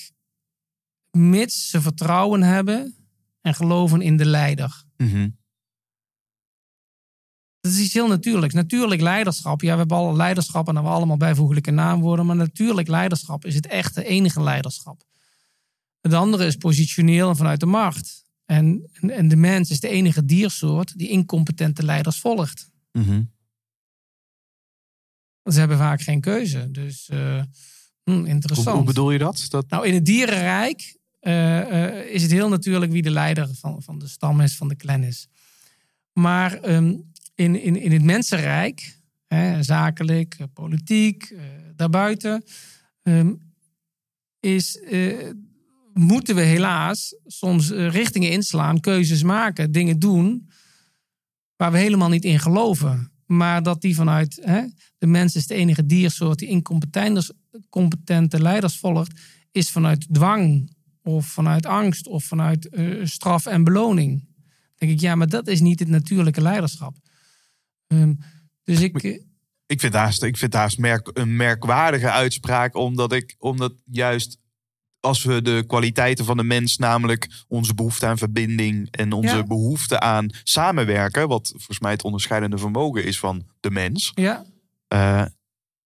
[1.10, 2.96] mits ze vertrouwen hebben
[3.40, 4.84] en geloven in de leider.
[4.96, 5.28] Mhm.
[7.60, 8.54] Dat is iets heel natuurlijks.
[8.54, 9.62] Natuurlijk leiderschap.
[9.62, 12.26] Ja, we hebben alle leiderschap en dan hebben we allemaal bijvoeglijke naamwoorden.
[12.26, 15.02] Maar natuurlijk leiderschap is het echte enige leiderschap.
[16.00, 18.23] Het andere is positioneel en vanuit de macht.
[18.44, 22.70] En, en, en de mens is de enige diersoort die incompetente leiders volgt.
[22.92, 23.22] Mhm.
[25.44, 26.70] Ze hebben vaak geen keuze.
[26.70, 27.42] Dus eh,
[28.04, 28.76] hm, interessant.
[28.76, 29.46] hoe bedoel je dat?
[29.48, 33.82] dat Nou, in het dierenrijk eh, eh, is het heel natuurlijk wie de leider van,
[33.82, 35.28] van de stam is, van de clan is.
[36.12, 36.96] Maar ehm,
[37.34, 41.34] in, in, in het mensenrijk, hè, zakelijk, politiek,
[41.76, 42.44] daarbuiten,
[43.02, 43.34] ehm,
[44.40, 44.78] is,
[45.94, 50.50] moeten we helaas soms eh, richtingen inslaan, keuzes maken, dingen doen
[51.56, 53.12] waar we helemaal niet in geloven.
[53.26, 54.62] Maar dat die vanuit hè,
[54.98, 57.34] de mens is de enige diersoort die incompetente
[57.70, 59.20] competente leiders volgt,
[59.52, 60.72] is vanuit dwang
[61.02, 64.20] of vanuit angst of vanuit eh, straf en beloning.
[64.20, 66.96] Dan denk ik, ja, maar dat is niet het natuurlijke leiderschap.
[67.86, 68.14] Ehm,
[68.64, 69.02] dus ik.
[69.02, 69.20] eh,
[69.66, 74.38] Ik vind haast, ik vind haast merk, een merkwaardige uitspraak, omdat ik, omdat juist
[75.04, 79.42] als we de kwaliteiten van de mens, namelijk onze behoefte aan verbinding en onze Ja.
[79.44, 84.12] behoefte aan samenwerken, wat volgens mij het onderscheidende vermogen is van de mens.
[84.14, 84.44] ja,
[84.88, 85.24] eh,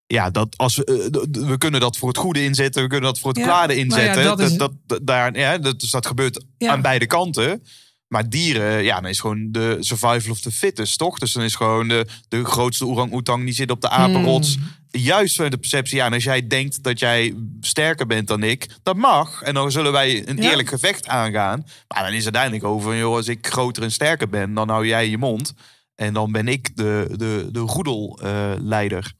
[0.06, 3.18] ja, dat als we, eh, we kunnen dat voor het goede inzetten, we kunnen dat
[3.18, 4.24] voor het Ja, kwade ja, inzetten.
[4.24, 7.62] dat is- dat, dat, daar, ja, dat, dus dat gebeurt aan beide kanten.
[8.08, 11.18] Maar dieren, ja, dan is gewoon de survival of the fittest, toch?
[11.18, 14.54] Dus dan is gewoon de, de grootste orang-oetang die zit op de apenrots.
[14.54, 14.64] Hmm.
[14.90, 18.66] Juist vanuit de perceptie, ja, en als jij denkt dat jij sterker bent dan ik,
[18.82, 19.42] dat mag.
[19.42, 20.50] En dan zullen wij een Ja.
[20.50, 21.64] eerlijk gevecht aangaan.
[21.88, 24.86] Maar dan is het uiteindelijk over, joh, als ik groter en sterker ben, dan hou
[24.86, 25.52] jij je mond.
[25.94, 29.12] En dan ben ik de, de, de roedelleider.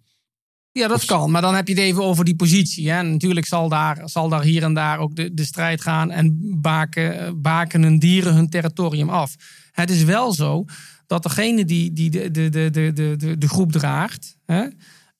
[0.72, 1.30] Ja, dat kan.
[1.30, 2.90] Maar dan heb je het even over die positie.
[2.90, 3.02] Hè.
[3.02, 6.10] Natuurlijk zal daar, zal daar hier en daar ook de, de strijd gaan.
[6.10, 9.34] En baken, eh, bakenen dieren hun territorium af.
[9.72, 10.64] Het is wel zo
[11.06, 14.36] dat degene die, die de, de, de, de, de, de, de groep draagt.
[14.46, 14.66] Hè,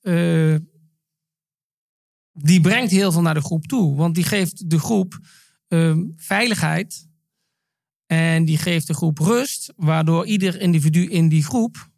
[0.09, 0.57] eh,
[2.33, 3.97] die brengt heel veel naar de groep toe.
[3.97, 5.19] Want die geeft de groep
[5.69, 7.07] eh, veiligheid.
[8.07, 9.73] En die geeft de groep rust.
[9.77, 11.91] Waardoor ieder individu in die groep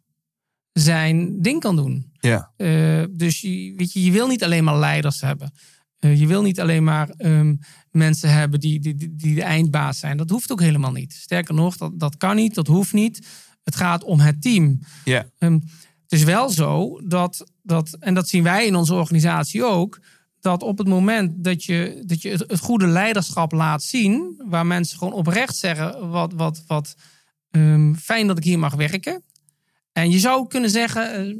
[0.71, 2.11] zijn ding kan doen.
[2.19, 2.53] Ja.
[2.57, 5.51] Eh, dus je, weet je, je wil niet alleen maar leiders hebben.
[5.99, 7.55] Eh, je wil niet alleen maar ehm,
[7.91, 10.17] mensen hebben die, die, die- die de eindbaas zijn.
[10.17, 11.13] Dat hoeft ook helemaal niet.
[11.13, 13.27] Sterker nog, dat, dat kan niet, dat hoeft niet.
[13.63, 14.79] Het gaat om het team.
[15.03, 15.29] Ja.
[15.37, 15.53] Ehm,
[16.01, 19.99] het is wel zo dat, dat, en dat zien wij in onze organisatie ook,
[20.41, 24.65] dat op het moment dat je, dat je het, het goede leiderschap laat zien, waar
[24.65, 26.95] mensen gewoon oprecht zeggen: wat, wat, wat
[27.51, 29.23] ehm, fijn dat ik hier mag werken.
[29.91, 31.35] En je zou kunnen zeggen, eh,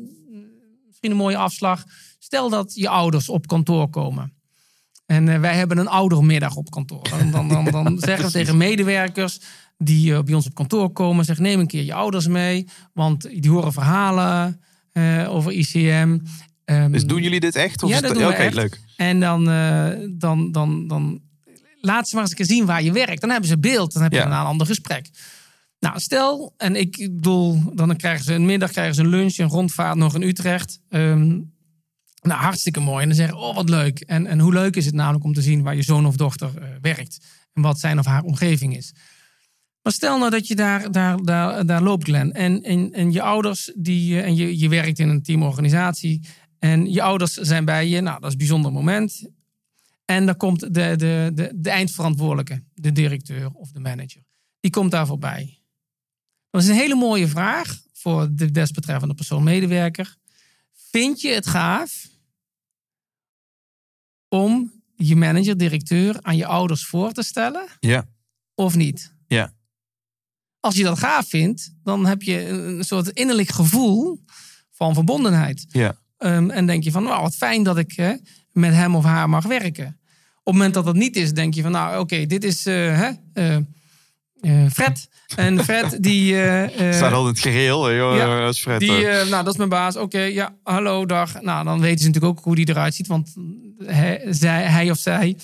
[0.85, 1.83] misschien een mooie afslag,
[2.19, 4.33] stel dat je ouders op kantoor komen.
[5.05, 7.09] En eh, wij hebben een oudermiddag op kantoor.
[7.09, 9.39] Dan, dan, dan, dan zeggen we tegen medewerkers
[9.77, 13.21] die eh, bij ons op kantoor komen, zeg neem een keer je ouders mee, want
[13.21, 14.61] die horen verhalen
[15.27, 16.17] over ICM.
[16.65, 17.83] Ehm, Dus doen jullie dit echt?
[17.83, 18.53] Of Ja, is dat het- doen echt.
[18.53, 18.79] leuk.
[18.97, 21.21] en dan, eh, dan, dan, dan
[21.81, 23.21] laat ze maar eens een keer zien waar je werkt.
[23.21, 23.93] Dan hebben ze beeld.
[23.93, 24.25] Dan heb je Ja.
[24.25, 25.09] een ander gesprek.
[25.79, 29.47] Nou, stel, en ik bedoel, dan krijgen ze een middag, krijgen ze een lunch, een
[29.47, 30.79] rondvaart nog in Utrecht.
[30.89, 31.27] Ehm,
[32.21, 33.01] nou, hartstikke mooi.
[33.01, 33.99] En dan zeggen, oh, wat leuk.
[33.99, 36.51] En, en hoe leuk is het namelijk om te zien waar je zoon of dochter
[36.57, 37.17] eh, werkt.
[37.53, 38.93] En wat zijn of haar omgeving is.
[39.81, 42.31] Maar stel nou dat je daar, daar, daar, daar loopt, Glenn.
[42.31, 46.27] En, en, en je ouders, die, eh, en je, je werkt in een teamorganisatie.
[46.59, 48.01] En je ouders zijn bij je.
[48.01, 49.29] Nou, dat is een bijzonder moment.
[50.05, 54.21] En dan komt de, de, de, de eindverantwoordelijke, de directeur of de manager.
[54.59, 55.59] Die komt daar voorbij.
[56.49, 60.15] Dat is een hele mooie vraag voor de desbetreffende persoon medewerker.
[60.73, 62.07] Vind je het gaaf
[64.27, 68.05] om je manager, directeur aan je ouders voor te stellen Ja.
[68.55, 69.13] of niet?
[70.61, 74.19] Als je dat gaaf vindt, dan heb je een soort innerlijk gevoel
[74.71, 75.65] van verbondenheid.
[75.69, 75.95] Ja.
[76.17, 78.13] Ehm, en denk je van, nou, wat fijn dat ik hè,
[78.51, 79.85] met hem of haar mag werken.
[79.85, 79.93] Op
[80.43, 83.55] het moment dat dat niet is, denk je van, nou, oké, dit is hè, eh,
[83.55, 85.09] eh, Fred.
[85.35, 86.33] En Fred, die...
[86.91, 87.85] Staat al in het geheel.
[87.85, 88.79] hè, joh, Ja, dat is Fred.
[88.79, 89.95] die, nou, dat is mijn baas.
[89.95, 91.41] Oké, ja, hallo, dag.
[91.41, 93.07] Nou, dan weten ze natuurlijk ook hoe die eruit ziet.
[93.07, 93.33] Want
[93.85, 95.37] hij, zij, hij of zij,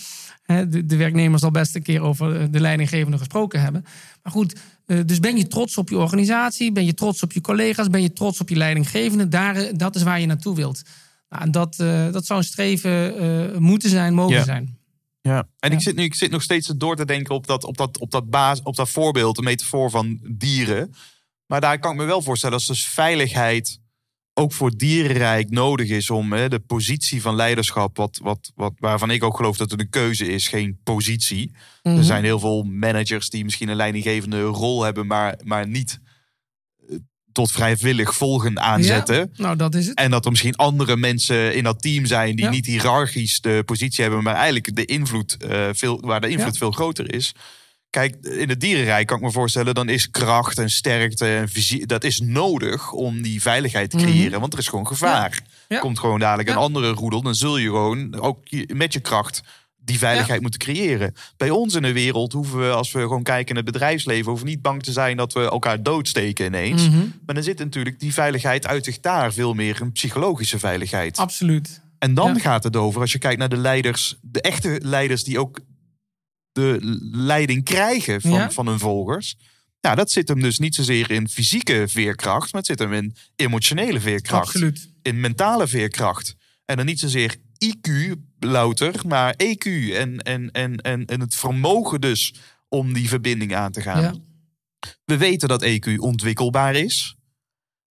[0.43, 3.85] hè, de, de werknemer zal best een keer over de leidinggevende gesproken hebben.
[4.23, 4.55] Maar goed,
[4.87, 6.71] eh, dus ben je trots op je organisatie?
[6.71, 7.89] Ben je trots op je collega's?
[7.89, 9.27] Ben je trots op je leidinggevende?
[9.27, 10.81] Daar, eh, dat is waar je naartoe wilt.
[11.29, 14.77] Nou, en dat, eh, dat zou een streven moeten zijn, mogen zijn.
[15.21, 15.75] Ja, en Ja.
[15.75, 18.11] ik zit nu ik zit nog steeds door te denken op dat, op dat, op
[18.11, 20.93] dat, baas, op dat voorbeeld, de metafoor van dieren.
[21.45, 23.79] Maar daar kan ik me wel voorstellen als dus veiligheid
[24.37, 29.11] ook voor dierenrijk nodig is om hè, de positie van leiderschap, wat, wat, wat, waarvan
[29.11, 31.51] ik ook geloof dat het een keuze is, geen positie.
[31.83, 31.97] Mhm.
[31.97, 35.99] Er zijn heel veel managers die misschien een leidinggevende rol hebben, maar, maar niet
[36.89, 36.95] eh,
[37.31, 39.15] tot vrijwillig volgen aanzetten.
[39.15, 39.97] Ja, nou, dat is het.
[39.97, 42.51] En dat er misschien andere mensen in dat team zijn die Ja.
[42.51, 46.59] niet hiërarchisch de positie hebben, maar eigenlijk de invloed, eh, veel, waar de invloed Ja.
[46.59, 47.33] veel groter is.
[47.89, 51.87] Kijk, in het dierenrijk kan ik me voorstellen, dan is kracht en sterkte en fysiek,
[51.87, 54.39] dat is nodig om die veiligheid te creëren.
[54.39, 55.29] Want er is gewoon gevaar.
[55.29, 55.73] Mhm.
[55.73, 55.79] Ja.
[55.79, 59.41] Komt gewoon dadelijk een andere roedel, dan zul je gewoon ook met je kracht
[59.77, 61.13] die veiligheid moeten creëren.
[61.37, 64.47] Bij ons in de wereld hoeven we, als we gewoon kijken naar het bedrijfsleven, hoeven
[64.47, 66.87] niet bang te zijn dat we elkaar doodsteken ineens.
[66.89, 66.97] Mhm.
[67.25, 71.17] Maar dan zit natuurlijk die veiligheid uit zich daar veel meer een psychologische veiligheid.
[71.17, 71.81] Absoluut.
[71.99, 72.39] En dan Ja.
[72.39, 75.59] gaat het over, als je kijkt naar de leiders, de echte leiders die ook
[76.57, 78.51] de leiding krijgen van, Ja.
[78.51, 79.35] van hun volgers.
[79.79, 83.15] Ja, dat zit hem dus niet zozeer in fysieke veerkracht, maar het zit hem in
[83.35, 84.45] emotionele veerkracht.
[84.47, 84.91] Absoluut.
[85.01, 86.35] In mentale veerkracht.
[86.65, 87.35] En dan niet zozeer
[87.65, 89.93] IQ louter, maar EQ.
[89.93, 92.33] En, en, en, en, en het vermogen dus
[92.69, 94.01] om die verbinding aan te gaan.
[94.01, 94.15] Ja.
[95.05, 97.15] We weten dat EQ ontwikkelbaar is.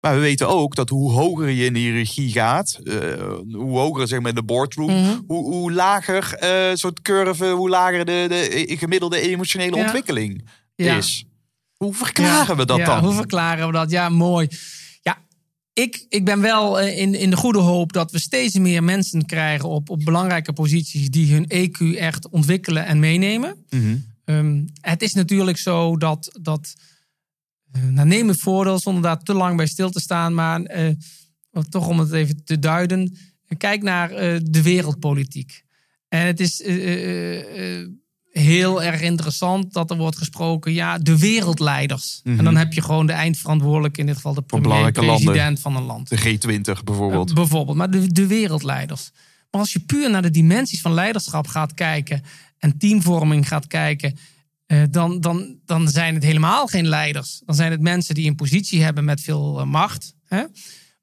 [0.06, 2.98] Maar we weten ook dat hoe hoger je in de hiërarchie gaat, eh,
[3.52, 5.20] hoe hoger zeg maar in de boardroom, Mhm.
[5.28, 9.82] hoe, hoe lager eh soort curve, hoe lager de, de gemiddelde emotionele Ja.
[9.84, 10.98] ontwikkeling Ja.
[10.98, 11.26] is.
[11.76, 13.04] Hoe verklaren we dat dan?
[13.04, 13.92] Hoe verklaren we dat?
[13.92, 14.48] Ja, mooi.
[15.02, 15.18] Ja,
[15.74, 19.26] ik, ik ben wel eh, in, in de goede hoop dat we steeds meer mensen
[19.26, 23.66] krijgen op, op belangrijke posities die hun EQ echt ontwikkelen en meenemen.
[23.70, 23.96] Mhm.
[24.26, 26.84] Ehm, het is natuurlijk zo dat, dat eh,
[27.82, 30.90] nou neem het voordeel zonder daar te lang bij stil te staan, maar eh,
[31.70, 33.18] toch om het even te duiden,
[33.58, 35.64] kijk naar eh, de wereldpolitiek.
[36.10, 37.88] En het is eh, eh, eh,
[38.32, 42.20] heel erg interessant dat er wordt gesproken, ja, de wereldleiders.
[42.24, 42.38] Mhm.
[42.38, 45.76] En dan heb je gewoon de eindverantwoordelijke, in dit geval de Van belangrijke premier-president van
[45.76, 46.10] een land.
[46.10, 47.30] De G20 bijvoorbeeld.
[47.30, 49.12] Eh, bijvoorbeeld, maar de, de wereldleiders.
[49.52, 52.24] Maar als je puur naar de dimensies van leiderschap gaat kijken
[52.58, 54.20] en teamvorming gaat kijken, eh,
[54.90, 57.42] dan, dan, dan zijn het helemaal geen leiders.
[57.46, 60.16] Dan zijn het mensen die een positie hebben met veel eh, macht.
[60.26, 60.44] Hè?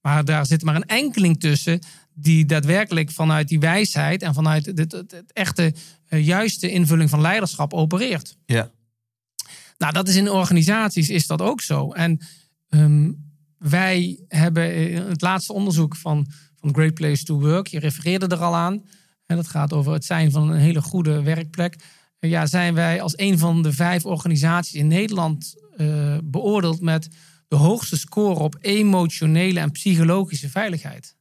[0.01, 1.80] Maar daar zit maar een enkeling tussen
[2.14, 5.74] die daadwerkelijk vanuit die wijsheid en vanuit het echte
[6.09, 8.36] eh, juiste invulling van leiderschap opereert.
[8.47, 8.70] ja.
[9.78, 11.93] Nou, dat is in organisaties is dat ook zo.
[11.93, 12.20] En
[12.68, 13.12] ehm,
[13.59, 16.26] wij hebben in het laatste onderzoek van,
[16.56, 18.84] van Great Place to Work, je refereerde er al aan,
[19.26, 21.76] en dat gaat over het zijn van een hele goede werkplek.
[22.28, 27.09] Ja, zijn wij als een van de vijf organisaties in Nederland eh, beoordeeld met
[27.49, 31.16] de hoogste score op emotionele en psychologische veiligheid.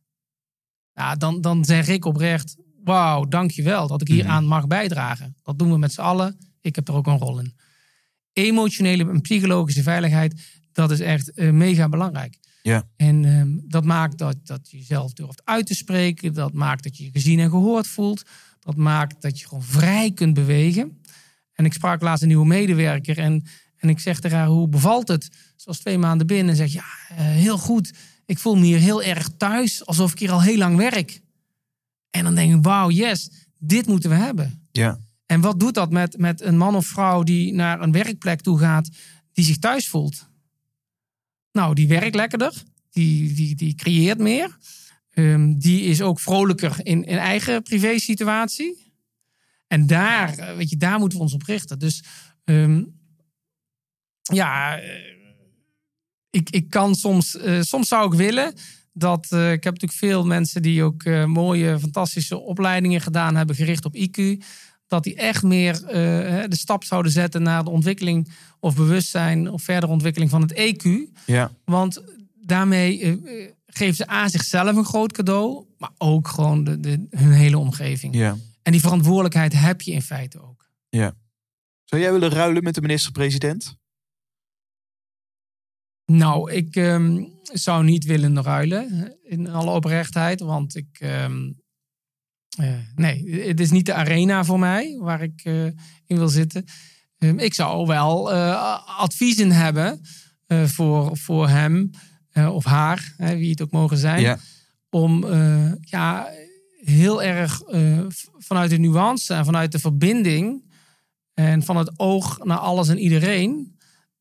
[0.94, 5.36] Ja, dan, dan zeg ik oprecht, wauw, dankjewel dat ik hier aan mag bijdragen.
[5.44, 6.38] Dat doen we met z'n allen.
[6.61, 7.56] Ik heb er ook een rol in
[8.34, 10.41] emotionele en psychologische veiligheid,
[10.72, 12.40] dat is echt eh, mega belangrijk.
[12.64, 12.88] Ja.
[12.95, 16.34] En ehm, dat maakt dat, dat je jezelf durft uit te spreken.
[16.34, 18.23] Dat maakt dat je je gezien en gehoord voelt.
[18.62, 21.02] Dat maakt dat je gewoon vrij kunt bewegen.
[21.54, 23.44] En ik sprak laatst een nieuwe medewerker en,
[23.78, 25.24] en ik zeg tegen haar, hoe bevalt het?
[25.56, 27.94] Ze was twee maanden binnen en zegt, ja, eh, heel goed.
[28.26, 31.22] Ik voel me hier heel erg thuis, alsof ik hier al heel lang werk.
[32.10, 34.68] En dan denk ik, wauw, yes, dit moeten we hebben.
[34.72, 35.00] Ja.
[35.26, 38.60] En wat doet dat met, met een man of vrouw die naar een werkplek toe
[38.60, 38.90] gaat,
[39.34, 40.30] die zich thuis voelt?
[41.52, 42.54] Nou, die werkt lekkerder,
[42.90, 44.58] die, die, die creëert meer.
[45.12, 48.92] Ehm, die is ook vrolijker in, in eigen privé-situatie.
[49.68, 51.80] En daar, eh, weet je, daar moeten we ons op richten.
[51.80, 52.04] Dus
[52.44, 52.84] ehm,
[54.22, 54.90] ja, eh,
[56.30, 58.54] ik, ik kan soms, eh, soms zou ik willen
[58.94, 63.96] dat, ik heb natuurlijk veel mensen die ook mooie, fantastische opleidingen gedaan hebben, gericht op
[63.96, 64.44] IQ
[64.88, 65.74] dat die echt meer
[66.50, 71.12] de stap zouden zetten naar de ontwikkeling of bewustzijn of verdere ontwikkeling van het EQ.
[71.26, 71.52] Ja.
[71.66, 72.04] Want
[72.42, 73.20] daarmee
[73.77, 78.15] geven ze aan zichzelf een groot cadeau, maar ook gewoon de, de, hun hele omgeving.
[78.15, 78.38] Ja.
[78.61, 80.69] En die verantwoordelijkheid heb je in feite ook.
[80.89, 81.14] ja.
[81.84, 83.76] Zou jij willen ruilen met de minister-president?
[86.06, 90.88] Nou, ik ehm, zou niet willen ruilen, in alle oprechtheid, want ik.
[90.99, 91.52] ehm,
[92.57, 95.65] eh, nee, het is niet de arena voor mij waar ik eh,
[96.06, 96.65] in wil zitten.
[97.18, 100.02] Ehm, ik zou wel eh, adviezen hebben
[100.65, 101.89] voor, voor hem
[102.34, 104.38] of haar, hè, wie het ook mogen zijn, Ja.
[104.90, 106.30] om eh, ja,
[106.84, 107.99] heel erg eh,
[108.38, 110.64] vanuit de nuance en vanuit de verbinding
[111.34, 113.76] en van het oog naar alles en iedereen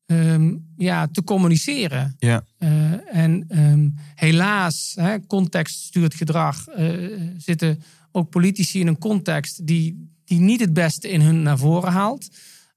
[0.05, 2.15] ehm, ja, te communiceren.
[2.19, 2.43] Ja.
[2.57, 9.67] Eh, en ehm, helaas, hè, context stuurt gedrag, eh, zitten ook politici in een context
[9.67, 12.27] die, die niet het beste in hun naar voren haalt.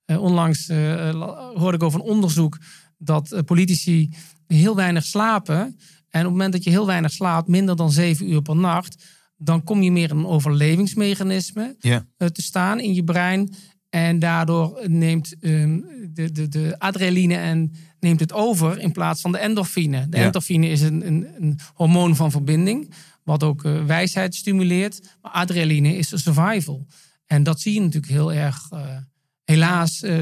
[0.05, 0.77] Eh, onlangs eh,
[1.13, 2.59] la- hoorde ik over een onderzoek
[3.05, 4.11] dat eh, politici
[4.47, 5.57] heel weinig slapen.
[5.57, 9.05] En op het moment dat je heel weinig slaapt, minder dan zeven uur per nacht,
[9.37, 12.07] dan kom je meer in een overlevingsmechanisme Ja.
[12.17, 13.55] eh, te staan in je brein.
[13.91, 19.33] En daardoor neemt ehm, de, de, de adrenaline en neemt het over in plaats van
[19.33, 20.09] de endorfine.
[20.09, 20.25] De Ja.
[20.25, 25.17] endorfine is een, een, een hormoon van verbinding, wat ook eh, wijsheid stimuleert.
[25.23, 26.87] Maar adrenaline is survival.
[27.27, 28.97] En dat zie je natuurlijk heel erg, eh,
[29.45, 30.17] helaas, eh,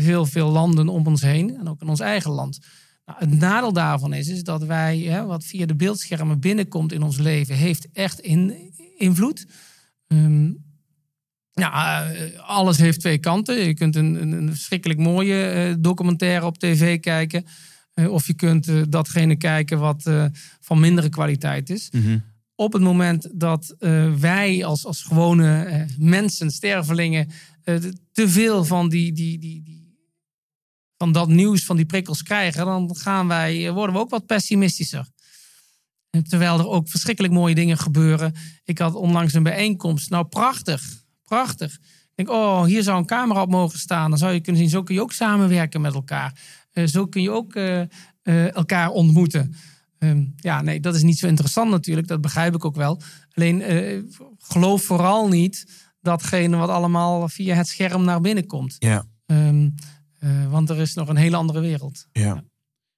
[0.00, 1.56] heel veel landen om ons heen.
[1.56, 2.58] En ook in ons eigen land.
[3.04, 7.02] Nou, het nadeel daarvan is, is dat wij, hè, wat via de beeldschermen binnenkomt in
[7.02, 9.46] ons leven, heeft echt in, invloed.
[10.06, 10.50] Ehm,
[11.52, 13.58] ja, eh, alles heeft twee kanten.
[13.58, 17.44] Je kunt een, een, een verschrikkelijk mooie documentaire op tv kijken.
[17.94, 20.10] Eh, of je kunt datgene kijken wat
[20.60, 21.90] van mindere kwaliteit is.
[22.54, 23.74] Op het moment dat
[24.18, 27.28] wij als, als gewone mensen, stervelingen,
[28.12, 29.98] te veel van, die, die, die, die,
[30.96, 34.26] van dat nieuws, van die prikkels krijgen, dan gaan wij, eh, worden we ook wat
[34.26, 35.08] pessimistischer.
[36.10, 38.34] En Terwijl er ook verschrikkelijk mooie dingen gebeuren.
[38.64, 40.10] Ik had onlangs een bijeenkomst.
[40.10, 41.04] Nou, prachtig.
[41.24, 41.74] Prachtig.
[41.74, 44.10] Ik denk, oh, hier zou een camera op mogen staan.
[44.10, 46.40] Dan zou je kunnen zien, zo kun je ook samenwerken met elkaar.
[46.72, 49.54] Eh, zo kun je ook eh, eh, elkaar ontmoeten.
[49.98, 52.08] Ehm, ja, nee, dat is niet zo interessant natuurlijk.
[52.08, 53.00] Dat begrijp ik ook wel.
[53.34, 54.02] Alleen eh,
[54.38, 55.66] geloof vooral niet
[56.06, 58.76] datgene wat allemaal via het scherm naar binnen komt.
[58.78, 59.04] Ja.
[59.26, 59.68] Ehm,
[60.18, 62.06] eh, want er is nog een hele andere wereld.
[62.12, 62.42] Ja.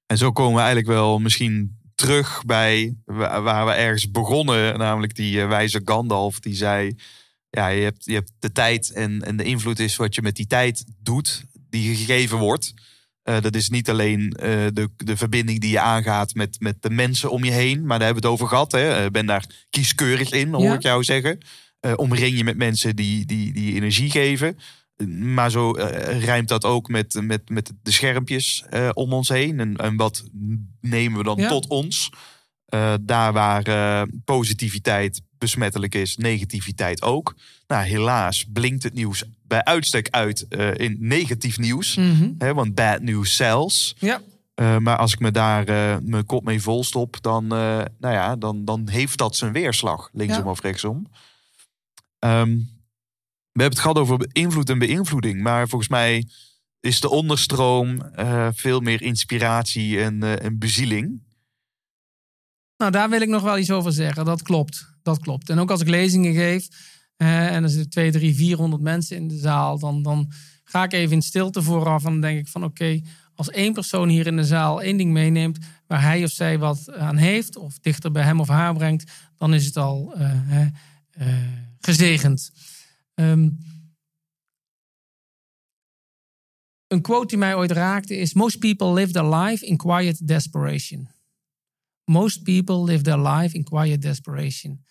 [0.05, 4.77] En zo komen we eigenlijk wel misschien terug bij wa- waar we ergens begonnen.
[4.77, 6.95] Namelijk die eh, wijze Gandalf die zei...
[7.49, 10.35] Ja, je hebt, je hebt de tijd en, en de invloed is wat je met
[10.35, 11.43] die tijd doet.
[11.69, 12.73] Die je gegeven wordt.
[13.23, 14.29] Eh, dat is niet alleen
[14.73, 17.79] de, de verbinding die je aangaat met, met de mensen om je heen.
[17.85, 18.71] Maar daar hebben we het over gehad.
[18.71, 19.11] Hè.
[19.11, 20.73] Ben daar kieskeurig in, hoor Ja.
[20.73, 21.37] ik jou zeggen.
[21.79, 24.57] Eh, omring je met mensen die, die, die energie geven.
[25.07, 29.59] Maar zo eh, rijmt dat ook met, met, met de schermpjes eh, om ons heen.
[29.59, 30.23] En, en wat
[30.81, 31.47] nemen we dan Ja.
[31.47, 32.09] tot ons?
[33.01, 37.35] Daar waar positiviteit besmettelijk is, negativiteit ook.
[37.67, 41.95] Nou, helaas blinkt het nieuws bij uitstek uit in negatief nieuws.
[41.95, 42.31] Mhm.
[42.37, 43.95] Hè, want bad news sells.
[43.99, 44.21] Ja,
[44.79, 45.65] maar als ik me daar
[46.03, 50.09] mijn kop mee volstop, dan, nou ja, dan, dan heeft dat zijn weerslag.
[50.13, 50.49] Linksom Ja.
[50.49, 51.07] of rechtsom.
[52.19, 52.57] Ehm,
[53.51, 55.41] we hebben het gehad over invloed en beïnvloeding.
[55.41, 56.27] Maar volgens mij
[56.79, 61.27] is de onderstroom eh, veel meer inspiratie en, eh, en bezieling.
[62.77, 64.25] Nou, daar wil ik nog wel iets over zeggen.
[64.25, 64.97] Dat klopt.
[65.01, 65.49] Dat klopt.
[65.49, 66.67] En ook als ik lezingen geef
[67.15, 70.31] eh, en er zitten 2, 3, 400 mensen in de zaal, dan, dan
[70.63, 73.01] ga ik even in stilte vooraf en dan denk ik van oké,
[73.35, 76.91] als één persoon hier in de zaal één ding meeneemt waar hij of zij wat
[76.91, 80.15] aan heeft of dichter bij hem of haar brengt, dan is het al
[81.79, 82.51] gezegend.
[83.13, 83.49] Ehm,
[86.87, 91.09] een quote die mij ooit raakte is: Most people live their life in quiet desperation.
[92.05, 94.83] Most people live their life in quiet desperation.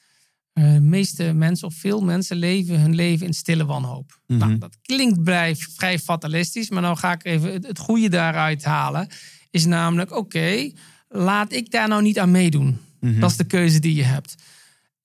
[0.53, 4.21] De meeste mensen, of veel mensen, leven hun leven in stille wanhoop.
[4.27, 8.65] Nou, dat klinkt vrij, vrij fatalistisch, maar nou ga ik even het, het goede daaruit
[8.65, 9.09] halen.
[9.51, 10.71] Is namelijk, oké,
[11.09, 12.79] laat ik daar nou niet aan meedoen.
[13.01, 14.35] Dat is de keuze die je hebt.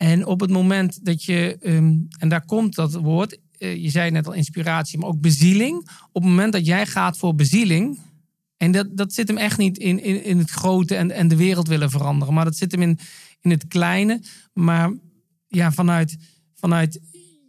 [0.04, 4.12] En op het moment dat je, ehm, en daar komt dat woord, eh, je zei
[4.12, 5.90] net al inspiratie, maar ook bezieling.
[6.12, 8.00] Op het moment dat jij gaat voor bezieling,
[8.58, 11.36] en dat, dat zit hem echt niet in, in, in het grote en, en de
[11.36, 13.00] wereld willen veranderen, maar dat zit hem in,
[13.42, 14.22] in het kleine.
[14.54, 14.94] Maar
[15.48, 16.18] ja, vanuit,
[16.54, 17.00] vanuit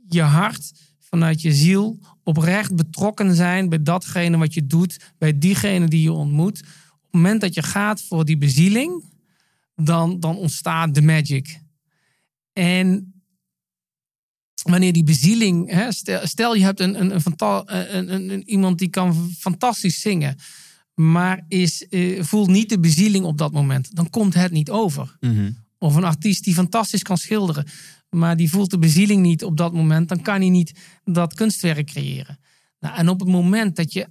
[0.09, 5.89] je hart, vanuit je ziel, oprecht betrokken zijn bij datgene wat je doet, bij diegene
[5.89, 6.59] die je ontmoet.
[6.59, 9.05] Op het moment dat je gaat voor die bezieling,
[9.77, 11.63] dan, dan ontstaat de magic.
[12.55, 13.15] En
[14.63, 18.89] wanneer die bezieling, hè, stel, stel je hebt een, een, een, fanta- een, iemand die
[18.89, 20.37] kan fantastisch zingen,
[20.95, 25.17] maar is, eh, voelt niet de bezieling op dat moment, dan komt het niet over.
[25.79, 27.67] Of een artiest die fantastisch kan schilderen,
[28.11, 30.73] maar die voelt de bezieling niet op dat moment, dan kan hij niet
[31.05, 32.39] dat kunstwerk creëren.
[32.81, 34.09] Nou, en op het moment dat je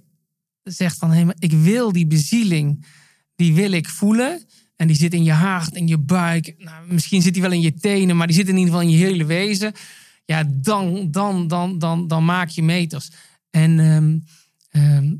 [0.62, 2.86] zegt van, hé, maar ik wil die bezieling,
[3.34, 4.42] die wil ik voelen.
[4.84, 6.54] En die zit in je hart, in je buik.
[6.58, 8.90] Nou, misschien zit die wel in je tenen, maar die zit in ieder geval in
[8.90, 9.72] je hele wezen.
[10.24, 13.10] Ja, dan, dan, dan, dan, dan maak je meters.
[13.50, 14.18] En ehm,
[14.70, 15.14] ehm,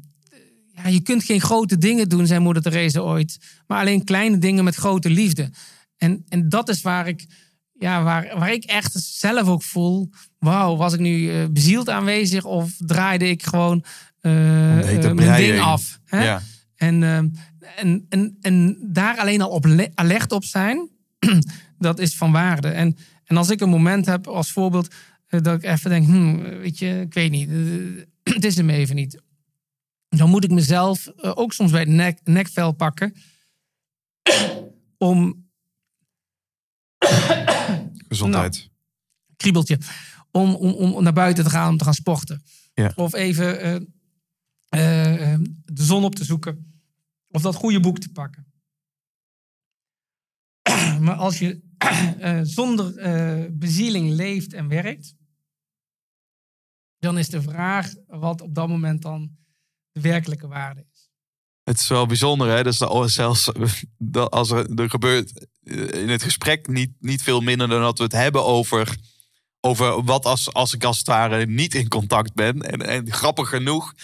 [0.75, 3.39] ja, je kunt geen grote dingen doen, zei moeder Therese ooit.
[3.67, 5.51] Maar alleen kleine dingen met grote liefde.
[5.97, 7.27] En, en dat is waar ik,
[7.73, 10.11] ja, waar, waar ik echt zelf ook voel...
[10.39, 13.85] Wauw, was ik nu eh, bezield aanwezig of draaide ik gewoon
[14.21, 14.33] eh,
[15.15, 16.01] mijn ding af?
[16.05, 16.25] Hè?
[16.25, 16.43] Ja.
[16.77, 17.29] En, ehm,
[17.77, 20.91] en, en, en daar alleen al op le- alert op zijn,
[21.79, 22.69] dat is van waarde.
[22.69, 24.95] En, en als ik een moment heb als voorbeeld,
[25.27, 27.55] eh, dat ik even denk, hmm, weet je, ik weet niet, eh,
[28.35, 29.23] het is hem even niet.
[30.09, 33.15] Dan moet ik mezelf eh, ook soms bij het nek, nekvel pakken
[34.99, 35.47] om
[38.09, 38.71] Gezondheid.
[39.37, 39.79] kriebeltje,
[40.31, 42.43] om, om, om naar buiten te gaan, om te gaan sporten.
[42.75, 42.93] Ja.
[42.95, 43.95] Of even
[45.65, 46.74] de zon op te zoeken.
[47.35, 48.53] Of dat goede boek te pakken.
[51.05, 51.63] maar als je
[52.19, 55.15] eh, zonder eh, bezieling leeft en werkt,
[56.99, 59.37] dan is de vraag wat op dat moment dan
[59.91, 61.09] de werkelijke waarde is.
[61.63, 62.63] Het is wel bijzonder, hè?
[62.63, 63.51] Dat zelfs
[63.99, 67.99] dat als er, er gebeurt eh, in het gesprek niet, niet veel minder dan dat
[67.99, 68.97] we het hebben over,
[69.65, 72.63] over wat als, als ik als het ware niet in contact ben.
[72.63, 73.95] En, en grappig genoeg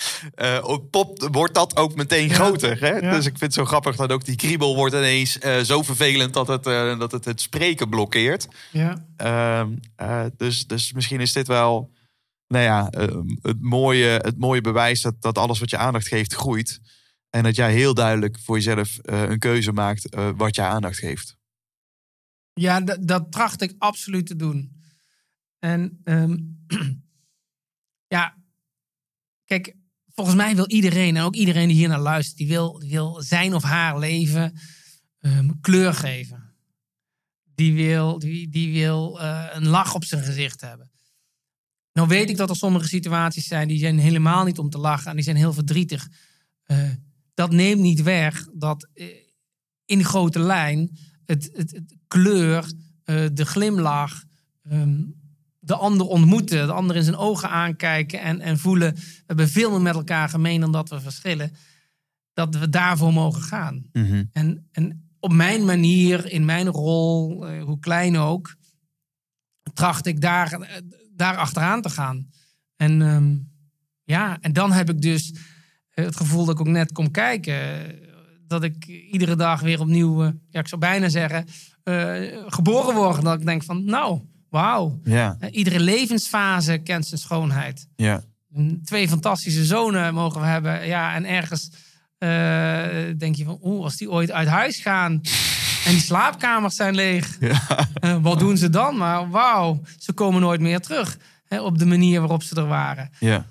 [0.90, 2.34] pop, wordt dat ook meteen Ja.
[2.34, 2.80] groter.
[2.80, 2.88] Hè?
[2.88, 3.10] Ja.
[3.12, 6.34] Dus ik vind het zo grappig dat ook die kriebel wordt ineens eh, zo vervelend
[6.34, 8.48] dat het, eh, dat het het spreken blokkeert.
[8.70, 9.06] Ja.
[9.16, 11.90] Ehm, eh, dus, dus misschien is dit wel
[12.46, 16.34] nou ja, ehm, het, mooie, het mooie bewijs dat, dat alles wat je aandacht geeft
[16.34, 16.80] groeit.
[17.30, 21.36] En dat jij heel duidelijk voor jezelf een keuze maakt wat je aandacht geeft.
[22.52, 24.79] Ja, dat tracht ik absoluut te doen.
[25.60, 26.36] En ehm,
[28.16, 28.36] ja,
[29.44, 29.76] kijk,
[30.14, 33.54] volgens mij wil iedereen, en ook iedereen die hier naar luistert, die wil, wil zijn
[33.54, 34.58] of haar leven
[35.18, 36.54] ehm, kleur geven.
[37.54, 40.90] Die wil, die, die wil eh, een lach op zijn gezicht hebben.
[41.92, 45.10] Nou weet ik dat er sommige situaties zijn die zijn helemaal niet om te lachen
[45.10, 46.08] en die zijn heel verdrietig.
[46.62, 46.90] Eh,
[47.34, 49.06] dat neemt niet weg dat eh,
[49.84, 52.72] in grote lijn het, het, kleur,
[53.32, 54.24] de glimlach,
[54.62, 55.02] ehm,
[55.70, 58.94] de ander ontmoeten, de ander in zijn ogen aankijken en, en voelen.
[58.94, 61.52] We hebben veel meer met elkaar gemeen dan dat we verschillen.
[62.32, 63.84] Dat we daarvoor mogen gaan.
[64.32, 68.56] En, en op mijn manier, in mijn rol, eh, hoe klein ook,
[69.74, 70.76] tracht ik daar, eh,
[71.14, 72.30] daar achteraan te gaan.
[72.76, 73.36] En ehm,
[74.04, 75.34] ja, en dan heb ik dus
[75.90, 77.58] eh, het gevoel dat ik ook net kom kijken.
[78.46, 81.46] Dat ik iedere dag weer opnieuw, ja, ik zou bijna zeggen,
[82.46, 83.22] geboren word.
[83.22, 85.00] Dat ik denk van, nou, wauw.
[85.04, 87.86] Ja, Eh, Iedere levensfase kent zijn schoonheid.
[87.96, 88.22] ja.
[88.84, 90.86] Twee fantastische zonen mogen we hebben.
[90.86, 91.70] Ja, en ergens
[92.18, 92.28] eh,
[93.18, 95.12] denk je van, oeh, als die ooit uit huis gaan
[95.86, 98.96] en die slaapkamers zijn leeg, eh, wat doen ze dan?
[98.96, 103.10] Maar wauw, ze komen nooit meer terug hè, op de manier waarop ze er waren.
[103.20, 103.46] ja.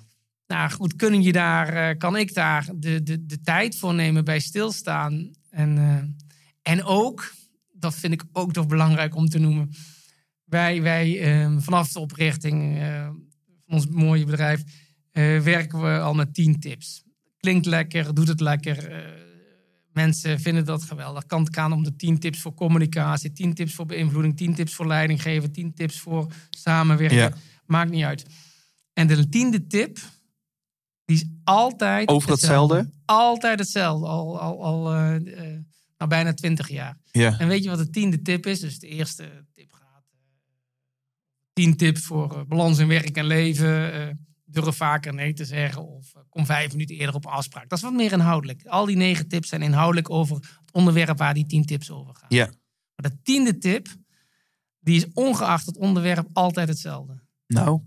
[0.46, 4.40] Nou goed, kun je daar, kan ik daar de, de, de tijd voor nemen bij
[4.40, 5.30] stilstaan.
[5.50, 6.16] En,
[6.62, 7.32] en ook,
[7.72, 9.70] dat vind ik ook toch belangrijk om te noemen.
[10.50, 13.04] Wij, wij eh, vanaf de oprichting eh,
[13.66, 14.62] van ons mooie bedrijf
[15.10, 17.02] eh, werken we al met 10 tips.
[17.36, 18.90] Klinkt lekker, doet het lekker.
[18.90, 18.98] eh,
[19.92, 21.26] mensen vinden dat geweldig.
[21.26, 24.74] Kan het gaan om de 10 tips voor communicatie, 10 tips voor beïnvloeding, 10 tips
[24.74, 27.16] voor leiding geven, 10 tips voor samenwerken.
[27.16, 27.32] Ja.
[27.66, 28.24] Maakt niet uit.
[28.92, 29.98] En de tiende tip,
[31.04, 32.08] die is altijd.
[32.08, 32.90] Over hetzelfde?
[33.04, 34.06] Altijd hetzelfde.
[34.06, 35.20] Al, al, al eh,
[35.96, 36.98] nou, bijna twintig jaar.
[37.12, 37.38] ja.
[37.38, 38.60] En weet je wat de tiende tip is?
[38.60, 39.28] Dus de eerste
[41.60, 43.92] 10 tips voor eh, balans in werk en leven.
[43.92, 44.14] Eh,
[44.44, 45.86] durf vaker nee te zeggen.
[45.86, 47.68] Of eh, kom vijf minuten eerder op afspraak.
[47.68, 48.66] Dat is wat meer inhoudelijk.
[48.66, 52.28] Al die negen tips zijn inhoudelijk over het onderwerp waar die 10 tips over gaan.
[52.28, 52.44] Ja.
[52.94, 53.88] Maar de tiende tip,
[54.78, 57.22] die is ongeacht het onderwerp altijd hetzelfde.
[57.46, 57.80] Nou.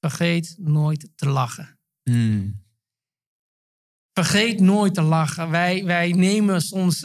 [0.00, 1.78] Vergeet nooit te lachen.
[2.02, 2.66] Hmm.
[4.12, 5.50] Vergeet nooit te lachen.
[5.50, 7.00] Wij, wij nemen soms,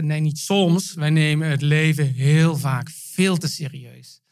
[0.00, 4.22] nee niet soms, wij nemen het leven heel vaak veel te serieus.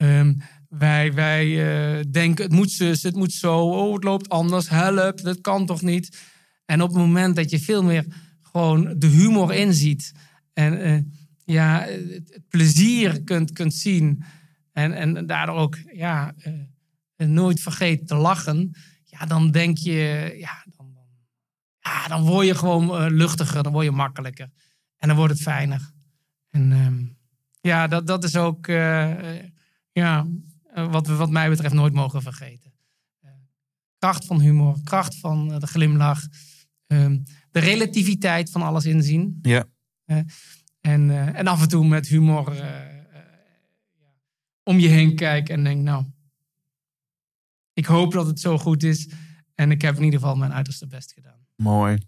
[0.00, 0.32] Ehm,
[0.68, 5.22] wij wij eh, denken, het moet zus, het moet zo, oh het loopt anders, help,
[5.22, 6.18] dat kan toch niet.
[6.64, 8.06] En op het moment dat je veel meer
[8.42, 10.12] gewoon de humor inziet
[10.52, 11.00] en eh,
[11.44, 14.24] ja, het, plezier kunt, kunt zien
[14.72, 16.34] en, en daardoor ook ja,
[17.16, 18.70] eh, nooit vergeet te lachen,
[19.04, 20.96] ja, dan denk je, ja, dan,
[21.80, 24.50] ja, dan word je gewoon luchtiger, dan word je makkelijker.
[24.96, 25.92] En dan wordt het fijner.
[26.50, 27.04] En ehm,
[27.60, 28.68] ja, dat, dat is ook
[29.92, 30.26] ja,
[30.74, 32.72] eh, wat we wat mij betreft nooit mogen vergeten.
[33.20, 33.30] Eh,
[33.98, 36.26] kracht van humor, kracht van eh, de glimlach,
[36.86, 37.18] ehm,
[37.50, 39.38] de relativiteit van alles inzien.
[39.42, 39.64] Ja.
[40.80, 42.62] En, en af en toe met humor
[44.62, 46.04] om je heen kijken en denk, nou,
[47.72, 49.10] ik hoop dat het zo goed is.
[49.54, 51.46] En ik heb in ieder geval mijn uiterste best gedaan.
[51.56, 51.98] Mooi.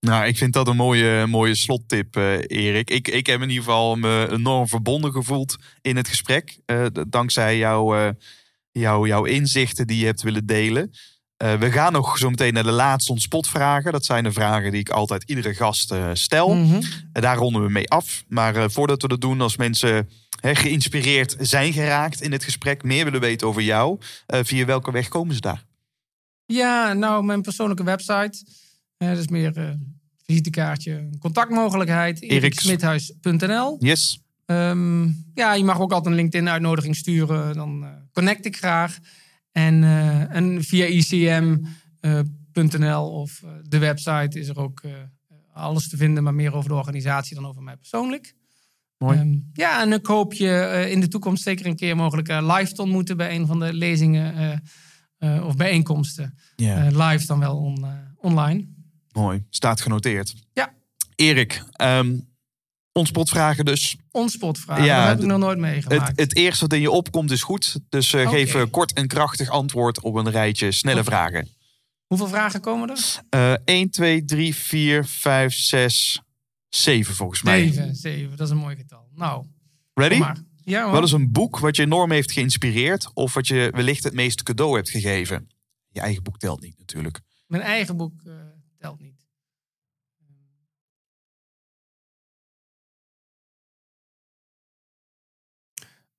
[0.00, 2.90] Nou, ik vind dat een mooie, mooie slottip, eh, Erik.
[2.90, 6.58] Ik, ik heb in ieder geval me enorm verbonden gevoeld in het gesprek.
[6.66, 8.10] eh, dankzij jouw, eh,
[8.70, 10.90] jouw, jouw inzichten die je hebt willen delen.
[11.36, 13.92] We gaan nog zo meteen naar de laatste ontspotvragen.
[13.92, 16.54] Dat zijn de vragen die ik altijd iedere gast stel.
[16.54, 16.82] Mhm.
[17.12, 18.24] Daar ronden we mee af.
[18.28, 20.08] Maar voordat we dat doen, als mensen
[20.40, 25.08] hè, geïnspireerd zijn geraakt in dit gesprek, meer willen weten over jou, via welke weg
[25.08, 25.64] komen ze daar?
[26.46, 28.44] Ja, nou, mijn persoonlijke website.
[28.98, 29.70] Eh, dat is meer eh
[30.24, 32.22] visitekaartje, een contactmogelijkheid.
[32.22, 34.20] Eriks- eriksmidhuis.nl Yes.
[34.46, 35.04] Ehm,
[35.34, 37.54] Ja, je mag ook altijd een LinkedIn-uitnodiging sturen.
[37.54, 38.98] Dan eh, connect ik graag.
[39.52, 40.86] En, eh, en via
[42.00, 44.80] ICM.nl of de website is er ook
[45.52, 48.34] alles te vinden, maar meer over de organisatie dan over mij persoonlijk.
[48.98, 49.18] Mooi.
[49.18, 52.82] Ehm, ja, en ik hoop je in de toekomst zeker een keer mogelijk live te
[52.82, 54.62] ontmoeten bij een van de lezingen
[55.20, 56.34] of bijeenkomsten.
[56.90, 58.76] Live dan wel on- online.
[59.12, 59.44] Mooi.
[59.50, 60.34] Staat genoteerd.
[60.52, 60.72] Ja.
[61.14, 62.16] Erik, ehm
[62.92, 63.96] ontspotvragen dus.
[64.10, 66.08] Onspotvragen, Ja, dat heb ik nog nooit meegemaakt.
[66.08, 67.80] Het, het eerste wat in je opkomt is goed.
[67.88, 68.28] Dus Oké.
[68.28, 71.48] geef eh, kort en krachtig antwoord op een rijtje snelle vragen.
[72.06, 73.20] Hoeveel vragen komen er?
[73.28, 76.22] Eh 1, 2, 3, 4, 5, 6,
[76.68, 77.66] 7 volgens mij.
[77.66, 79.08] Zeven, zeven, dat is een mooi getal.
[79.14, 79.44] Nou,
[79.94, 80.22] Ready?
[80.64, 80.92] Ja, hoor.
[80.92, 84.42] Wat is een boek wat je enorm heeft geïnspireerd of wat je wellicht het meeste
[84.42, 85.48] cadeau hebt gegeven?
[85.88, 87.20] Je eigen boek telt niet natuurlijk.
[87.46, 88.32] Mijn eigen boek eh,
[88.78, 89.26] telt niet.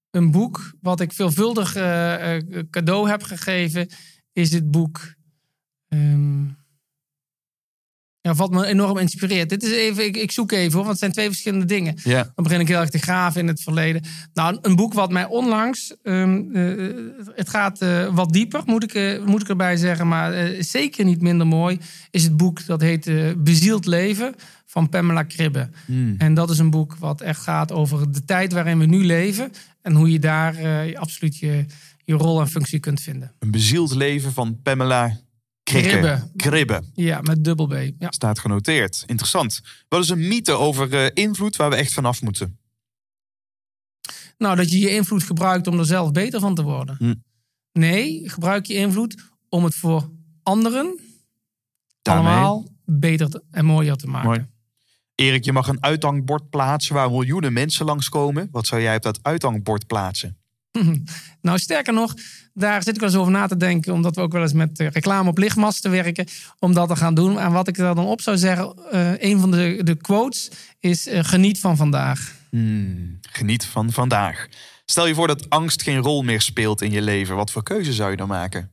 [0.09, 3.89] Een boek wat ik veelvuldig eh, eh, cadeau heb gegeven,
[4.31, 5.17] is dit boek.
[5.87, 6.47] ehm,
[8.29, 9.49] ja, wat me enorm inspireert.
[9.49, 11.95] Dit is even, ik, ik zoek even hoor, want het zijn twee verschillende dingen.
[12.03, 12.31] Ja.
[12.35, 14.01] Dan begin ik heel erg te graven in het verleden.
[14.33, 15.95] Nou, een boek wat mij onlangs.
[16.03, 16.95] ehm, eh,
[17.35, 20.07] het gaat eh, wat dieper, moet ik, eh, moet ik erbij zeggen.
[20.07, 21.79] Maar zeker niet minder mooi.
[22.11, 23.11] Is het boek dat heet
[23.43, 24.35] Bezield Leven
[24.65, 25.69] van Pamela Kribbe.
[26.17, 29.51] En dat is een boek wat echt gaat over de tijd waarin we nu leven.
[29.81, 30.55] En hoe je daar
[30.95, 31.65] absoluut je,
[32.05, 33.31] je rol en functie kunt vinden.
[33.39, 35.17] Een bezield leven van Pamela
[35.69, 35.89] Krikke.
[35.89, 36.29] Kribbe.
[36.35, 36.81] Kribbe.
[36.93, 37.73] Ja, met dubbel B.
[37.99, 38.11] Ja.
[38.11, 39.03] Staat genoteerd.
[39.05, 39.61] Interessant.
[39.87, 42.59] Wat is een mythe over eh, invloed waar we echt vanaf moeten?
[44.37, 46.95] Nou, dat je je invloed gebruikt om er zelf beter van te worden.
[46.99, 47.13] Hm.
[47.71, 50.09] Nee, gebruik je invloed om het voor
[50.43, 50.99] anderen
[52.01, 52.31] Daarmee.
[52.33, 54.29] allemaal beter te- en mooier te maken.
[54.29, 54.47] Mooi.
[55.15, 58.47] Erik, je mag een uithangbord plaatsen waar miljoenen mensen langskomen.
[58.51, 60.37] Wat zou jij op dat uithangbord plaatsen?
[61.41, 62.13] Nou, sterker nog,
[62.53, 64.79] daar zit ik wel eens over na te denken, omdat we ook wel eens met
[64.79, 66.27] eh, reclame op lichtmasten werken,
[66.59, 67.39] om dat te gaan doen.
[67.39, 71.07] En wat ik daar dan op zou zeggen, eh, een van de, de quotes is:
[71.07, 72.35] eh, geniet van vandaag.
[72.49, 74.47] Hmm, geniet van vandaag.
[74.85, 77.35] Stel je voor dat angst geen rol meer speelt in je leven.
[77.35, 78.71] Wat voor keuze zou je dan maken?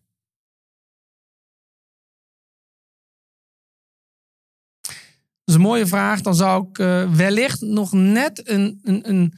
[4.83, 6.21] Dat is een mooie vraag.
[6.21, 6.77] Dan zou ik
[7.17, 9.35] wellicht nog net een, een, een,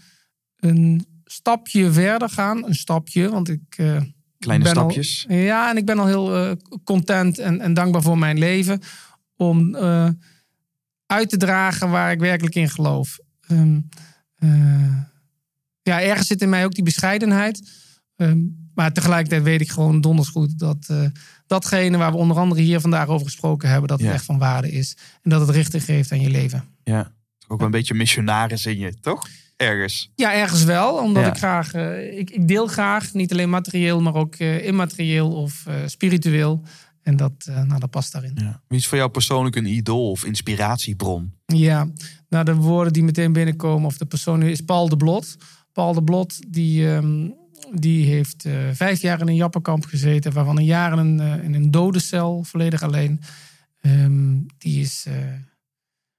[0.57, 2.67] een stapje verder gaan.
[2.67, 3.61] Een stapje, want ik.
[3.77, 4.01] eh,
[4.39, 5.25] Kleine ben al- stapjes.
[5.29, 6.53] ja, en ik ben al heel eh,
[6.85, 8.81] content en, en dankbaar voor mijn leven.
[9.37, 10.09] Om eh,
[11.07, 13.19] uit te dragen waar ik werkelijk in geloof.
[13.47, 13.81] Ehm,
[14.35, 14.97] eh,
[15.83, 17.71] ja, ergens zit in mij ook die bescheidenheid.
[18.17, 18.39] Ehm,
[18.75, 20.93] maar tegelijkertijd weet ik gewoon donders goed dat
[21.47, 24.71] datgene waar we onder andere hier vandaag over gesproken hebben, dat het echt van waarde
[24.73, 24.97] is.
[25.23, 26.65] En dat het richting geeft aan je leven.
[26.85, 27.13] Ja.
[27.49, 29.29] Ook wel een beetje missionaris in je, toch?
[29.59, 30.11] Ergens.
[30.15, 30.95] Ja, ergens wel.
[30.97, 31.29] Omdat Ja.
[31.29, 35.67] ik graag, eh, ik, ik deel graag, niet alleen materieel, maar ook eh, immaterieel of
[35.67, 36.63] eh, spiritueel.
[37.03, 38.33] En dat, eh, nou, dat past daarin.
[38.35, 38.63] Ja.
[38.69, 41.33] Wie is voor jou persoonlijk een idool of inspiratiebron?
[41.47, 41.89] Ja,
[42.29, 45.37] nou de woorden die meteen binnenkomen, of de persoon is Paul de Blot.
[45.73, 47.29] Paul de Blot, die, ehm,
[47.73, 51.55] die heeft eh, vijf jaar in een jappenkamp gezeten, waarvan een jaar in een, in
[51.55, 53.21] een dodencel, volledig alleen.
[53.81, 55.15] Ehm, die is eh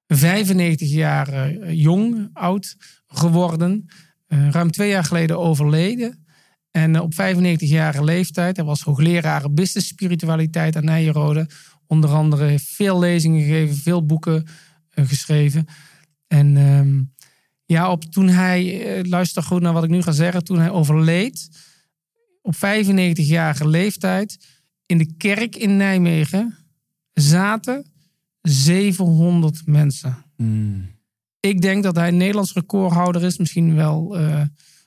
[0.07, 2.75] 95 jaar jong, oud
[3.09, 3.89] geworden.
[4.27, 6.25] Eh, ruim twee jaar geleden overleden.
[6.71, 11.49] En eh, op 95-jarige leeftijd, hij was hoogleraar business spiritualiteit aan Nijenrode.
[11.87, 14.45] Onder andere veel lezingen gegeven, veel boeken
[14.89, 15.65] eh, geschreven.
[16.27, 17.01] En ehm,
[17.65, 21.49] ja, op, toen hij, luister goed naar wat ik nu ga zeggen, toen hij overleed,
[22.41, 24.47] op 95-jarige leeftijd,
[24.85, 26.57] in de kerk in Nijmegen
[27.13, 27.85] zaten
[28.41, 30.17] 700 mensen.
[31.39, 34.41] Ik denk dat hij Nederlands recordhouder is, misschien wel eh,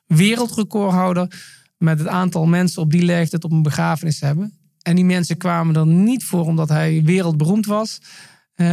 [0.06, 1.44] wereldrecordhouder
[1.78, 4.58] met het aantal mensen op die leeftijd op een begrafenis hebben.
[4.82, 8.00] En die mensen kwamen er niet voor omdat hij wereldberoemd was,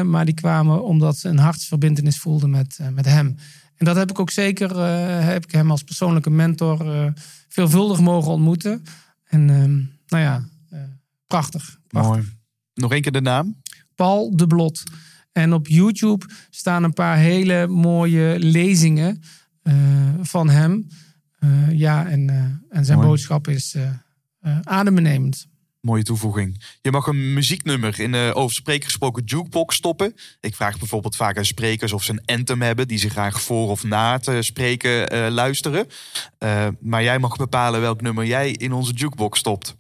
[0.06, 3.38] maar die kwamen omdat ze een hartsverbindenis voelden met, eh, met hem.
[3.76, 7.14] En dat heb ik ook zeker, eh, heb ik hem als persoonlijke mentor
[7.48, 8.84] veelvuldig mogen ontmoeten.
[9.24, 9.76] En ehm,
[10.08, 10.44] nou ja,
[11.28, 11.80] prachtig.
[11.88, 12.14] prachtig.
[12.14, 12.38] Mooi.
[12.74, 13.62] Nog één keer de naam?
[13.96, 14.84] Paul de Blot.
[15.32, 19.22] En op YouTube staan een paar hele mooie lezingen
[19.62, 19.74] eh,
[20.22, 20.88] van hem.
[21.40, 23.10] Eh, ja, en, eh, en zijn Mooi.
[23.10, 23.76] boodschap is
[24.64, 25.48] adembenemend.
[25.82, 26.64] Mooie toevoeging.
[26.82, 30.16] Je mag een muzieknummer in de over spreker gesproken jukebox stoppen.
[30.40, 32.88] Ik vraag bijvoorbeeld vaak aan sprekers of ze een anthem hebben...
[32.88, 35.88] die ze graag voor of na het eh, spreken luisteren.
[36.80, 39.76] Maar jij mag bepalen welk nummer jij in onze jukebox stopt.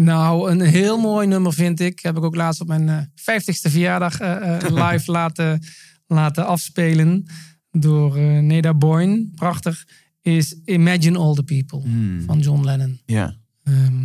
[0.00, 2.00] Nou, een heel mooi nummer vind ik.
[2.00, 5.62] Heb ik ook laatst op mijn eh 50ste verjaardag eh, eh, live laten,
[6.06, 7.26] laten afspelen.
[7.70, 9.28] Door eh, Neda Boyne.
[9.34, 9.86] Prachtig.
[10.22, 11.82] Is Imagine All the People
[12.26, 13.00] van John Lennon.
[13.06, 13.36] Ja.
[13.62, 14.04] Ehm,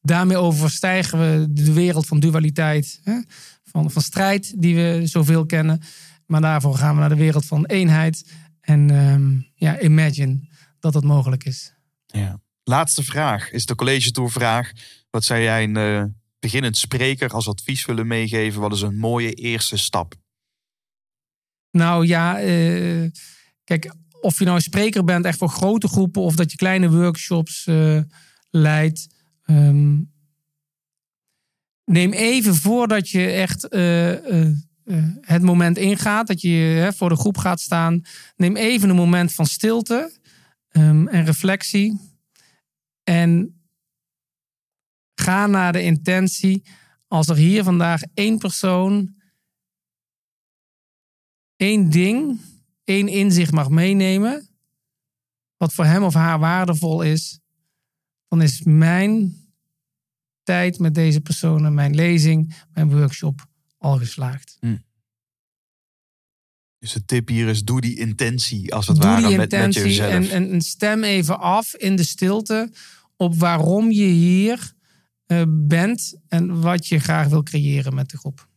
[0.00, 3.20] daarmee overstijgen we de wereld van dualiteit, hè?
[3.64, 5.80] Van, van strijd die we zoveel kennen.
[6.26, 8.32] Maar daarvoor gaan we naar de wereld van eenheid.
[8.60, 10.48] En ehm, ja, imagine
[10.80, 11.74] dat het mogelijk is.
[12.06, 12.40] Ja.
[12.64, 14.72] Laatste vraag is de college tour vraag.
[15.14, 16.04] Wat zou jij een eh,
[16.38, 18.60] beginnend spreker als advies willen meegeven?
[18.60, 20.14] Wat is een mooie eerste stap?
[21.70, 23.10] Nou ja, eh,
[23.64, 26.90] kijk, of je nou een spreker bent echt voor grote groepen of dat je kleine
[26.90, 28.00] workshops eh,
[28.50, 29.06] leidt.
[29.44, 30.00] ehm,
[31.84, 33.62] neem even voordat je echt
[35.20, 38.02] het moment ingaat, dat je voor de groep gaat staan.
[38.36, 40.18] Neem even een moment van stilte
[40.68, 42.00] ehm, en reflectie.
[43.02, 43.58] En
[45.14, 46.64] ga naar de intentie.
[47.08, 49.14] Als er hier vandaag één persoon
[51.56, 52.40] één ding,
[52.84, 54.48] één inzicht mag meenemen,
[55.56, 57.40] wat voor hem of haar waardevol is,
[58.28, 59.36] dan is mijn
[60.42, 63.46] tijd met deze personen, mijn lezing, mijn workshop
[63.78, 64.56] al geslaagd.
[66.78, 69.74] Dus de tip hier is, doe die intentie als het Doe ware die met, met
[69.74, 70.10] jezelf.
[70.10, 72.72] en, en, en stem even af in de stilte
[73.16, 74.73] op waarom je hier
[75.48, 78.48] bent en wat je graag wil creëren met de groep.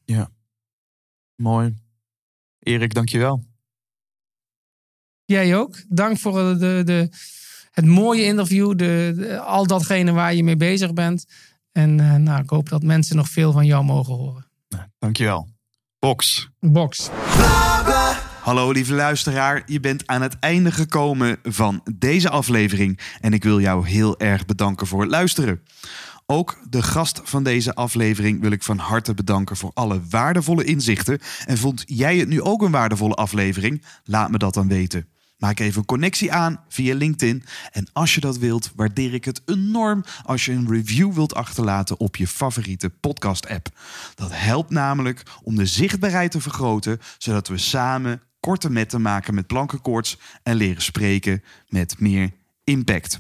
[1.36, 1.76] Mooi.
[2.60, 3.44] Erik, dankjewel.
[5.26, 5.84] Jij ook.
[5.90, 7.10] Dank voor de, de, de,
[7.72, 8.70] het mooie interview.
[8.70, 11.26] De, de- al datgene waar je mee bezig bent.
[11.72, 14.46] En eh, nou, ik hoop dat mensen nog veel van jou mogen horen.
[14.70, 15.50] Nou, dankjewel.
[16.00, 16.50] Box.
[16.60, 17.10] Box.
[18.42, 23.62] Hallo lieve luisteraar, je bent aan het einde gekomen van deze aflevering en ik wil
[23.62, 25.64] jou heel erg bedanken voor het luisteren.
[26.30, 31.20] Ook de gast van deze aflevering wil ik van harte bedanken voor alle waardevolle inzichten.
[31.46, 33.84] En vond jij het nu ook een waardevolle aflevering?
[34.04, 35.08] Laat me dat dan weten.
[35.38, 37.44] Maak even een connectie aan via LinkedIn.
[37.72, 42.00] En als je dat wilt, waardeer ik het enorm als je een review wilt achterlaten
[42.00, 43.70] op je favoriete podcast-app.
[44.16, 49.48] Dat helpt namelijk om de zichtbaarheid te vergroten, zodat we samen korte metten maken met
[49.48, 52.32] plankenkoorts en leren spreken met meer
[52.64, 53.20] impact.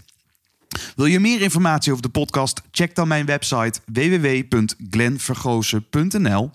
[0.96, 2.62] Wil je meer informatie over de podcast?
[2.72, 6.52] Check dan mijn website www.glenvergozen.nl.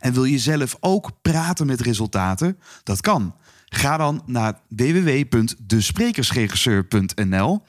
[0.00, 2.58] En wil je zelf ook praten met resultaten?
[2.82, 3.34] Dat kan.
[3.64, 7.62] Ga dan naar www.desprekersregisseur.nl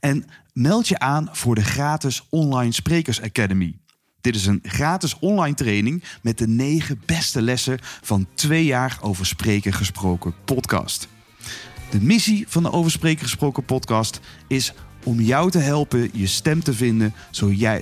[0.00, 3.78] en meld je aan voor de gratis Online Sprekers Academy.
[4.20, 9.26] Dit is een gratis online training met de negen beste lessen van twee jaar over
[9.26, 11.08] spreken gesproken podcast.
[11.90, 14.72] De missie van de Over Spreken Gesproken podcast is
[15.04, 17.14] om jou te helpen je stem te vinden,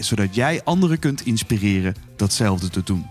[0.01, 3.07] zodat jij anderen kunt inspireren datzelfde te doen.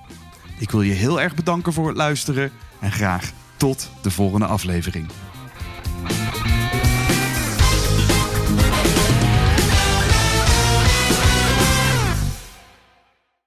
[0.59, 5.07] Ik wil je heel erg bedanken voor het luisteren en graag tot de volgende aflevering.